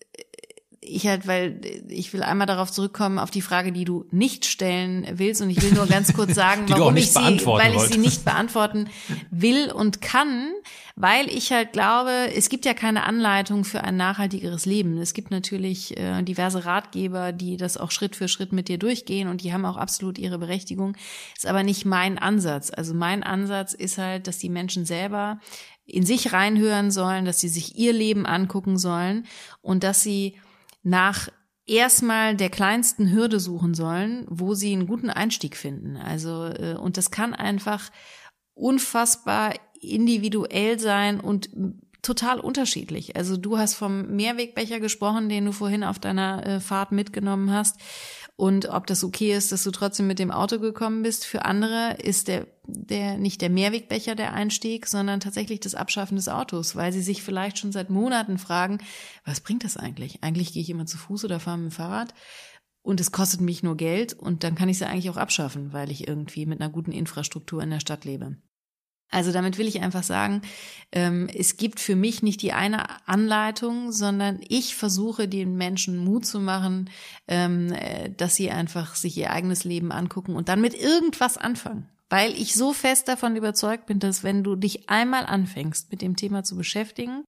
ich 0.84 1.05
halt, 1.05 1.27
weil 1.27 1.61
ich 1.89 2.11
will 2.11 2.23
einmal 2.23 2.47
darauf 2.47 2.71
zurückkommen 2.71 3.19
auf 3.19 3.29
die 3.29 3.43
Frage, 3.43 3.71
die 3.71 3.86
du 3.86 4.05
nicht 4.09 4.47
stellen 4.47 5.05
willst 5.13 5.39
und 5.39 5.51
ich 5.51 5.61
will 5.61 5.73
nur 5.73 5.86
ganz 5.86 6.11
kurz 6.11 6.34
sagen, 6.36 6.65
warum 6.69 6.97
ich 6.97 7.11
sie, 7.11 7.45
weil 7.45 7.75
ich 7.75 7.82
sie 7.82 7.99
nicht 7.99 8.25
beantworten 8.25 8.89
will 9.29 9.71
und 9.71 10.01
kann, 10.01 10.51
weil 10.95 11.29
ich 11.29 11.51
halt 11.51 11.71
glaube, 11.71 12.34
es 12.36 12.49
gibt 12.49 12.65
ja 12.65 12.73
keine 12.73 13.03
Anleitung 13.03 13.63
für 13.63 13.84
ein 13.84 13.95
nachhaltigeres 13.95 14.65
Leben. 14.65 14.97
Es 14.97 15.13
gibt 15.13 15.29
natürlich 15.29 15.95
äh, 15.97 16.23
diverse 16.23 16.65
Ratgeber, 16.65 17.32
die 17.32 17.57
das 17.57 17.77
auch 17.77 17.91
Schritt 17.91 18.15
für 18.15 18.27
Schritt 18.27 18.51
mit 18.51 18.67
dir 18.67 18.79
durchgehen 18.79 19.27
und 19.27 19.43
die 19.43 19.53
haben 19.53 19.65
auch 19.65 19.77
absolut 19.77 20.17
ihre 20.17 20.39
Berechtigung. 20.39 20.97
Ist 21.36 21.45
aber 21.45 21.61
nicht 21.61 21.86
mein 21.86 22.17
Ansatz. 22.17 22.71
Also 22.75 22.95
mein 22.95 23.21
Ansatz 23.21 23.73
ist 23.73 23.99
halt, 23.99 24.25
dass 24.25 24.39
die 24.39 24.49
Menschen 24.49 24.86
selber 24.86 25.39
in 25.86 26.07
sich 26.07 26.34
reinhören 26.34 26.89
sollen, 26.89 27.25
dass 27.25 27.39
sie 27.39 27.49
sich 27.49 27.77
ihr 27.77 27.93
Leben 27.93 28.25
angucken 28.25 28.79
sollen 28.79 29.27
und 29.61 29.84
dass 29.84 30.01
sie 30.01 30.38
nach 30.84 31.29
erstmal 31.65 32.36
der 32.36 32.49
kleinsten 32.49 33.11
Hürde 33.11 33.39
suchen 33.39 33.73
sollen, 33.73 34.25
wo 34.29 34.53
sie 34.53 34.73
einen 34.73 34.88
guten 34.88 35.09
Einstieg 35.09 35.55
finden. 35.55 35.97
Also, 35.97 36.45
äh, 36.45 36.75
und 36.75 36.97
das 36.97 37.11
kann 37.11 37.34
einfach 37.34 37.91
unfassbar 38.53 39.53
individuell 39.79 40.79
sein 40.79 41.19
und 41.19 41.49
total 42.01 42.39
unterschiedlich. 42.39 43.15
Also 43.15 43.38
du 43.38 43.57
hast 43.57 43.75
vom 43.75 44.15
Mehrwegbecher 44.15 44.79
gesprochen, 44.79 45.29
den 45.29 45.45
du 45.45 45.51
vorhin 45.51 45.84
auf 45.84 45.99
deiner 45.99 46.45
äh, 46.45 46.59
Fahrt 46.59 46.91
mitgenommen 46.91 47.51
hast 47.51 47.79
und 48.41 48.69
ob 48.69 48.87
das 48.87 49.03
okay 49.03 49.35
ist, 49.35 49.51
dass 49.51 49.61
du 49.61 49.69
trotzdem 49.69 50.07
mit 50.07 50.17
dem 50.17 50.31
Auto 50.31 50.57
gekommen 50.57 51.03
bist. 51.03 51.25
Für 51.27 51.45
andere 51.45 51.97
ist 52.01 52.27
der, 52.27 52.47
der 52.65 53.19
nicht 53.19 53.39
der 53.39 53.51
Mehrwegbecher 53.51 54.15
der 54.15 54.33
Einstieg, 54.33 54.87
sondern 54.87 55.19
tatsächlich 55.19 55.59
das 55.59 55.75
Abschaffen 55.75 56.15
des 56.15 56.27
Autos, 56.27 56.75
weil 56.75 56.91
sie 56.91 57.03
sich 57.03 57.21
vielleicht 57.21 57.59
schon 57.59 57.71
seit 57.71 57.91
Monaten 57.91 58.39
fragen, 58.39 58.79
was 59.25 59.41
bringt 59.41 59.63
das 59.63 59.77
eigentlich? 59.77 60.23
Eigentlich 60.23 60.53
gehe 60.53 60.63
ich 60.63 60.71
immer 60.71 60.87
zu 60.87 60.97
Fuß 60.97 61.23
oder 61.25 61.39
fahre 61.39 61.59
mit 61.59 61.71
dem 61.71 61.75
Fahrrad 61.75 62.15
und 62.81 62.99
es 62.99 63.11
kostet 63.11 63.41
mich 63.41 63.61
nur 63.61 63.77
Geld 63.77 64.13
und 64.13 64.43
dann 64.43 64.55
kann 64.55 64.69
ich 64.69 64.79
ja 64.79 64.87
eigentlich 64.87 65.11
auch 65.11 65.17
abschaffen, 65.17 65.71
weil 65.71 65.91
ich 65.91 66.07
irgendwie 66.07 66.47
mit 66.47 66.59
einer 66.59 66.71
guten 66.71 66.93
Infrastruktur 66.93 67.61
in 67.61 67.69
der 67.69 67.79
Stadt 67.79 68.05
lebe. 68.05 68.37
Also 69.12 69.34
damit 69.34 69.57
will 69.57 69.68
ich 69.68 69.82
einfach 69.82 70.03
sagen, 70.03 70.41
ähm, 70.93 71.30
es 71.34 71.57
gibt 71.57 71.82
für 71.82 71.97
mich 71.97 72.24
nicht 72.24 72.41
die 72.41 72.53
eine 72.53 73.07
Anleitung, 73.07 73.91
sondern 73.91 74.39
ich 74.47 74.76
versuche 74.76 75.28
den 75.28 75.57
Menschen 75.57 75.97
Mut 75.97 76.26
zu 76.26 76.39
machen, 76.39 76.89
ähm, 77.28 77.74
äh, 77.74 78.09
dass 78.09 78.36
sie 78.36 78.49
einfach 78.49 78.95
sich 78.95 79.18
ihr 79.18 79.32
eigenes 79.32 79.66
Leben 79.66 79.91
angucken 79.91 80.36
und 80.36 80.47
dann 80.47 80.62
mit 80.62 80.74
irgendwas 80.74 81.38
anfangen. 81.38 81.89
Weil 82.09 82.32
ich 82.32 82.55
so 82.55 82.74
fest 82.74 83.09
davon 83.09 83.36
überzeugt 83.36 83.86
bin, 83.86 83.99
dass 83.99 84.24
wenn 84.24 84.43
du 84.43 84.55
dich 84.55 84.89
einmal 84.89 85.26
anfängst, 85.26 85.91
mit 85.91 86.01
dem 86.01 86.16
Thema 86.16 86.43
zu 86.43 86.55
beschäftigen 86.55 87.24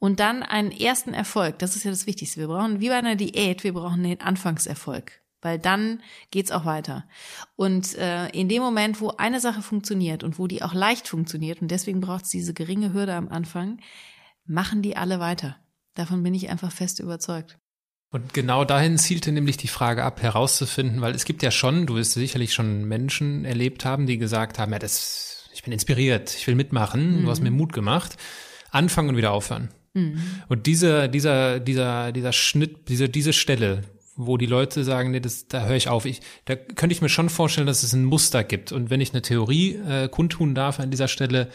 und 0.00 0.18
dann 0.18 0.42
einen 0.42 0.72
ersten 0.72 1.14
Erfolg, 1.14 1.58
das 1.60 1.76
ist 1.76 1.84
ja 1.84 1.92
das 1.92 2.06
Wichtigste. 2.06 2.40
Wir 2.40 2.48
brauchen, 2.48 2.80
wie 2.80 2.88
bei 2.88 2.96
einer 2.96 3.16
Diät, 3.16 3.62
wir 3.62 3.74
brauchen 3.74 4.02
den 4.02 4.20
Anfangserfolg 4.20 5.21
weil 5.42 5.58
dann 5.58 6.00
geht's 6.30 6.52
auch 6.52 6.64
weiter. 6.64 7.04
Und 7.56 7.96
äh, 7.98 8.28
in 8.28 8.48
dem 8.48 8.62
Moment, 8.62 9.00
wo 9.00 9.10
eine 9.10 9.40
Sache 9.40 9.60
funktioniert 9.60 10.24
und 10.24 10.38
wo 10.38 10.46
die 10.46 10.62
auch 10.62 10.72
leicht 10.72 11.08
funktioniert 11.08 11.60
und 11.60 11.70
deswegen 11.70 12.00
braucht's 12.00 12.30
diese 12.30 12.54
geringe 12.54 12.94
Hürde 12.94 13.14
am 13.14 13.28
Anfang, 13.28 13.80
machen 14.46 14.80
die 14.80 14.96
alle 14.96 15.20
weiter. 15.20 15.56
Davon 15.94 16.22
bin 16.22 16.32
ich 16.32 16.48
einfach 16.48 16.72
fest 16.72 17.00
überzeugt. 17.00 17.58
Und 18.10 18.34
genau 18.34 18.64
dahin 18.64 18.98
zielte 18.98 19.32
nämlich 19.32 19.56
die 19.56 19.68
Frage 19.68 20.04
ab, 20.04 20.22
herauszufinden, 20.22 21.00
weil 21.00 21.14
es 21.14 21.24
gibt 21.24 21.42
ja 21.42 21.50
schon, 21.50 21.86
du 21.86 21.96
wirst 21.96 22.12
sicherlich 22.12 22.52
schon 22.52 22.84
Menschen 22.84 23.44
erlebt 23.44 23.84
haben, 23.84 24.06
die 24.06 24.18
gesagt 24.18 24.58
haben, 24.58 24.72
ja, 24.72 24.78
das, 24.78 25.48
ich 25.54 25.62
bin 25.62 25.72
inspiriert, 25.72 26.34
ich 26.34 26.46
will 26.46 26.54
mitmachen, 26.54 27.20
mhm. 27.20 27.24
du 27.24 27.30
hast 27.30 27.40
mir 27.40 27.50
Mut 27.50 27.72
gemacht, 27.72 28.16
anfangen 28.70 29.08
und 29.08 29.16
wieder 29.16 29.32
aufhören. 29.32 29.70
Mhm. 29.94 30.20
Und 30.48 30.66
dieser, 30.66 31.08
dieser, 31.08 31.58
dieser, 31.58 32.12
dieser 32.12 32.32
Schnitt, 32.32 32.88
diese, 32.88 33.08
diese 33.08 33.32
Stelle, 33.32 33.82
wo 34.16 34.36
die 34.36 34.46
Leute 34.46 34.84
sagen, 34.84 35.10
nee, 35.10 35.20
das, 35.20 35.48
da 35.48 35.64
höre 35.64 35.76
ich 35.76 35.88
auf. 35.88 36.04
Ich, 36.04 36.20
da 36.44 36.56
könnte 36.56 36.92
ich 36.92 37.02
mir 37.02 37.08
schon 37.08 37.28
vorstellen, 37.28 37.66
dass 37.66 37.82
es 37.82 37.92
ein 37.92 38.04
Muster 38.04 38.44
gibt. 38.44 38.72
Und 38.72 38.90
wenn 38.90 39.00
ich 39.00 39.12
eine 39.12 39.22
Theorie 39.22 39.76
äh, 39.76 40.08
kundtun 40.08 40.54
darf 40.54 40.80
an 40.80 40.90
dieser 40.90 41.08
Stelle, 41.08 41.48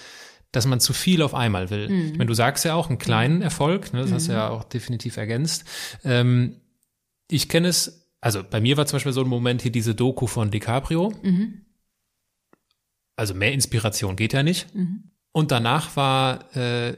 dass 0.51 0.65
man 0.65 0.79
zu 0.79 0.93
viel 0.93 1.21
auf 1.21 1.33
einmal 1.33 1.69
will. 1.69 1.89
Mhm. 1.89 2.05
Ich 2.11 2.17
meine, 2.17 2.27
du 2.27 2.33
sagst 2.33 2.65
ja 2.65 2.73
auch 2.73 2.89
einen 2.89 2.97
kleinen 2.97 3.41
Erfolg, 3.41 3.93
ne, 3.93 4.01
das 4.01 4.09
mhm. 4.09 4.15
hast 4.15 4.27
du 4.27 4.31
ja 4.31 4.49
auch 4.49 4.63
definitiv 4.63 5.17
ergänzt. 5.17 5.65
Ähm, 6.03 6.61
ich 7.29 7.49
kenne 7.49 7.67
es, 7.67 8.09
also 8.21 8.43
bei 8.43 8.61
mir 8.61 8.77
war 8.77 8.85
zum 8.85 8.97
Beispiel 8.97 9.13
so 9.13 9.21
ein 9.21 9.27
Moment 9.27 9.61
hier 9.61 9.71
diese 9.71 9.93
Doku 9.93 10.25
von 10.25 10.49
DiCaprio. 10.49 11.13
Mhm. 11.21 11.65
Also 13.15 13.33
mehr 13.33 13.51
Inspiration 13.51 14.15
geht 14.15 14.33
ja 14.33 14.43
nicht. 14.43 14.73
Mhm. 14.73 15.11
Und 15.31 15.51
danach 15.51 15.95
war 15.95 16.55
äh, 16.55 16.95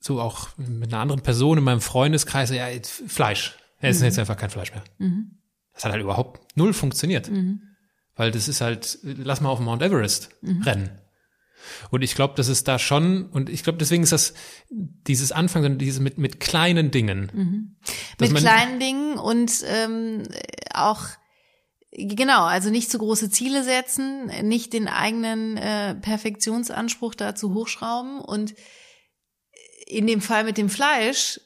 so 0.00 0.20
auch 0.20 0.48
mit 0.56 0.92
einer 0.92 1.02
anderen 1.02 1.22
Person 1.22 1.58
in 1.58 1.64
meinem 1.64 1.80
Freundeskreis, 1.80 2.50
ja, 2.50 2.66
Fleisch. 3.06 3.56
Er 3.86 3.90
ist 3.90 4.00
mhm. 4.00 4.06
jetzt 4.06 4.18
einfach 4.18 4.36
kein 4.36 4.50
Fleisch 4.50 4.72
mehr. 4.72 4.84
Mhm. 4.98 5.38
Das 5.72 5.84
hat 5.84 5.92
halt 5.92 6.02
überhaupt 6.02 6.56
null 6.56 6.72
funktioniert. 6.72 7.30
Mhm. 7.30 7.62
Weil 8.14 8.30
das 8.30 8.48
ist 8.48 8.60
halt, 8.60 8.98
lass 9.02 9.40
mal 9.40 9.50
auf 9.50 9.60
Mount 9.60 9.82
Everest 9.82 10.30
mhm. 10.40 10.62
rennen. 10.62 10.90
Und 11.90 12.02
ich 12.02 12.14
glaube, 12.14 12.34
das 12.36 12.48
ist 12.48 12.68
da 12.68 12.78
schon, 12.78 13.26
und 13.30 13.50
ich 13.50 13.62
glaube, 13.62 13.78
deswegen 13.78 14.02
ist 14.02 14.12
das 14.12 14.34
dieses 14.70 15.32
Anfang, 15.32 15.78
dieses 15.78 16.00
mit, 16.00 16.18
mit 16.18 16.40
kleinen 16.40 16.90
Dingen. 16.90 17.30
Mhm. 17.32 17.76
Mit 18.18 18.34
kleinen 18.34 18.80
Dingen 18.80 19.18
und 19.18 19.52
ähm, 19.66 20.24
auch 20.72 21.08
Genau, 21.98 22.44
also 22.44 22.68
nicht 22.68 22.90
zu 22.90 22.98
große 22.98 23.30
Ziele 23.30 23.64
setzen, 23.64 24.26
nicht 24.42 24.74
den 24.74 24.86
eigenen 24.86 25.56
äh, 25.56 25.94
Perfektionsanspruch 25.94 27.14
dazu 27.14 27.54
hochschrauben 27.54 28.20
und 28.20 28.54
in 29.86 30.06
dem 30.06 30.20
Fall 30.20 30.44
mit 30.44 30.58
dem 30.58 30.68
Fleisch 30.68 31.40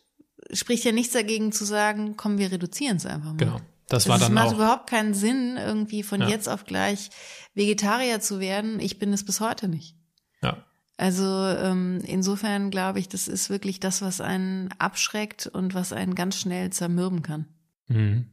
spricht 0.52 0.84
ja 0.84 0.92
nichts 0.92 1.12
dagegen 1.12 1.52
zu 1.52 1.64
sagen, 1.64 2.16
komm, 2.16 2.38
wir 2.38 2.50
reduzieren 2.52 2.96
es 2.96 3.06
einfach 3.06 3.30
mal. 3.30 3.36
Genau. 3.36 3.60
Das 3.88 4.08
war 4.08 4.18
dann 4.18 4.28
es 4.28 4.34
macht 4.34 4.48
auch. 4.48 4.54
überhaupt 4.54 4.88
keinen 4.88 5.14
Sinn, 5.14 5.56
irgendwie 5.56 6.02
von 6.02 6.20
ja. 6.20 6.28
jetzt 6.28 6.48
auf 6.48 6.64
gleich 6.64 7.10
Vegetarier 7.54 8.20
zu 8.20 8.38
werden. 8.38 8.78
Ich 8.78 8.98
bin 8.98 9.12
es 9.12 9.24
bis 9.24 9.40
heute 9.40 9.68
nicht. 9.68 9.96
Ja. 10.42 10.64
Also 10.96 11.24
ähm, 11.24 12.00
insofern 12.04 12.70
glaube 12.70 13.00
ich, 13.00 13.08
das 13.08 13.26
ist 13.26 13.50
wirklich 13.50 13.80
das, 13.80 14.00
was 14.00 14.20
einen 14.20 14.68
abschreckt 14.78 15.46
und 15.46 15.74
was 15.74 15.92
einen 15.92 16.14
ganz 16.14 16.36
schnell 16.36 16.70
zermürben 16.70 17.22
kann. 17.22 17.46
Mhm. 17.88 18.26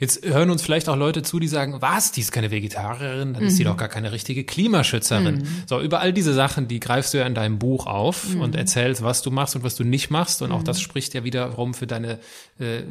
Jetzt 0.00 0.24
hören 0.24 0.48
uns 0.48 0.62
vielleicht 0.62 0.88
auch 0.88 0.96
Leute 0.96 1.20
zu, 1.20 1.38
die 1.38 1.46
sagen, 1.46 1.76
was, 1.80 2.10
die 2.10 2.22
ist 2.22 2.32
keine 2.32 2.50
Vegetarierin, 2.50 3.34
dann 3.34 3.42
mhm. 3.42 3.48
ist 3.48 3.56
sie 3.56 3.64
mhm. 3.64 3.68
doch 3.68 3.76
gar 3.76 3.90
keine 3.90 4.12
richtige 4.12 4.44
Klimaschützerin. 4.44 5.36
Mhm. 5.36 5.62
So, 5.66 5.78
über 5.78 6.00
all 6.00 6.14
diese 6.14 6.32
Sachen, 6.32 6.68
die 6.68 6.80
greifst 6.80 7.12
du 7.12 7.18
ja 7.18 7.26
in 7.26 7.34
deinem 7.34 7.58
Buch 7.58 7.86
auf 7.86 8.30
mhm. 8.30 8.40
und 8.40 8.54
erzählst, 8.54 9.02
was 9.02 9.20
du 9.20 9.30
machst 9.30 9.56
und 9.56 9.62
was 9.62 9.76
du 9.76 9.84
nicht 9.84 10.10
machst. 10.10 10.40
Und 10.40 10.52
auch 10.52 10.62
das 10.62 10.78
mhm. 10.78 10.82
spricht 10.84 11.12
ja 11.12 11.22
wiederum 11.22 11.74
für 11.74 11.86
deine 11.86 12.18
äh, 12.58 12.82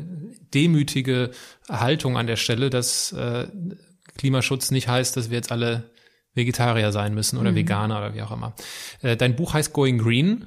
demütige 0.54 1.32
Haltung 1.68 2.16
an 2.16 2.28
der 2.28 2.36
Stelle, 2.36 2.70
dass 2.70 3.12
äh, 3.12 3.48
Klimaschutz 4.20 4.70
nicht 4.70 4.88
heißt, 4.88 5.18
dass 5.18 5.32
wir 5.32 5.38
jetzt 5.38 5.52
alle 5.52 5.90
Vegetarier 6.36 6.92
sein 6.92 7.16
müssen 7.16 7.40
oder 7.40 7.52
mhm. 7.52 7.56
Veganer 7.56 7.98
oder 7.98 8.14
wie 8.14 8.22
auch 8.22 8.32
immer. 8.32 8.54
Äh, 9.02 9.18
dein 9.18 9.36
Buch 9.36 9.56
heißt 9.56 9.74
Going 9.74 9.98
Green 9.98 10.46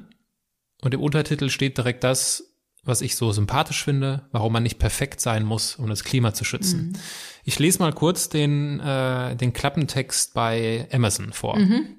und 0.81 0.95
im 0.95 1.01
Untertitel 1.01 1.51
steht 1.51 1.77
direkt 1.77 2.05
das, 2.05 2.52
was 2.85 3.01
ich 3.01 3.17
so 3.17 3.31
sympathisch 3.33 3.85
finde, 3.85 4.29
warum 4.33 4.53
man 4.53 4.63
nicht 4.65 4.79
perfekt 4.79 5.21
sein 5.21 5.45
muss, 5.45 5.77
um 5.77 5.89
das 5.89 6.05
Klima 6.05 6.35
zu 6.35 6.45
schützen. 6.45 6.89
Mhm. 6.89 6.93
Ich 7.45 7.59
lese 7.59 7.79
mal 7.79 7.93
kurz 7.93 8.29
den, 8.29 8.81
äh, 8.81 9.37
den 9.37 9.53
Klappentext 9.53 10.35
bei 10.35 10.89
Amazon 10.93 11.33
vor. 11.33 11.59
Mhm. 11.59 11.97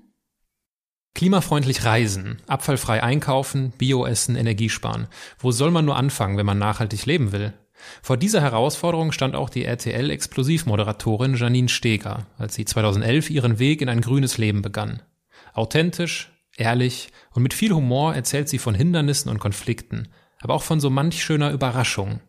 Klimafreundlich 1.16 1.86
reisen, 1.86 2.42
abfallfrei 2.48 3.04
einkaufen, 3.04 3.72
Bioessen, 3.78 4.36
Energiesparen. 4.36 5.08
Wo 5.38 5.52
soll 5.52 5.72
man 5.72 5.86
nur 5.86 5.96
anfangen, 5.96 6.38
wenn 6.38 6.46
man 6.46 6.58
nachhaltig 6.58 7.06
leben 7.06 7.32
will? 7.32 7.54
Vor 8.02 8.18
dieser 8.18 8.42
Herausforderung 8.42 9.12
stand 9.12 9.36
auch 9.36 9.50
die 9.50 9.66
RTL-Explosivmoderatorin 9.66 11.36
Janine 11.36 11.70
Steger, 11.70 12.26
als 12.38 12.56
sie 12.56 12.66
2011 12.66 13.30
ihren 13.30 13.60
Weg 13.60 13.82
in 13.82 13.90
ein 13.90 14.02
grünes 14.02 14.38
Leben 14.38 14.62
begann. 14.62 15.02
Authentisch, 15.54 16.32
ehrlich 16.58 17.10
und 17.32 17.44
mit 17.44 17.54
viel 17.54 17.74
Humor 17.74 18.16
erzählt 18.16 18.50
sie 18.50 18.58
von 18.58 18.74
Hindernissen 18.74 19.30
und 19.30 19.40
Konflikten, 19.40 20.08
aber 20.44 20.56
auch 20.56 20.64
von 20.64 20.82
so 20.82 20.90
manch 20.90 21.24
schöner 21.24 21.52
Überraschung, 21.52 22.20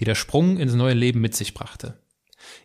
die 0.00 0.04
der 0.04 0.16
Sprung 0.16 0.58
ins 0.58 0.74
neue 0.74 0.94
Leben 0.94 1.20
mit 1.20 1.36
sich 1.36 1.54
brachte. 1.54 2.02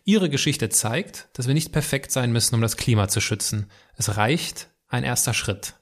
Ihre 0.04 0.28
Geschichte 0.28 0.70
zeigt, 0.70 1.28
dass 1.34 1.46
wir 1.46 1.54
nicht 1.54 1.70
perfekt 1.70 2.10
sein 2.10 2.32
müssen, 2.32 2.56
um 2.56 2.60
das 2.60 2.76
Klima 2.76 3.06
zu 3.06 3.20
schützen. 3.20 3.70
Es 3.94 4.16
reicht, 4.16 4.70
ein 4.88 5.04
erster 5.04 5.34
Schritt. 5.34 5.74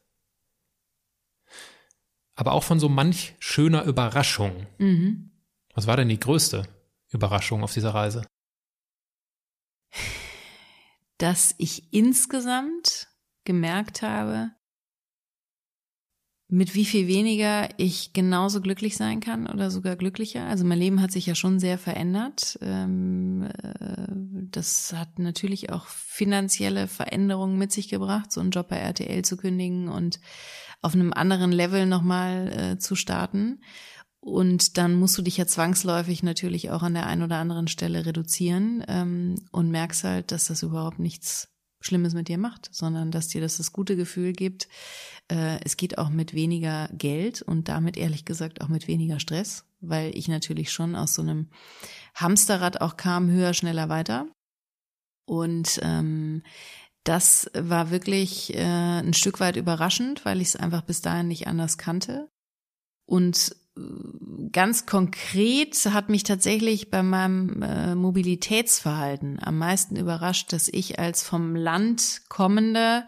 Aber 2.35 2.53
auch 2.53 2.63
von 2.63 2.79
so 2.79 2.91
manch 2.91 3.35
schöner 3.39 3.85
Überraschung. 3.85 4.67
Mhm. 4.77 5.31
Was 5.75 5.87
war 5.87 5.97
denn 5.97 6.11
die 6.11 6.21
größte 6.21 6.69
Überraschung 7.09 7.63
auf 7.63 7.73
dieser 7.73 7.95
Reise? 7.95 8.27
Dass 11.17 11.55
ich 11.57 11.91
insgesamt 11.95 13.09
gemerkt 13.45 14.03
habe, 14.03 14.51
mit 16.49 16.75
wie 16.75 16.85
viel 16.85 17.09
weniger 17.09 17.69
ich 17.77 18.13
genauso 18.13 18.61
glücklich 18.61 18.97
sein 18.97 19.19
kann 19.19 19.49
oder 19.49 19.71
sogar 19.71 19.97
glücklicher. 19.97 20.47
Also 20.47 20.65
mein 20.65 20.79
Leben 20.79 21.03
hat 21.03 21.11
sich 21.11 21.27
ja 21.27 21.35
schon 21.35 21.59
sehr 21.59 21.77
verändert. 21.77 22.59
Ähm, 22.63 23.49
äh, 23.63 24.07
das 24.53 24.93
hat 24.97 25.19
natürlich 25.19 25.71
auch 25.71 25.87
finanzielle 25.87 26.87
Veränderungen 26.87 27.59
mit 27.59 27.73
sich 27.73 27.89
gebracht, 27.89 28.31
so 28.31 28.41
einen 28.41 28.53
Job 28.53 28.69
bei 28.69 28.77
RTL 28.77 29.25
zu 29.25 29.37
kündigen 29.37 29.89
und 29.89 30.21
auf 30.83 30.95
einem 30.95 31.13
anderen 31.13 31.51
Level 31.51 31.85
nochmal 31.87 32.53
äh, 32.53 32.79
zu 32.79 32.95
starten. 32.95 33.61
Und 34.21 34.77
dann 34.77 34.95
musst 34.95 35.19
du 35.19 35.23
dich 35.23 35.37
ja 35.37 35.47
zwangsläufig 35.47 36.23
natürlich 36.23 36.71
auch 36.71 36.83
an 36.83 36.95
der 36.95 37.07
einen 37.07 37.23
oder 37.23 37.37
anderen 37.37 37.69
Stelle 37.69 38.07
reduzieren 38.07 38.85
ähm, 38.87 39.37
und 39.51 39.71
merkst 39.71 40.05
halt, 40.05 40.33
dass 40.33 40.47
das 40.47 40.63
überhaupt 40.63 41.01
nichts 41.01 41.49
Schlimmes 41.81 42.15
mit 42.15 42.29
dir 42.29 42.39
macht, 42.39 42.69
sondern 42.73 43.11
dass 43.11 43.29
dir 43.29 43.41
das 43.41 43.59
das 43.59 43.73
gute 43.73 43.97
Gefühl 43.97 44.33
gibt. 44.33 44.69
Äh, 45.29 45.59
es 45.65 45.77
geht 45.77 45.99
auch 45.99 46.09
mit 46.09 46.35
weniger 46.35 46.89
Geld 46.93 47.43
und 47.43 47.69
damit 47.69 47.97
ehrlich 47.97 48.25
gesagt 48.25 48.61
auch 48.61 48.69
mit 48.69 48.87
weniger 48.87 49.21
Stress, 49.21 49.65
weil 49.81 50.17
ich 50.17 50.29
natürlich 50.29 50.71
schon 50.71 50.95
aus 50.95 51.15
so 51.15 51.23
einem 51.23 51.49
Hamsterrad 52.15 52.81
auch 52.81 52.97
kam, 52.97 53.31
höher, 53.31 53.55
schneller, 53.55 53.89
weiter. 53.89 54.29
Und 55.27 55.81
ähm, 55.83 56.43
das 57.05 57.51
war 57.55 57.91
wirklich 57.91 58.55
äh, 58.55 58.63
ein 58.63 59.15
Stück 59.15 59.41
weit 59.41 59.57
überraschend, 59.57 60.25
weil 60.25 60.41
ich 60.41 60.49
es 60.49 60.57
einfach 60.57 60.83
bis 60.83 61.03
dahin 61.03 61.29
nicht 61.29 61.47
anders 61.47 61.79
kannte. 61.79 62.29
Und 63.07 63.57
ganz 64.53 64.87
konkret 64.87 65.77
hat 65.93 66.09
mich 66.09 66.23
tatsächlich 66.23 66.91
bei 66.91 67.03
meinem 67.03 67.63
äh, 67.63 67.95
Mobilitätsverhalten 67.95 69.39
am 69.43 69.59
meisten 69.59 69.97
überrascht, 69.97 70.53
dass 70.53 70.69
ich 70.69 70.99
als 70.99 71.23
vom 71.23 71.55
Land 71.55 72.23
kommende 72.29 73.05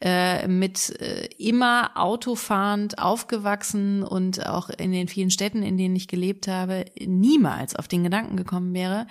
äh, 0.00 0.48
mit 0.48 1.00
äh, 1.00 1.28
immer 1.38 1.92
autofahrend 1.94 2.98
aufgewachsen 2.98 4.02
und 4.02 4.44
auch 4.44 4.70
in 4.70 4.90
den 4.90 5.06
vielen 5.06 5.30
Städten, 5.30 5.62
in 5.62 5.76
denen 5.76 5.94
ich 5.94 6.08
gelebt 6.08 6.48
habe, 6.48 6.86
niemals 6.98 7.76
auf 7.76 7.86
den 7.86 8.02
Gedanken 8.02 8.36
gekommen 8.36 8.74
wäre, 8.74 9.06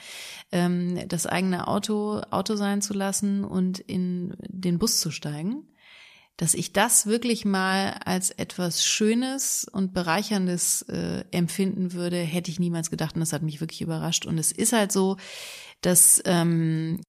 ähm, 0.52 1.08
das 1.08 1.26
eigene 1.26 1.68
Auto 1.68 2.22
Auto 2.32 2.56
sein 2.56 2.82
zu 2.82 2.94
lassen 2.94 3.46
und 3.46 3.80
in 3.80 4.36
den 4.50 4.78
Bus 4.78 5.00
zu 5.00 5.12
steigen 5.12 5.64
dass 6.38 6.54
ich 6.54 6.72
das 6.72 7.08
wirklich 7.08 7.46
mal 7.46 8.00
als 8.06 8.30
etwas 8.30 8.86
Schönes 8.86 9.66
und 9.72 9.94
Bereicherndes 9.94 10.84
äh, 10.84 11.24
empfinden 11.32 11.94
würde, 11.94 12.18
hätte 12.18 12.52
ich 12.52 12.60
niemals 12.60 12.92
gedacht 12.92 13.16
und 13.16 13.22
das 13.22 13.34
hat 13.34 13.42
mich 13.42 13.60
wirklich 13.60 13.82
überrascht. 13.82 14.26
Und 14.28 14.38
es 14.38 14.52
ist 14.52 14.72
halt 14.72 14.92
so, 14.92 15.18
dass 15.82 16.22
ähm, 16.26 17.02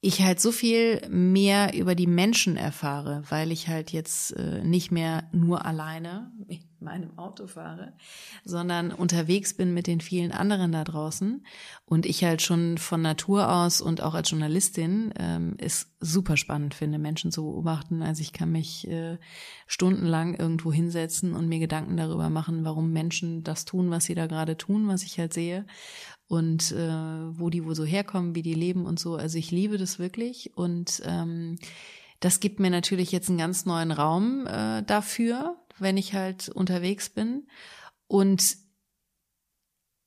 ich 0.00 0.22
halt 0.22 0.40
so 0.40 0.52
viel 0.52 1.00
mehr 1.08 1.74
über 1.74 1.94
die 1.94 2.06
Menschen 2.06 2.56
erfahre, 2.56 3.22
weil 3.30 3.50
ich 3.52 3.68
halt 3.68 3.90
jetzt 3.90 4.32
äh, 4.32 4.62
nicht 4.62 4.92
mehr 4.92 5.28
nur 5.32 5.64
alleine 5.64 6.30
in 6.46 6.67
meinem 6.88 7.18
Auto 7.18 7.46
fahre, 7.46 7.92
sondern 8.44 8.92
unterwegs 8.92 9.54
bin 9.54 9.74
mit 9.74 9.86
den 9.86 10.00
vielen 10.00 10.32
anderen 10.32 10.72
da 10.72 10.84
draußen 10.84 11.44
und 11.84 12.06
ich 12.06 12.24
halt 12.24 12.42
schon 12.42 12.78
von 12.78 13.02
Natur 13.02 13.52
aus 13.52 13.80
und 13.80 14.02
auch 14.02 14.14
als 14.14 14.30
Journalistin 14.30 15.12
ähm, 15.18 15.54
es 15.58 15.90
super 16.00 16.36
spannend 16.36 16.74
finde, 16.74 16.98
Menschen 16.98 17.32
zu 17.32 17.42
beobachten. 17.42 18.02
Also 18.02 18.22
ich 18.22 18.32
kann 18.32 18.52
mich 18.52 18.88
äh, 18.88 19.18
stundenlang 19.66 20.34
irgendwo 20.34 20.72
hinsetzen 20.72 21.34
und 21.34 21.48
mir 21.48 21.58
Gedanken 21.58 21.96
darüber 21.96 22.30
machen, 22.30 22.64
warum 22.64 22.92
Menschen 22.92 23.42
das 23.42 23.64
tun, 23.64 23.90
was 23.90 24.04
sie 24.04 24.14
da 24.14 24.26
gerade 24.26 24.56
tun, 24.56 24.88
was 24.88 25.02
ich 25.02 25.18
halt 25.18 25.34
sehe 25.34 25.66
und 26.28 26.72
äh, 26.72 27.38
wo 27.38 27.50
die 27.50 27.64
wo 27.64 27.74
so 27.74 27.84
herkommen, 27.84 28.34
wie 28.34 28.42
die 28.42 28.54
leben 28.54 28.86
und 28.86 29.00
so. 29.00 29.16
Also 29.16 29.38
ich 29.38 29.50
liebe 29.50 29.78
das 29.78 29.98
wirklich 29.98 30.56
und 30.56 31.02
ähm, 31.04 31.58
das 32.20 32.40
gibt 32.40 32.58
mir 32.58 32.70
natürlich 32.70 33.12
jetzt 33.12 33.28
einen 33.28 33.38
ganz 33.38 33.64
neuen 33.64 33.92
Raum 33.92 34.46
äh, 34.46 34.82
dafür, 34.82 35.56
wenn 35.80 35.96
ich 35.96 36.14
halt 36.14 36.48
unterwegs 36.48 37.08
bin 37.08 37.46
und 38.06 38.56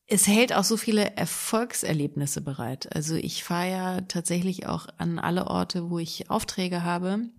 es 0.08 0.28
hält 0.28 0.52
auch 0.52 0.66
so 0.66 0.76
viele 0.76 1.16
Erfolgserlebnisse 1.16 2.42
bereit. 2.42 2.94
Also 2.94 3.16
ich 3.16 3.46
fahre 3.46 3.72
ja 3.72 4.02
tatsächlich 4.02 4.66
auch 4.66 4.88
an 4.98 5.20
alle 5.20 5.48
Orte, 5.48 5.90
wo 5.90 6.00
ich 6.00 6.30
Aufträge 6.30 6.84
habe 6.84 7.30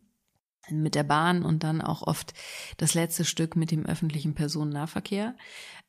mit 0.70 0.95
der 0.95 1.03
Bahn 1.03 1.45
und 1.45 1.64
dann 1.64 1.83
auch 1.83 2.03
oft 2.03 2.33
das 2.78 2.95
letzte 2.95 3.24
Stück 3.24 3.57
mit 3.57 3.70
dem 3.70 3.85
öffentlichen 3.85 4.35
Personennahverkehr. 4.35 5.35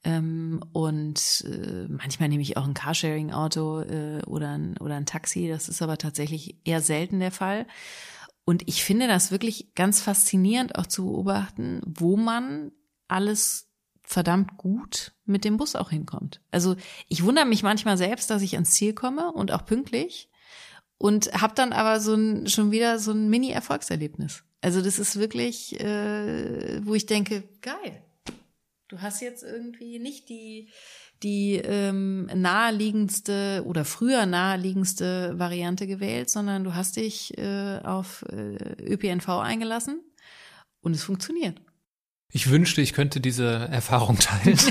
Ähm, 0.03 0.61
und 0.73 1.45
äh, 1.47 1.87
manchmal 1.87 2.27
nehme 2.27 2.41
ich 2.41 2.57
auch 2.57 2.65
ein 2.65 2.73
Carsharing-Auto 2.73 3.81
äh, 3.81 4.21
oder, 4.25 4.49
ein, 4.49 4.77
oder 4.77 4.95
ein 4.95 5.05
Taxi. 5.05 5.47
Das 5.47 5.69
ist 5.69 5.81
aber 5.81 5.97
tatsächlich 5.97 6.57
eher 6.65 6.81
selten 6.81 7.19
der 7.19 7.31
Fall. 7.31 7.65
Und 8.45 8.67
ich 8.67 8.83
finde 8.83 9.07
das 9.07 9.31
wirklich 9.31 9.73
ganz 9.75 10.01
faszinierend 10.01 10.75
auch 10.75 10.85
zu 10.85 11.05
beobachten, 11.05 11.81
wo 11.85 12.17
man 12.17 12.71
alles 13.07 13.69
verdammt 14.01 14.57
gut 14.57 15.13
mit 15.25 15.45
dem 15.45 15.57
Bus 15.57 15.75
auch 15.75 15.89
hinkommt. 15.89 16.41
Also 16.51 16.75
ich 17.07 17.23
wundere 17.23 17.45
mich 17.45 17.63
manchmal 17.63 17.97
selbst, 17.97 18.29
dass 18.29 18.41
ich 18.41 18.55
ans 18.55 18.71
Ziel 18.71 18.93
komme 18.93 19.31
und 19.31 19.51
auch 19.51 19.65
pünktlich 19.65 20.29
und 20.97 21.33
habe 21.33 21.55
dann 21.55 21.73
aber 21.73 21.99
so 21.99 22.13
ein, 22.13 22.47
schon 22.47 22.71
wieder 22.71 22.99
so 22.99 23.11
ein 23.11 23.29
Mini-Erfolgserlebnis. 23.29 24.43
Also 24.61 24.81
das 24.81 24.99
ist 24.99 25.17
wirklich, 25.17 25.79
äh, 25.79 26.85
wo 26.85 26.95
ich 26.95 27.05
denke, 27.05 27.43
geil. 27.61 28.03
Du 28.87 29.01
hast 29.01 29.21
jetzt 29.21 29.43
irgendwie 29.43 29.99
nicht 29.99 30.29
die 30.29 30.69
die 31.21 31.55
ähm, 31.55 32.25
naheliegendste 32.33 33.63
oder 33.65 33.85
früher 33.85 34.25
naheliegendste 34.25 35.37
Variante 35.37 35.87
gewählt, 35.87 36.29
sondern 36.29 36.63
du 36.63 36.75
hast 36.75 36.97
dich 36.97 37.37
äh, 37.37 37.79
auf 37.83 38.25
äh, 38.29 38.83
ÖPNV 38.83 39.29
eingelassen 39.29 40.01
und 40.81 40.93
es 40.93 41.03
funktioniert. 41.03 41.61
Ich 42.29 42.49
wünschte, 42.49 42.81
ich 42.81 42.93
könnte 42.93 43.21
diese 43.21 43.45
Erfahrung 43.45 44.17
teilen. 44.17 44.57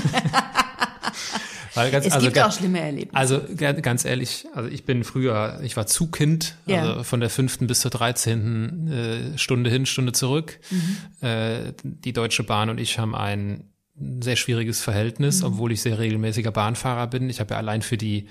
Weil 1.75 1.89
ganz, 1.91 2.05
es 2.05 2.13
also, 2.13 2.27
gibt 2.27 2.39
auch 2.39 2.51
schlimme 2.51 2.79
Erlebnisse. 2.79 3.15
Also 3.15 3.41
ganz 3.57 4.05
ehrlich, 4.05 4.45
also 4.53 4.69
ich 4.69 4.85
bin 4.85 5.03
früher, 5.03 5.59
ich 5.63 5.75
war 5.75 5.87
Zugkind, 5.87 6.55
ja. 6.65 6.81
also 6.81 7.03
von 7.03 7.19
der 7.19 7.29
fünften 7.29 7.65
bis 7.67 7.81
zur 7.81 7.89
dreizehnten 7.89 8.91
äh, 8.91 9.37
Stunde 9.37 9.69
hin, 9.69 9.85
Stunde 9.85 10.11
zurück. 10.11 10.59
Mhm. 10.69 11.27
Äh, 11.27 11.73
die 11.83 12.13
Deutsche 12.13 12.43
Bahn 12.43 12.69
und 12.69 12.79
ich 12.79 12.99
haben 12.99 13.15
ein 13.99 14.21
sehr 14.21 14.35
schwieriges 14.35 14.81
Verhältnis, 14.81 15.41
mhm. 15.41 15.47
obwohl 15.47 15.71
ich 15.71 15.81
sehr 15.81 15.99
regelmäßiger 15.99 16.51
Bahnfahrer 16.51 17.07
bin. 17.07 17.29
Ich 17.29 17.39
habe 17.39 17.53
ja 17.53 17.57
allein 17.57 17.81
für 17.81 17.97
die 17.97 18.27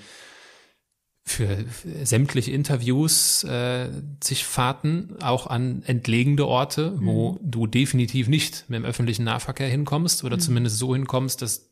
für 1.25 1.63
sämtliche 2.03 2.51
Interviews 2.51 3.45
äh, 3.45 3.89
zig 4.19 4.43
Fahrten 4.43 5.15
auch 5.21 5.47
an 5.47 5.81
entlegene 5.85 6.45
Orte, 6.45 6.91
mhm. 6.91 7.05
wo 7.05 7.39
du 7.41 7.65
definitiv 7.65 8.27
nicht 8.27 8.65
mit 8.67 8.77
dem 8.77 8.85
öffentlichen 8.85 9.23
Nahverkehr 9.23 9.69
hinkommst 9.69 10.25
oder 10.25 10.35
mhm. 10.35 10.41
zumindest 10.41 10.79
so 10.79 10.93
hinkommst, 10.93 11.41
dass 11.41 11.69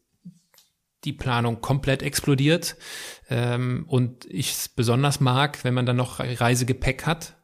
die 1.04 1.14
Planung 1.14 1.60
komplett 1.60 2.02
explodiert. 2.02 2.78
Ähm, 3.30 3.86
und 3.88 4.26
ich 4.26 4.52
es 4.52 4.70
besonders 4.70 5.20
mag, 5.20 5.64
wenn 5.64 5.74
man 5.74 5.86
dann 5.86 5.98
noch 5.98 6.20
Reisegepäck 6.20 7.06
hat. 7.06 7.36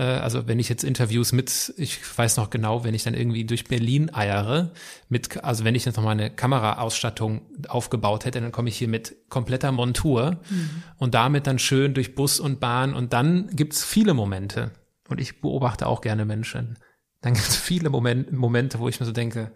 Äh, 0.00 0.04
also 0.04 0.48
wenn 0.48 0.58
ich 0.58 0.70
jetzt 0.70 0.82
Interviews 0.82 1.32
mit, 1.32 1.74
ich 1.76 2.00
weiß 2.18 2.38
noch 2.38 2.48
genau, 2.48 2.84
wenn 2.84 2.94
ich 2.94 3.04
dann 3.04 3.12
irgendwie 3.12 3.44
durch 3.44 3.64
Berlin 3.64 4.12
eiere, 4.14 4.72
mit, 5.10 5.44
also 5.44 5.64
wenn 5.64 5.74
ich 5.74 5.84
jetzt 5.84 5.96
noch 5.96 6.04
mal 6.04 6.12
eine 6.12 6.30
Kameraausstattung 6.30 7.42
aufgebaut 7.68 8.24
hätte, 8.24 8.40
dann 8.40 8.50
komme 8.50 8.70
ich 8.70 8.78
hier 8.78 8.88
mit 8.88 9.14
kompletter 9.28 9.70
Montur 9.72 10.40
mhm. 10.48 10.82
und 10.96 11.14
damit 11.14 11.46
dann 11.46 11.58
schön 11.58 11.92
durch 11.92 12.14
Bus 12.14 12.40
und 12.40 12.60
Bahn 12.60 12.94
und 12.94 13.12
dann 13.12 13.48
gibt's 13.54 13.84
viele 13.84 14.14
Momente. 14.14 14.70
Und 15.08 15.20
ich 15.20 15.40
beobachte 15.40 15.86
auch 15.86 16.00
gerne 16.00 16.24
Menschen. 16.24 16.78
Dann 17.20 17.34
gibt's 17.34 17.56
viele 17.56 17.90
Moment, 17.90 18.32
Momente, 18.32 18.78
wo 18.78 18.88
ich 18.88 19.00
mir 19.00 19.06
so 19.06 19.12
denke, 19.12 19.52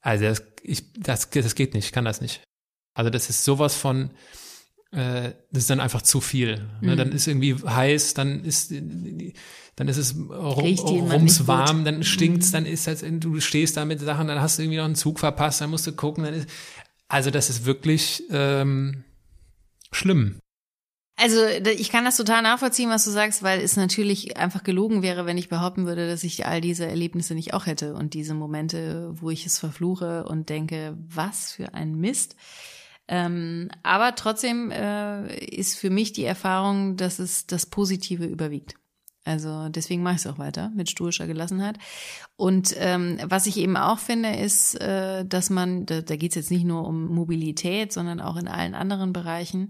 also 0.00 0.24
das, 0.24 0.42
ich, 0.62 0.92
das, 0.94 1.30
das 1.30 1.54
geht 1.54 1.74
nicht, 1.74 1.86
ich 1.86 1.92
kann 1.92 2.04
das 2.04 2.20
nicht. 2.20 2.42
Also 2.94 3.10
das 3.10 3.30
ist 3.30 3.44
sowas 3.44 3.76
von, 3.76 4.10
das 4.90 5.34
ist 5.52 5.70
dann 5.70 5.80
einfach 5.80 6.02
zu 6.02 6.20
viel. 6.20 6.66
Ne? 6.80 6.96
Dann 6.96 7.12
ist 7.12 7.26
irgendwie 7.26 7.54
heiß, 7.54 8.14
dann 8.14 8.42
ist 8.42 8.72
dann 9.78 9.86
ist 9.86 9.96
es 9.96 10.16
rum, 10.16 11.10
rums 11.10 11.46
warm, 11.46 11.84
dann 11.84 12.02
stinkt's, 12.02 12.48
mhm. 12.48 12.52
dann 12.52 12.66
ist 12.66 12.86
halt, 12.88 13.04
du 13.22 13.38
stehst 13.38 13.76
da 13.76 13.84
mit 13.84 14.00
Sachen, 14.00 14.26
dann 14.26 14.40
hast 14.40 14.58
du 14.58 14.62
irgendwie 14.62 14.78
noch 14.78 14.86
einen 14.86 14.96
Zug 14.96 15.20
verpasst, 15.20 15.60
dann 15.60 15.70
musst 15.70 15.86
du 15.86 15.92
gucken, 15.92 16.24
dann 16.24 16.34
ist, 16.34 16.48
also 17.06 17.30
das 17.30 17.48
ist 17.48 17.64
wirklich 17.64 18.24
ähm, 18.30 19.04
schlimm. 19.92 20.40
Also 21.20 21.44
ich 21.46 21.90
kann 21.90 22.04
das 22.04 22.16
total 22.16 22.42
nachvollziehen, 22.42 22.90
was 22.90 23.04
du 23.04 23.10
sagst, 23.10 23.42
weil 23.42 23.60
es 23.60 23.76
natürlich 23.76 24.36
einfach 24.36 24.62
gelogen 24.62 25.02
wäre, 25.02 25.26
wenn 25.26 25.38
ich 25.38 25.48
behaupten 25.48 25.86
würde, 25.86 26.08
dass 26.08 26.22
ich 26.22 26.46
all 26.46 26.60
diese 26.60 26.86
Erlebnisse 26.86 27.34
nicht 27.34 27.54
auch 27.54 27.66
hätte 27.66 27.94
und 27.94 28.14
diese 28.14 28.34
Momente, 28.34 29.12
wo 29.14 29.30
ich 29.30 29.44
es 29.44 29.58
verfluche 29.58 30.24
und 30.24 30.48
denke, 30.48 30.96
was 31.08 31.52
für 31.52 31.74
ein 31.74 31.96
Mist. 31.96 32.36
Ähm, 33.08 33.70
aber 33.82 34.14
trotzdem 34.14 34.70
äh, 34.70 35.34
ist 35.44 35.78
für 35.78 35.90
mich 35.90 36.12
die 36.12 36.24
Erfahrung, 36.24 36.96
dass 36.96 37.18
es 37.18 37.46
das 37.46 37.66
Positive 37.66 38.26
überwiegt. 38.26 38.74
Also 39.24 39.68
deswegen 39.68 40.02
mache 40.02 40.14
ich 40.14 40.24
es 40.24 40.26
auch 40.26 40.38
weiter 40.38 40.70
mit 40.74 40.90
stoischer 40.90 41.26
Gelassenheit. 41.26 41.78
Und 42.36 42.74
ähm, 42.78 43.18
was 43.24 43.46
ich 43.46 43.58
eben 43.58 43.76
auch 43.76 43.98
finde, 43.98 44.34
ist, 44.36 44.74
äh, 44.80 45.24
dass 45.24 45.50
man, 45.50 45.84
da, 45.84 46.00
da 46.00 46.16
geht 46.16 46.32
es 46.32 46.36
jetzt 46.36 46.50
nicht 46.50 46.64
nur 46.64 46.86
um 46.86 47.08
Mobilität, 47.08 47.92
sondern 47.92 48.20
auch 48.20 48.36
in 48.36 48.48
allen 48.48 48.74
anderen 48.74 49.12
Bereichen, 49.12 49.68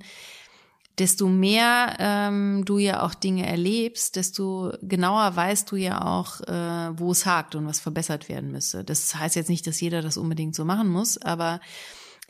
desto 0.99 1.29
mehr 1.29 1.97
ähm, 1.99 2.65
du 2.65 2.79
ja 2.79 3.03
auch 3.03 3.15
Dinge 3.15 3.47
erlebst, 3.47 4.17
desto 4.17 4.73
genauer 4.83 5.35
weißt 5.35 5.71
du 5.71 5.77
ja 5.77 6.05
auch, 6.05 6.41
äh, 6.43 6.99
wo 6.99 7.13
es 7.13 7.27
hakt 7.27 7.55
und 7.55 7.67
was 7.67 7.81
verbessert 7.81 8.29
werden 8.29 8.51
müsste. 8.51 8.85
Das 8.85 9.15
heißt 9.15 9.37
jetzt 9.37 9.49
nicht, 9.49 9.67
dass 9.67 9.81
jeder 9.81 10.03
das 10.03 10.17
unbedingt 10.17 10.55
so 10.55 10.65
machen 10.65 10.89
muss, 10.89 11.19
aber 11.19 11.61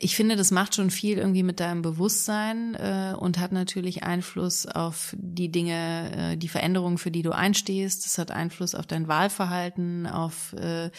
ich 0.01 0.15
finde, 0.15 0.37
das 0.37 0.49
macht 0.51 0.75
schon 0.75 0.91
viel 0.91 1.17
irgendwie 1.17 1.43
mit 1.43 1.59
deinem 1.59 1.81
Bewusstsein 1.81 2.73
äh, 2.75 3.13
und 3.19 3.37
hat 3.37 3.51
natürlich 3.51 4.03
Einfluss 4.03 4.65
auf 4.65 5.13
die 5.19 5.51
Dinge, 5.51 6.31
äh, 6.31 6.37
die 6.37 6.47
Veränderungen, 6.47 6.97
für 6.97 7.11
die 7.11 7.21
du 7.21 7.31
einstehst. 7.31 8.05
Das 8.05 8.17
hat 8.17 8.31
Einfluss 8.31 8.75
auf 8.75 8.87
dein 8.87 9.09
Wahlverhalten, 9.09 10.07
auf 10.07 10.53
äh, 10.53 10.89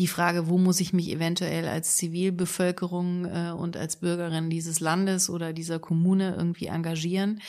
die 0.00 0.08
Frage, 0.08 0.48
wo 0.48 0.58
muss 0.58 0.80
ich 0.80 0.92
mich 0.92 1.10
eventuell 1.10 1.68
als 1.68 1.96
Zivilbevölkerung 1.96 3.24
äh, 3.26 3.52
und 3.52 3.76
als 3.76 4.00
Bürgerin 4.00 4.50
dieses 4.50 4.80
Landes 4.80 5.30
oder 5.30 5.52
dieser 5.52 5.78
Kommune 5.78 6.34
irgendwie 6.36 6.66
engagieren. 6.66 7.40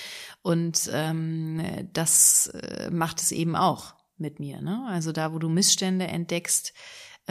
Und 0.43 0.88
ähm, 0.93 1.64
das 1.93 2.45
äh, 2.54 2.91
macht 2.91 3.22
es 3.22 3.32
eben 3.32 3.56
auch 3.56 3.95
mit 4.18 4.39
mir. 4.39 4.62
Ne? 4.62 4.86
Also 4.88 5.12
da, 5.12 5.34
wo 5.34 5.39
du 5.39 5.49
Missstände 5.49 6.06
entdeckst, 6.06 6.74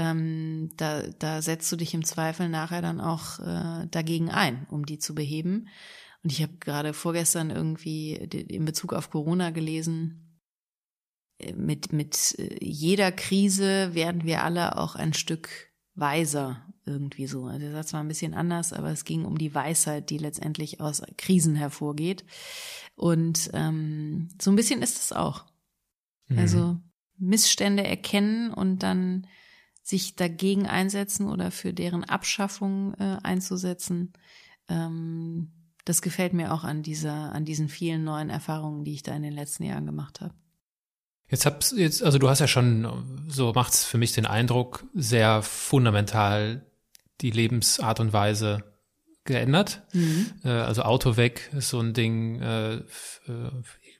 ähm, 0.01 0.71
da, 0.79 1.03
da 1.19 1.43
setzt 1.43 1.71
du 1.71 1.77
dich 1.77 1.93
im 1.93 2.05
Zweifel 2.05 2.49
nachher 2.49 2.81
dann 2.81 3.01
auch 3.01 3.39
äh, 3.41 3.87
dagegen 3.91 4.31
ein, 4.31 4.67
um 4.71 4.87
die 4.87 4.99
zu 4.99 5.15
beheben. 5.15 5.69
Und 6.23 6.33
ich 6.33 6.43
habe 6.43 6.55
gerade 6.59 6.95
vorgestern 6.95 7.51
irgendwie 7.51 8.15
in 8.15 8.65
Bezug 8.65 8.95
auf 8.95 9.11
Corona 9.11 9.51
gelesen, 9.51 10.41
äh, 11.39 11.53
mit, 11.53 11.93
mit 11.93 12.35
äh, 12.39 12.65
jeder 12.65 13.13
Krise 13.13 13.95
werden 13.95 14.25
wir 14.25 14.43
alle 14.43 14.79
auch 14.79 14.97
ein 14.97 15.13
Stück 15.13 15.51
weiser 15.95 16.67
irgendwie 16.87 17.27
so. 17.27 17.45
Also 17.45 17.61
der 17.61 17.73
Satz 17.73 17.93
war 17.93 18.01
ein 18.01 18.09
bisschen 18.09 18.33
anders, 18.33 18.73
aber 18.73 18.91
es 18.91 19.05
ging 19.05 19.27
um 19.27 19.37
die 19.37 19.55
Weisheit, 19.55 20.09
die 20.09 20.19
letztendlich 20.19 20.81
aus 20.81 21.03
Krisen 21.19 21.57
hervorgeht. 21.57 22.25
Und 22.95 23.51
ähm, 23.53 24.29
so 24.41 24.51
ein 24.51 24.57
bisschen 24.57 24.81
ist 24.81 24.99
es 24.99 25.13
auch. 25.13 25.45
Mhm. 26.29 26.39
Also 26.39 26.81
Missstände 27.19 27.85
erkennen 27.85 28.51
und 28.51 28.83
dann 28.83 29.27
sich 29.91 30.17
dagegen 30.17 30.67
einsetzen 30.67 31.29
oder 31.29 31.51
für 31.51 31.73
deren 31.75 32.05
Abschaffung 32.05 32.95
äh, 32.95 33.19
einzusetzen. 33.23 34.13
Ähm, 34.69 35.51
das 35.85 36.01
gefällt 36.01 36.33
mir 36.33 36.55
auch 36.55 36.65
an 36.65 36.83
dieser, 36.83 37.33
an 37.33 37.45
diesen 37.45 37.69
vielen 37.69 38.05
neuen 38.05 38.31
Erfahrungen, 38.31 38.85
die 38.85 38.95
ich 38.95 39.03
da 39.03 39.15
in 39.15 39.23
den 39.23 39.33
letzten 39.33 39.65
Jahren 39.65 39.87
gemacht 39.87 40.21
habe. 40.21 40.35
Jetzt 41.29 41.47
hab's 41.47 41.75
jetzt, 41.77 42.03
also 42.03 42.19
du 42.19 42.29
hast 42.29 42.41
ja 42.41 42.49
schon, 42.49 43.27
so 43.29 43.53
macht's 43.53 43.85
für 43.85 43.99
mich 43.99 44.13
den 44.13 44.27
Eindruck, 44.27 44.85
sehr 44.95 45.43
fundamental 45.43 46.67
die 47.21 47.31
Lebensart 47.31 48.01
und 48.01 48.13
Weise 48.13 48.65
geändert. 49.25 49.83
Mhm. 49.93 50.33
Äh, 50.45 50.49
also 50.49 50.83
Auto 50.83 51.17
weg 51.17 51.51
ist 51.57 51.69
so 51.69 51.81
ein 51.81 51.95
Ding, 51.95 52.41
äh, 52.41 52.75
äh 52.75 52.83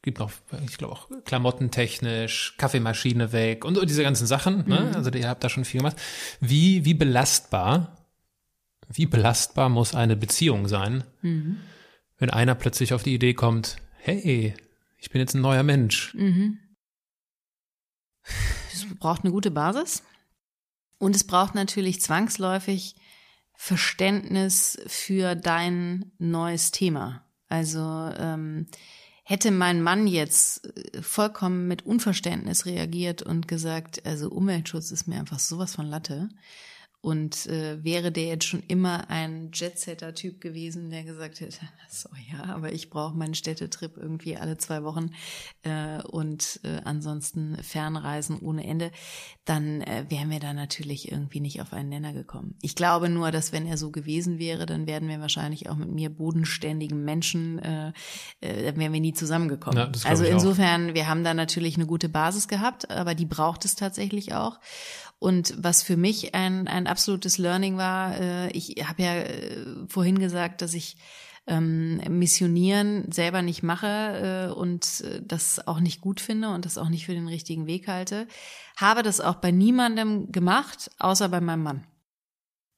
gibt 0.03 0.19
noch, 0.19 0.33
ich 0.67 0.79
glaube 0.79 0.95
auch 0.95 1.09
klamottentechnisch, 1.25 2.55
Kaffeemaschine 2.57 3.33
weg 3.33 3.65
und, 3.65 3.79
und 3.79 3.91
diese 3.91 4.03
ganzen 4.03 4.27
Sachen. 4.27 4.67
Ne? 4.67 4.81
Mhm. 4.81 4.97
Also 4.97 5.11
ihr 5.11 5.29
habt 5.29 5.45
da 5.45 5.49
schon 5.49 5.65
viel 5.65 5.81
gemacht. 5.81 5.97
Wie, 6.41 6.85
wie 6.85 6.95
belastbar, 6.95 7.97
wie 8.89 9.07
belastbar 9.07 9.69
muss 9.69 9.95
eine 9.95 10.17
Beziehung 10.17 10.69
sein, 10.69 11.05
mhm. 11.23 11.59
wenn 12.19 12.31
einer 12.31 12.55
plötzlich 12.55 12.95
auf 12.95 13.03
die 13.03 13.15
Idee 13.15 13.35
kommt, 13.35 13.77
hey, 13.99 14.55
ich 14.97 15.11
bin 15.11 15.21
jetzt 15.21 15.35
ein 15.35 15.43
neuer 15.43 15.63
Mensch. 15.63 16.15
Mhm. 16.15 16.59
Es 18.73 18.87
braucht 18.99 19.25
eine 19.25 19.33
gute 19.33 19.51
Basis 19.51 20.03
und 20.99 21.17
es 21.17 21.25
braucht 21.25 21.55
natürlich 21.55 22.01
zwangsläufig 22.01 22.95
Verständnis 23.55 24.79
für 24.87 25.35
dein 25.35 26.13
neues 26.19 26.71
Thema. 26.71 27.27
Also 27.49 27.81
ähm, 28.17 28.67
Hätte 29.31 29.53
mein 29.53 29.81
Mann 29.81 30.09
jetzt 30.09 30.67
äh, 30.77 31.03
vollkommen 31.03 31.69
mit 31.69 31.87
Unverständnis 31.87 32.67
reagiert 32.67 33.23
und 33.23 33.47
gesagt, 33.47 34.05
also 34.05 34.29
Umweltschutz 34.29 34.91
ist 34.91 35.07
mir 35.07 35.21
einfach 35.21 35.39
sowas 35.39 35.77
von 35.77 35.87
Latte, 35.87 36.31
und 37.03 37.47
äh, 37.47 37.83
wäre 37.83 38.13
der 38.13 38.25
jetzt 38.25 38.45
schon 38.45 38.63
immer 38.69 39.09
ein 39.09 39.51
Jetsetter-Typ 39.55 40.41
gewesen, 40.41 40.91
der 40.91 41.03
gesagt 41.03 41.41
hätte, 41.41 41.57
so 41.89 42.11
ja, 42.31 42.55
aber 42.55 42.73
ich 42.73 42.91
brauche 42.91 43.17
meinen 43.17 43.35
Städtetrip 43.35 43.97
irgendwie 43.97 44.37
alle 44.37 44.59
zwei 44.59 44.85
Wochen 44.85 45.11
äh, 45.63 46.03
und 46.03 46.61
äh, 46.63 46.83
ansonsten 46.85 47.57
Fernreisen 47.63 48.39
ohne 48.41 48.67
Ende, 48.67 48.91
dann 49.47 49.81
äh, 49.81 50.05
wären 50.11 50.29
wir 50.29 50.41
da 50.41 50.53
natürlich 50.53 51.11
irgendwie 51.11 51.41
nicht 51.41 51.63
auf 51.63 51.73
einen 51.73 51.89
Nenner 51.89 52.13
gekommen. 52.13 52.57
Ich 52.61 52.75
glaube 52.75 53.09
nur, 53.09 53.31
dass 53.31 53.53
wenn 53.53 53.67
er 53.67 53.79
so 53.79 53.91
gewesen 53.91 54.39
wäre, 54.39 54.67
dann 54.67 54.87
wären 54.87 55.09
wir 55.09 55.21
wahrscheinlich 55.21 55.71
auch 55.71 55.77
mit 55.77 55.91
mir 55.91 56.11
bodenständigen 56.11 57.03
Menschen, 57.03 57.61
äh, 57.61 57.93
äh, 58.41 58.65
dann 58.65 58.77
wären 58.77 58.93
wir 58.93 59.01
nie 59.01 59.15
zusammengekommen. 59.15 59.79
Ja, 59.79 59.91
also 60.05 60.25
insofern, 60.25 60.91
auch. 60.91 60.95
wir 60.95 61.09
haben 61.09 61.25
da 61.25 61.33
natürlich 61.33 61.77
eine 61.77 61.87
gute 61.87 62.11
Basis 62.11 62.47
gehabt, 62.47 62.91
aber 62.91 63.15
die 63.15 63.27
braucht 63.27 63.65
es 63.65 63.75
tatsächlich 63.75 64.35
auch. 64.35 64.61
Und 65.21 65.55
was 65.59 65.83
für 65.83 65.99
mich 65.99 66.35
ein, 66.35 66.67
ein 66.67 66.87
absolutes 66.87 67.39
Learning 67.39 67.77
war, 67.77 68.19
äh, 68.19 68.51
ich 68.51 68.75
habe 68.89 69.03
ja 69.03 69.15
äh, 69.17 69.65
vorhin 69.87 70.19
gesagt, 70.19 70.63
dass 70.63 70.75
ich 70.75 70.97
ähm, 71.47 72.01
Missionieren 72.09 73.13
selber 73.13 73.43
nicht 73.43 73.63
mache 73.63 74.49
äh, 74.51 74.53
und 74.53 75.03
äh, 75.03 75.21
das 75.23 75.67
auch 75.67 75.81
nicht 75.81 76.01
gut 76.01 76.21
finde 76.21 76.49
und 76.49 76.65
das 76.65 76.79
auch 76.79 76.89
nicht 76.89 77.05
für 77.05 77.15
den 77.15 77.29
richtigen 77.29 77.67
Weg 77.67 77.87
halte. 77.87 78.27
Habe 78.79 79.03
das 79.03 79.21
auch 79.21 79.37
bei 79.37 79.51
niemandem 79.51 80.33
gemacht, 80.33 80.91
außer 80.99 81.29
bei 81.29 81.43
meinem 81.43 81.63
Mann. 81.65 81.87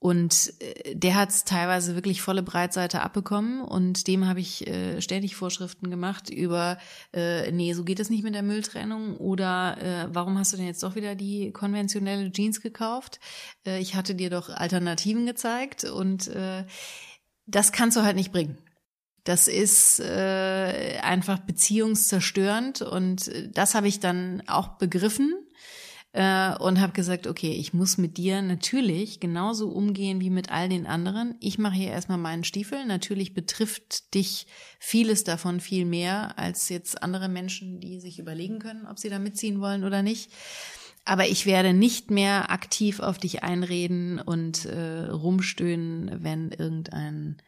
Und 0.02 0.52
äh, 0.58 0.96
der 0.96 1.14
hat 1.14 1.30
es 1.30 1.44
teilweise 1.44 1.94
wirklich 1.94 2.22
volle 2.22 2.42
Breitseite 2.42 3.02
abbekommen 3.02 3.60
und 3.62 4.08
dem 4.08 4.26
habe 4.26 4.40
ich 4.40 4.66
äh, 4.66 5.00
ständig 5.00 5.36
Vorschriften 5.36 5.90
gemacht 5.90 6.28
über, 6.28 6.76
äh, 7.14 7.52
nee, 7.52 7.72
so 7.72 7.84
geht 7.84 8.00
es 8.00 8.10
nicht 8.10 8.24
mit 8.24 8.34
der 8.34 8.42
Mülltrennung 8.42 9.16
oder 9.16 9.76
äh, 9.80 10.08
warum 10.12 10.36
hast 10.40 10.52
du 10.52 10.56
denn 10.56 10.66
jetzt 10.66 10.82
doch 10.82 10.96
wieder 10.96 11.14
die 11.14 11.52
konventionelle 11.52 12.32
Jeans 12.32 12.60
gekauft? 12.60 13.20
Äh, 13.64 13.78
ich 13.78 13.94
hatte 13.94 14.16
dir 14.16 14.28
doch 14.28 14.48
Alternativen 14.48 15.24
gezeigt 15.24 15.84
und 15.84 16.26
äh, 16.26 16.64
das 17.46 17.70
kannst 17.70 17.96
du 17.96 18.02
halt 18.02 18.16
nicht 18.16 18.32
bringen. 18.32 18.58
Das 19.22 19.46
ist 19.46 20.00
äh, 20.00 20.98
einfach 21.00 21.38
beziehungszerstörend 21.38 22.82
und 22.82 23.28
äh, 23.28 23.50
das 23.52 23.76
habe 23.76 23.86
ich 23.86 24.00
dann 24.00 24.42
auch 24.48 24.78
begriffen 24.78 25.41
äh, 26.12 26.54
und 26.56 26.80
habe 26.80 26.92
gesagt, 26.92 27.26
okay, 27.26 27.52
ich 27.52 27.72
muss 27.72 27.98
mit 27.98 28.18
dir 28.18 28.42
natürlich 28.42 29.18
genauso 29.18 29.68
umgehen 29.70 30.20
wie 30.20 30.30
mit 30.30 30.50
all 30.50 30.68
den 30.68 30.86
anderen. 30.86 31.36
Ich 31.40 31.58
mache 31.58 31.74
hier 31.74 31.90
erstmal 31.90 32.18
meinen 32.18 32.44
Stiefel. 32.44 32.84
Natürlich 32.86 33.34
betrifft 33.34 34.14
dich 34.14 34.46
vieles 34.78 35.24
davon 35.24 35.60
viel 35.60 35.84
mehr 35.86 36.38
als 36.38 36.68
jetzt 36.68 37.02
andere 37.02 37.28
Menschen, 37.28 37.80
die 37.80 37.98
sich 37.98 38.18
überlegen 38.18 38.58
können, 38.58 38.86
ob 38.86 38.98
sie 38.98 39.08
da 39.08 39.18
mitziehen 39.18 39.60
wollen 39.60 39.84
oder 39.84 40.02
nicht. 40.02 40.30
Aber 41.04 41.26
ich 41.26 41.46
werde 41.46 41.72
nicht 41.72 42.10
mehr 42.10 42.50
aktiv 42.50 43.00
auf 43.00 43.18
dich 43.18 43.42
einreden 43.42 44.20
und 44.20 44.66
äh, 44.66 45.06
rumstöhnen, 45.06 46.22
wenn 46.22 46.52
irgendein 46.52 47.42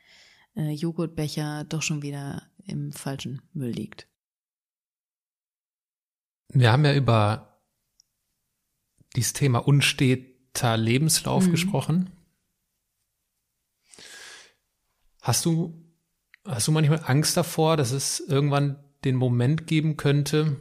äh, 0.57 0.73
Joghurtbecher 0.73 1.65
doch 1.65 1.83
schon 1.83 2.03
wieder 2.03 2.43
im 2.67 2.93
falschen 2.93 3.43
Müll 3.53 3.71
liegt. 3.71 4.09
Wir 6.49 6.73
haben 6.73 6.85
ja 6.85 6.95
über 6.95 7.54
dieses 9.17 9.33
Thema 9.33 9.59
unsteter 9.67 10.77
Lebenslauf 10.77 11.47
mhm. 11.47 11.51
gesprochen. 11.53 12.11
Hast 15.21 15.45
du, 15.45 15.75
hast 16.45 16.69
du 16.69 16.73
manchmal 16.73 17.03
Angst 17.05 17.37
davor, 17.37 17.77
dass 17.77 17.93
es 17.93 18.21
irgendwann 18.21 18.79
den 19.05 19.17
Moment 19.17 19.67
geben 19.67 19.97
könnte, 19.97 20.61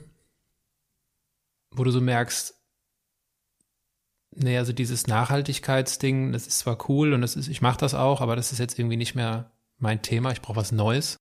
wo 1.72 1.84
du 1.84 1.92
so 1.92 2.02
merkst, 2.02 2.54
nee, 4.32 4.58
also 4.58 4.74
dieses 4.74 5.08
Nachhaltigkeitsding, 5.08 6.32
das 6.32 6.48
ist 6.48 6.60
zwar 6.60 6.90
cool 6.90 7.14
und 7.14 7.22
das 7.22 7.36
ist, 7.36 7.48
ich 7.48 7.62
mache 7.62 7.80
das 7.80 7.94
auch, 7.94 8.22
aber 8.22 8.36
das 8.36 8.52
ist 8.52 8.60
jetzt 8.60 8.78
irgendwie 8.78 8.98
nicht 8.98 9.16
mehr 9.16 9.52
mein 9.78 10.02
Thema, 10.02 10.32
ich 10.32 10.42
brauche 10.42 10.58
was 10.58 10.72
Neues? 10.72 11.18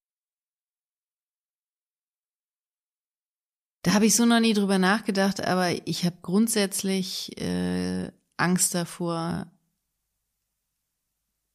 Da 3.83 3.95
habe 3.95 4.07
ich 4.07 4.15
so 4.15 4.25
noch 4.25 4.41
nie 4.41 4.55
drüber 4.55 4.79
nachgedacht, 4.79 5.45
aber 5.45 5.87
ich 5.89 6.05
habe 6.05 6.17
grundsätzlich 6.23 7.37
äh, 7.41 8.13
Angst 8.37 8.75
davor, 8.75 9.51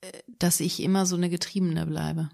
äh, 0.01 0.11
dass 0.27 0.59
ich 0.59 0.81
immer 0.81 1.05
so 1.05 1.15
eine 1.15 1.29
Getriebene 1.29 1.85
bleibe. 1.85 2.29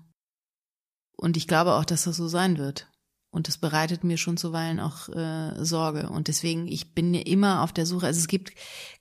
Und 1.15 1.37
ich 1.37 1.47
glaube 1.47 1.73
auch, 1.73 1.85
dass 1.85 2.05
das 2.05 2.17
so 2.17 2.27
sein 2.27 2.57
wird. 2.57 2.89
Und 3.29 3.47
das 3.47 3.57
bereitet 3.57 4.03
mir 4.03 4.17
schon 4.17 4.37
zuweilen 4.37 4.79
auch 4.79 5.09
äh, 5.09 5.63
Sorge. 5.63 6.09
Und 6.09 6.27
deswegen, 6.27 6.67
ich 6.67 6.93
bin 6.93 7.15
immer 7.15 7.63
auf 7.63 7.73
der 7.73 7.87
Suche. 7.87 8.05
Also 8.07 8.19
es 8.19 8.27
gibt 8.27 8.51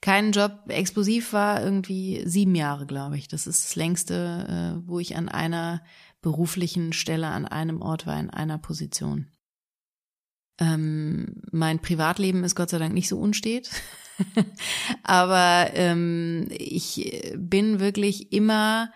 keinen 0.00 0.32
Job, 0.32 0.52
explosiv 0.68 1.34
war 1.34 1.62
irgendwie 1.62 2.22
sieben 2.26 2.54
Jahre, 2.54 2.86
glaube 2.86 3.18
ich. 3.18 3.28
Das 3.28 3.46
ist 3.46 3.64
das 3.64 3.76
längste, 3.76 4.80
äh, 4.84 4.88
wo 4.88 5.00
ich 5.00 5.16
an 5.16 5.28
einer 5.28 5.82
beruflichen 6.22 6.92
Stelle 6.92 7.28
an 7.28 7.46
einem 7.46 7.82
Ort 7.82 8.06
war, 8.06 8.18
in 8.18 8.30
einer 8.30 8.56
Position. 8.56 9.30
Ähm, 10.58 11.42
mein 11.50 11.80
Privatleben 11.80 12.44
ist 12.44 12.54
Gott 12.54 12.70
sei 12.70 12.78
Dank 12.78 12.94
nicht 12.94 13.08
so 13.08 13.18
unstet. 13.18 13.70
Aber 15.02 15.70
ähm, 15.74 16.48
ich 16.50 17.32
bin 17.36 17.80
wirklich 17.80 18.32
immer 18.32 18.92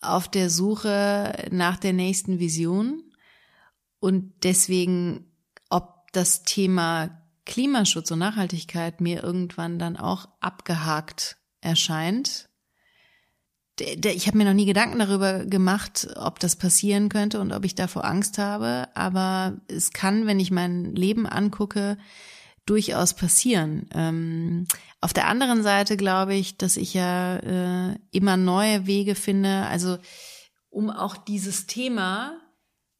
auf 0.00 0.28
der 0.28 0.50
Suche 0.50 1.48
nach 1.50 1.78
der 1.78 1.92
nächsten 1.92 2.38
Vision. 2.38 3.02
Und 4.00 4.32
deswegen, 4.42 5.32
ob 5.70 6.12
das 6.12 6.42
Thema 6.42 7.22
Klimaschutz 7.46 8.10
und 8.10 8.18
Nachhaltigkeit 8.18 9.00
mir 9.00 9.22
irgendwann 9.22 9.78
dann 9.78 9.96
auch 9.96 10.28
abgehakt 10.40 11.36
erscheint, 11.60 12.48
ich 13.80 14.26
habe 14.26 14.38
mir 14.38 14.44
noch 14.44 14.54
nie 14.54 14.66
Gedanken 14.66 14.98
darüber 14.98 15.44
gemacht, 15.44 16.08
ob 16.16 16.38
das 16.38 16.56
passieren 16.56 17.08
könnte 17.08 17.40
und 17.40 17.52
ob 17.52 17.64
ich 17.64 17.74
davor 17.74 18.04
Angst 18.04 18.38
habe. 18.38 18.88
Aber 18.94 19.56
es 19.68 19.92
kann, 19.92 20.26
wenn 20.26 20.38
ich 20.38 20.50
mein 20.50 20.94
Leben 20.94 21.26
angucke, 21.26 21.98
durchaus 22.66 23.14
passieren. 23.14 23.88
Ähm, 23.92 24.66
auf 25.00 25.12
der 25.12 25.28
anderen 25.28 25.62
Seite 25.62 25.96
glaube 25.96 26.34
ich, 26.34 26.56
dass 26.56 26.76
ich 26.76 26.94
ja 26.94 27.36
äh, 27.36 27.96
immer 28.10 28.36
neue 28.36 28.86
Wege 28.86 29.14
finde, 29.14 29.66
also 29.66 29.98
um 30.70 30.90
auch 30.90 31.16
dieses 31.16 31.66
Thema 31.66 32.40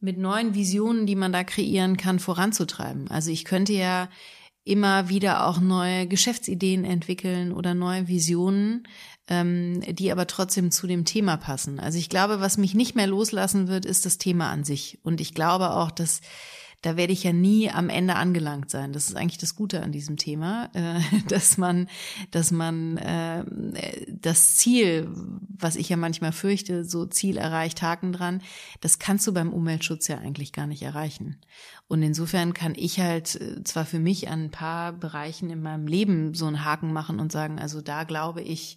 mit 0.00 0.18
neuen 0.18 0.54
Visionen, 0.54 1.06
die 1.06 1.16
man 1.16 1.32
da 1.32 1.44
kreieren 1.44 1.96
kann, 1.96 2.18
voranzutreiben. 2.18 3.08
Also 3.10 3.30
ich 3.30 3.46
könnte 3.46 3.72
ja 3.72 4.10
immer 4.64 5.08
wieder 5.08 5.46
auch 5.46 5.60
neue 5.60 6.06
Geschäftsideen 6.06 6.84
entwickeln 6.84 7.52
oder 7.52 7.74
neue 7.74 8.06
Visionen, 8.08 8.86
ähm, 9.28 9.80
die 9.94 10.12
aber 10.12 10.26
trotzdem 10.26 10.70
zu 10.70 10.86
dem 10.86 11.04
Thema 11.04 11.36
passen. 11.36 11.80
Also 11.80 11.98
ich 11.98 12.08
glaube, 12.08 12.40
was 12.40 12.58
mich 12.58 12.74
nicht 12.74 12.94
mehr 12.94 13.06
loslassen 13.06 13.68
wird, 13.68 13.86
ist 13.86 14.04
das 14.04 14.18
Thema 14.18 14.50
an 14.50 14.64
sich. 14.64 14.98
Und 15.02 15.20
ich 15.20 15.34
glaube 15.34 15.70
auch, 15.70 15.90
dass 15.90 16.20
da 16.84 16.98
werde 16.98 17.14
ich 17.14 17.24
ja 17.24 17.32
nie 17.32 17.70
am 17.70 17.88
Ende 17.88 18.14
angelangt 18.14 18.70
sein. 18.70 18.92
Das 18.92 19.08
ist 19.08 19.16
eigentlich 19.16 19.38
das 19.38 19.56
Gute 19.56 19.82
an 19.82 19.90
diesem 19.90 20.18
Thema, 20.18 20.68
äh, 20.74 21.00
dass 21.28 21.56
man, 21.56 21.88
dass 22.30 22.50
man 22.50 22.98
äh, 22.98 23.42
das 24.08 24.56
Ziel, 24.56 25.08
was 25.48 25.76
ich 25.76 25.88
ja 25.88 25.96
manchmal 25.96 26.32
fürchte, 26.32 26.84
so 26.84 27.06
Ziel 27.06 27.38
erreicht, 27.38 27.80
Haken 27.80 28.12
dran, 28.12 28.42
das 28.82 28.98
kannst 28.98 29.26
du 29.26 29.32
beim 29.32 29.50
Umweltschutz 29.50 30.08
ja 30.08 30.18
eigentlich 30.18 30.52
gar 30.52 30.66
nicht 30.66 30.82
erreichen. 30.82 31.40
Und 31.88 32.02
insofern 32.02 32.52
kann 32.52 32.74
ich 32.76 33.00
halt 33.00 33.36
äh, 33.36 33.64
zwar 33.64 33.86
für 33.86 33.98
mich 33.98 34.28
an 34.28 34.44
ein 34.44 34.50
paar 34.50 34.92
Bereichen 34.92 35.48
in 35.48 35.62
meinem 35.62 35.86
Leben 35.86 36.34
so 36.34 36.44
einen 36.44 36.66
Haken 36.66 36.92
machen 36.92 37.18
und 37.18 37.32
sagen, 37.32 37.58
also 37.58 37.80
da 37.80 38.04
glaube 38.04 38.42
ich, 38.42 38.76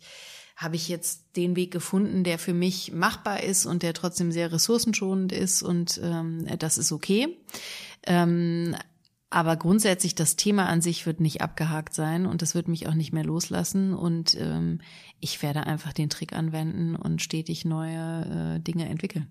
habe 0.57 0.75
ich 0.75 0.89
jetzt 0.89 1.37
den 1.37 1.55
Weg 1.55 1.71
gefunden, 1.71 2.23
der 2.23 2.39
für 2.39 2.53
mich 2.53 2.91
machbar 2.91 3.43
ist 3.43 3.67
und 3.67 3.83
der 3.83 3.93
trotzdem 3.93 4.31
sehr 4.31 4.51
ressourcenschonend 4.51 5.31
ist 5.31 5.61
und 5.61 6.01
ähm, 6.03 6.47
das 6.57 6.79
ist 6.79 6.91
okay. 6.91 7.37
Ähm, 8.07 8.75
aber 9.29 9.55
grundsätzlich 9.55 10.15
das 10.15 10.35
Thema 10.35 10.67
an 10.67 10.81
sich 10.81 11.05
wird 11.05 11.19
nicht 11.19 11.41
abgehakt 11.41 11.93
sein 11.93 12.25
und 12.25 12.41
das 12.41 12.55
wird 12.55 12.67
mich 12.67 12.87
auch 12.87 12.95
nicht 12.95 13.13
mehr 13.13 13.23
loslassen 13.23 13.93
und 13.93 14.35
ähm, 14.39 14.81
ich 15.19 15.43
werde 15.43 15.67
einfach 15.67 15.93
den 15.93 16.09
Trick 16.09 16.33
anwenden 16.33 16.95
und 16.95 17.21
stetig 17.21 17.63
neue 17.63 18.55
äh, 18.55 18.59
Dinge 18.59 18.89
entwickeln 18.89 19.27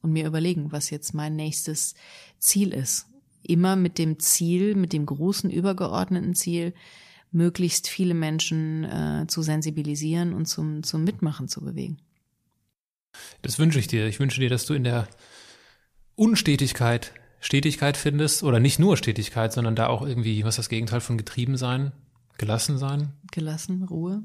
und 0.00 0.12
mir 0.12 0.26
überlegen, 0.26 0.70
was 0.70 0.90
jetzt 0.90 1.12
mein 1.12 1.34
nächstes 1.34 1.94
Ziel 2.38 2.72
ist. 2.72 3.08
Immer 3.42 3.74
mit 3.74 3.98
dem 3.98 4.20
Ziel, 4.20 4.76
mit 4.76 4.92
dem 4.92 5.06
großen 5.06 5.50
übergeordneten 5.50 6.34
Ziel, 6.36 6.72
möglichst 7.36 7.88
viele 7.88 8.14
Menschen 8.14 8.84
äh, 8.84 9.26
zu 9.28 9.42
sensibilisieren 9.42 10.32
und 10.32 10.46
zum, 10.46 10.82
zum 10.82 11.04
Mitmachen 11.04 11.48
zu 11.48 11.60
bewegen. 11.60 11.98
Das 13.42 13.58
wünsche 13.58 13.78
ich 13.78 13.86
dir. 13.86 14.06
Ich 14.06 14.18
wünsche 14.18 14.40
dir, 14.40 14.48
dass 14.48 14.66
du 14.66 14.74
in 14.74 14.84
der 14.84 15.06
Unstetigkeit 16.14 17.12
Stetigkeit 17.40 17.96
findest 17.96 18.42
oder 18.42 18.58
nicht 18.58 18.78
nur 18.78 18.96
Stetigkeit, 18.96 19.52
sondern 19.52 19.76
da 19.76 19.86
auch 19.86 20.02
irgendwie, 20.02 20.42
was 20.42 20.54
ist 20.54 20.58
das 20.58 20.68
Gegenteil 20.68 21.00
von 21.00 21.18
getrieben 21.18 21.56
sein? 21.56 21.92
Gelassen 22.38 22.78
sein? 22.78 23.12
Gelassen, 23.30 23.84
Ruhe. 23.84 24.22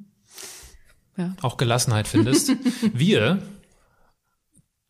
Ja. 1.18 1.36
Auch 1.42 1.58
Gelassenheit 1.58 2.08
findest. 2.08 2.54
Wir 2.94 3.44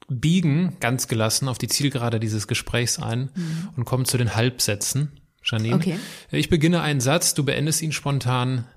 biegen 0.08 0.78
ganz 0.80 1.08
gelassen 1.08 1.48
auf 1.48 1.58
die 1.58 1.68
Zielgerade 1.68 2.20
dieses 2.20 2.48
Gesprächs 2.48 3.00
ein 3.00 3.32
mhm. 3.36 3.70
und 3.76 3.86
kommen 3.86 4.06
zu 4.06 4.18
den 4.18 4.36
Halbsätzen. 4.36 5.21
Janine. 5.44 5.76
Okay. 5.76 6.00
Ich 6.32 6.50
beginne 6.50 6.82
einen 6.82 7.02
Satz, 7.02 7.34
du 7.34 7.44
beendest 7.44 7.82
ihn 7.82 7.92
spontan 7.92 8.68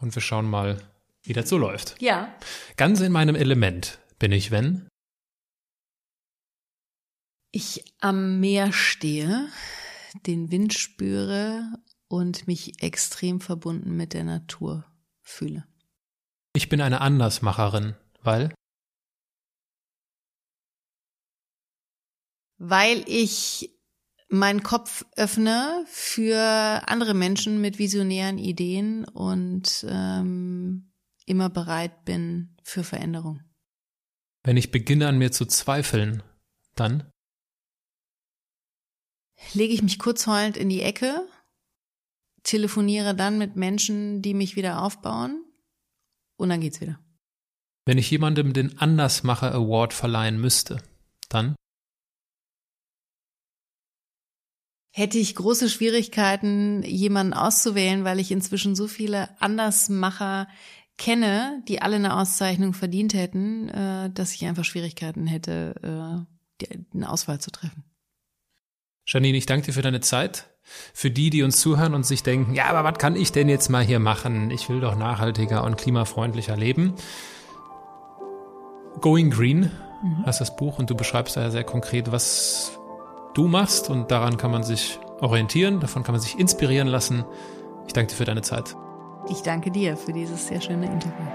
und 0.00 0.14
wir 0.14 0.22
schauen 0.22 0.48
mal, 0.48 0.80
wie 1.22 1.32
das 1.32 1.48
so 1.48 1.58
läuft. 1.58 2.00
Ja. 2.00 2.32
Ganz 2.76 3.00
in 3.00 3.12
meinem 3.12 3.34
Element 3.34 3.98
bin 4.18 4.32
ich, 4.32 4.50
wenn 4.50 4.88
ich 7.50 7.84
am 8.00 8.40
Meer 8.40 8.72
stehe, 8.72 9.48
den 10.26 10.50
Wind 10.50 10.74
spüre 10.74 11.64
und 12.08 12.46
mich 12.46 12.82
extrem 12.82 13.40
verbunden 13.40 13.96
mit 13.96 14.14
der 14.14 14.24
Natur 14.24 14.84
fühle. 15.22 15.66
Ich 16.54 16.68
bin 16.68 16.80
eine 16.80 17.00
Andersmacherin, 17.00 17.94
weil 18.22 18.52
weil 22.58 23.04
ich 23.06 23.77
meinen 24.28 24.62
Kopf 24.62 25.04
öffne 25.16 25.84
für 25.86 26.82
andere 26.86 27.14
Menschen 27.14 27.60
mit 27.60 27.78
visionären 27.78 28.38
Ideen 28.38 29.04
und 29.04 29.86
ähm, 29.88 30.90
immer 31.26 31.48
bereit 31.50 32.04
bin 32.04 32.56
für 32.62 32.84
Veränderung. 32.84 33.40
Wenn 34.44 34.56
ich 34.56 34.70
beginne 34.70 35.08
an 35.08 35.18
mir 35.18 35.32
zu 35.32 35.46
zweifeln, 35.46 36.22
dann 36.74 37.10
lege 39.52 39.72
ich 39.72 39.82
mich 39.82 39.98
kurz 39.98 40.26
heulend 40.26 40.56
in 40.56 40.68
die 40.68 40.82
Ecke, 40.82 41.26
telefoniere 42.42 43.14
dann 43.14 43.38
mit 43.38 43.56
Menschen, 43.56 44.22
die 44.22 44.34
mich 44.34 44.56
wieder 44.56 44.82
aufbauen 44.82 45.44
und 46.36 46.48
dann 46.48 46.60
geht's 46.60 46.80
wieder. 46.80 46.98
Wenn 47.84 47.98
ich 47.98 48.10
jemandem 48.10 48.52
den 48.52 48.78
Andersmacher 48.78 49.52
Award 49.54 49.94
verleihen 49.94 50.38
müsste, 50.40 50.82
dann 51.28 51.56
hätte 54.98 55.18
ich 55.18 55.36
große 55.36 55.70
Schwierigkeiten, 55.70 56.82
jemanden 56.82 57.32
auszuwählen, 57.32 58.02
weil 58.02 58.18
ich 58.18 58.32
inzwischen 58.32 58.74
so 58.74 58.88
viele 58.88 59.28
Andersmacher 59.40 60.48
kenne, 60.96 61.62
die 61.68 61.80
alle 61.80 61.96
eine 61.96 62.16
Auszeichnung 62.16 62.74
verdient 62.74 63.14
hätten, 63.14 63.68
äh, 63.68 64.10
dass 64.10 64.34
ich 64.34 64.44
einfach 64.44 64.64
Schwierigkeiten 64.64 65.28
hätte, 65.28 66.26
äh, 66.60 66.66
eine 66.92 67.10
Auswahl 67.10 67.40
zu 67.40 67.52
treffen. 67.52 67.84
Janine, 69.06 69.38
ich 69.38 69.46
danke 69.46 69.66
dir 69.66 69.72
für 69.72 69.82
deine 69.82 70.00
Zeit. 70.00 70.50
Für 70.92 71.10
die, 71.10 71.30
die 71.30 71.44
uns 71.44 71.60
zuhören 71.60 71.94
und 71.94 72.04
sich 72.04 72.24
denken, 72.24 72.54
ja, 72.54 72.66
aber 72.66 72.82
was 72.82 72.98
kann 72.98 73.14
ich 73.14 73.30
denn 73.30 73.48
jetzt 73.48 73.70
mal 73.70 73.84
hier 73.84 74.00
machen? 74.00 74.50
Ich 74.50 74.68
will 74.68 74.80
doch 74.80 74.96
nachhaltiger 74.96 75.62
und 75.62 75.78
klimafreundlicher 75.78 76.56
leben. 76.56 76.94
Going 79.00 79.30
Green 79.30 79.70
mhm. 80.02 80.26
heißt 80.26 80.40
das 80.40 80.56
Buch 80.56 80.78
und 80.78 80.90
du 80.90 80.96
beschreibst 80.96 81.36
da 81.36 81.42
ja 81.42 81.50
sehr 81.50 81.64
konkret, 81.64 82.10
was 82.10 82.77
du 83.34 83.48
machst 83.48 83.90
und 83.90 84.10
daran 84.10 84.36
kann 84.36 84.50
man 84.50 84.62
sich 84.62 84.98
orientieren, 85.20 85.80
davon 85.80 86.02
kann 86.02 86.12
man 86.12 86.20
sich 86.20 86.38
inspirieren 86.38 86.88
lassen. 86.88 87.24
Ich 87.86 87.92
danke 87.92 88.10
dir 88.10 88.16
für 88.16 88.24
deine 88.24 88.42
Zeit. 88.42 88.76
Ich 89.30 89.42
danke 89.42 89.70
dir 89.70 89.96
für 89.96 90.12
dieses 90.12 90.46
sehr 90.46 90.60
schöne 90.60 90.86
Interview. 90.86 91.26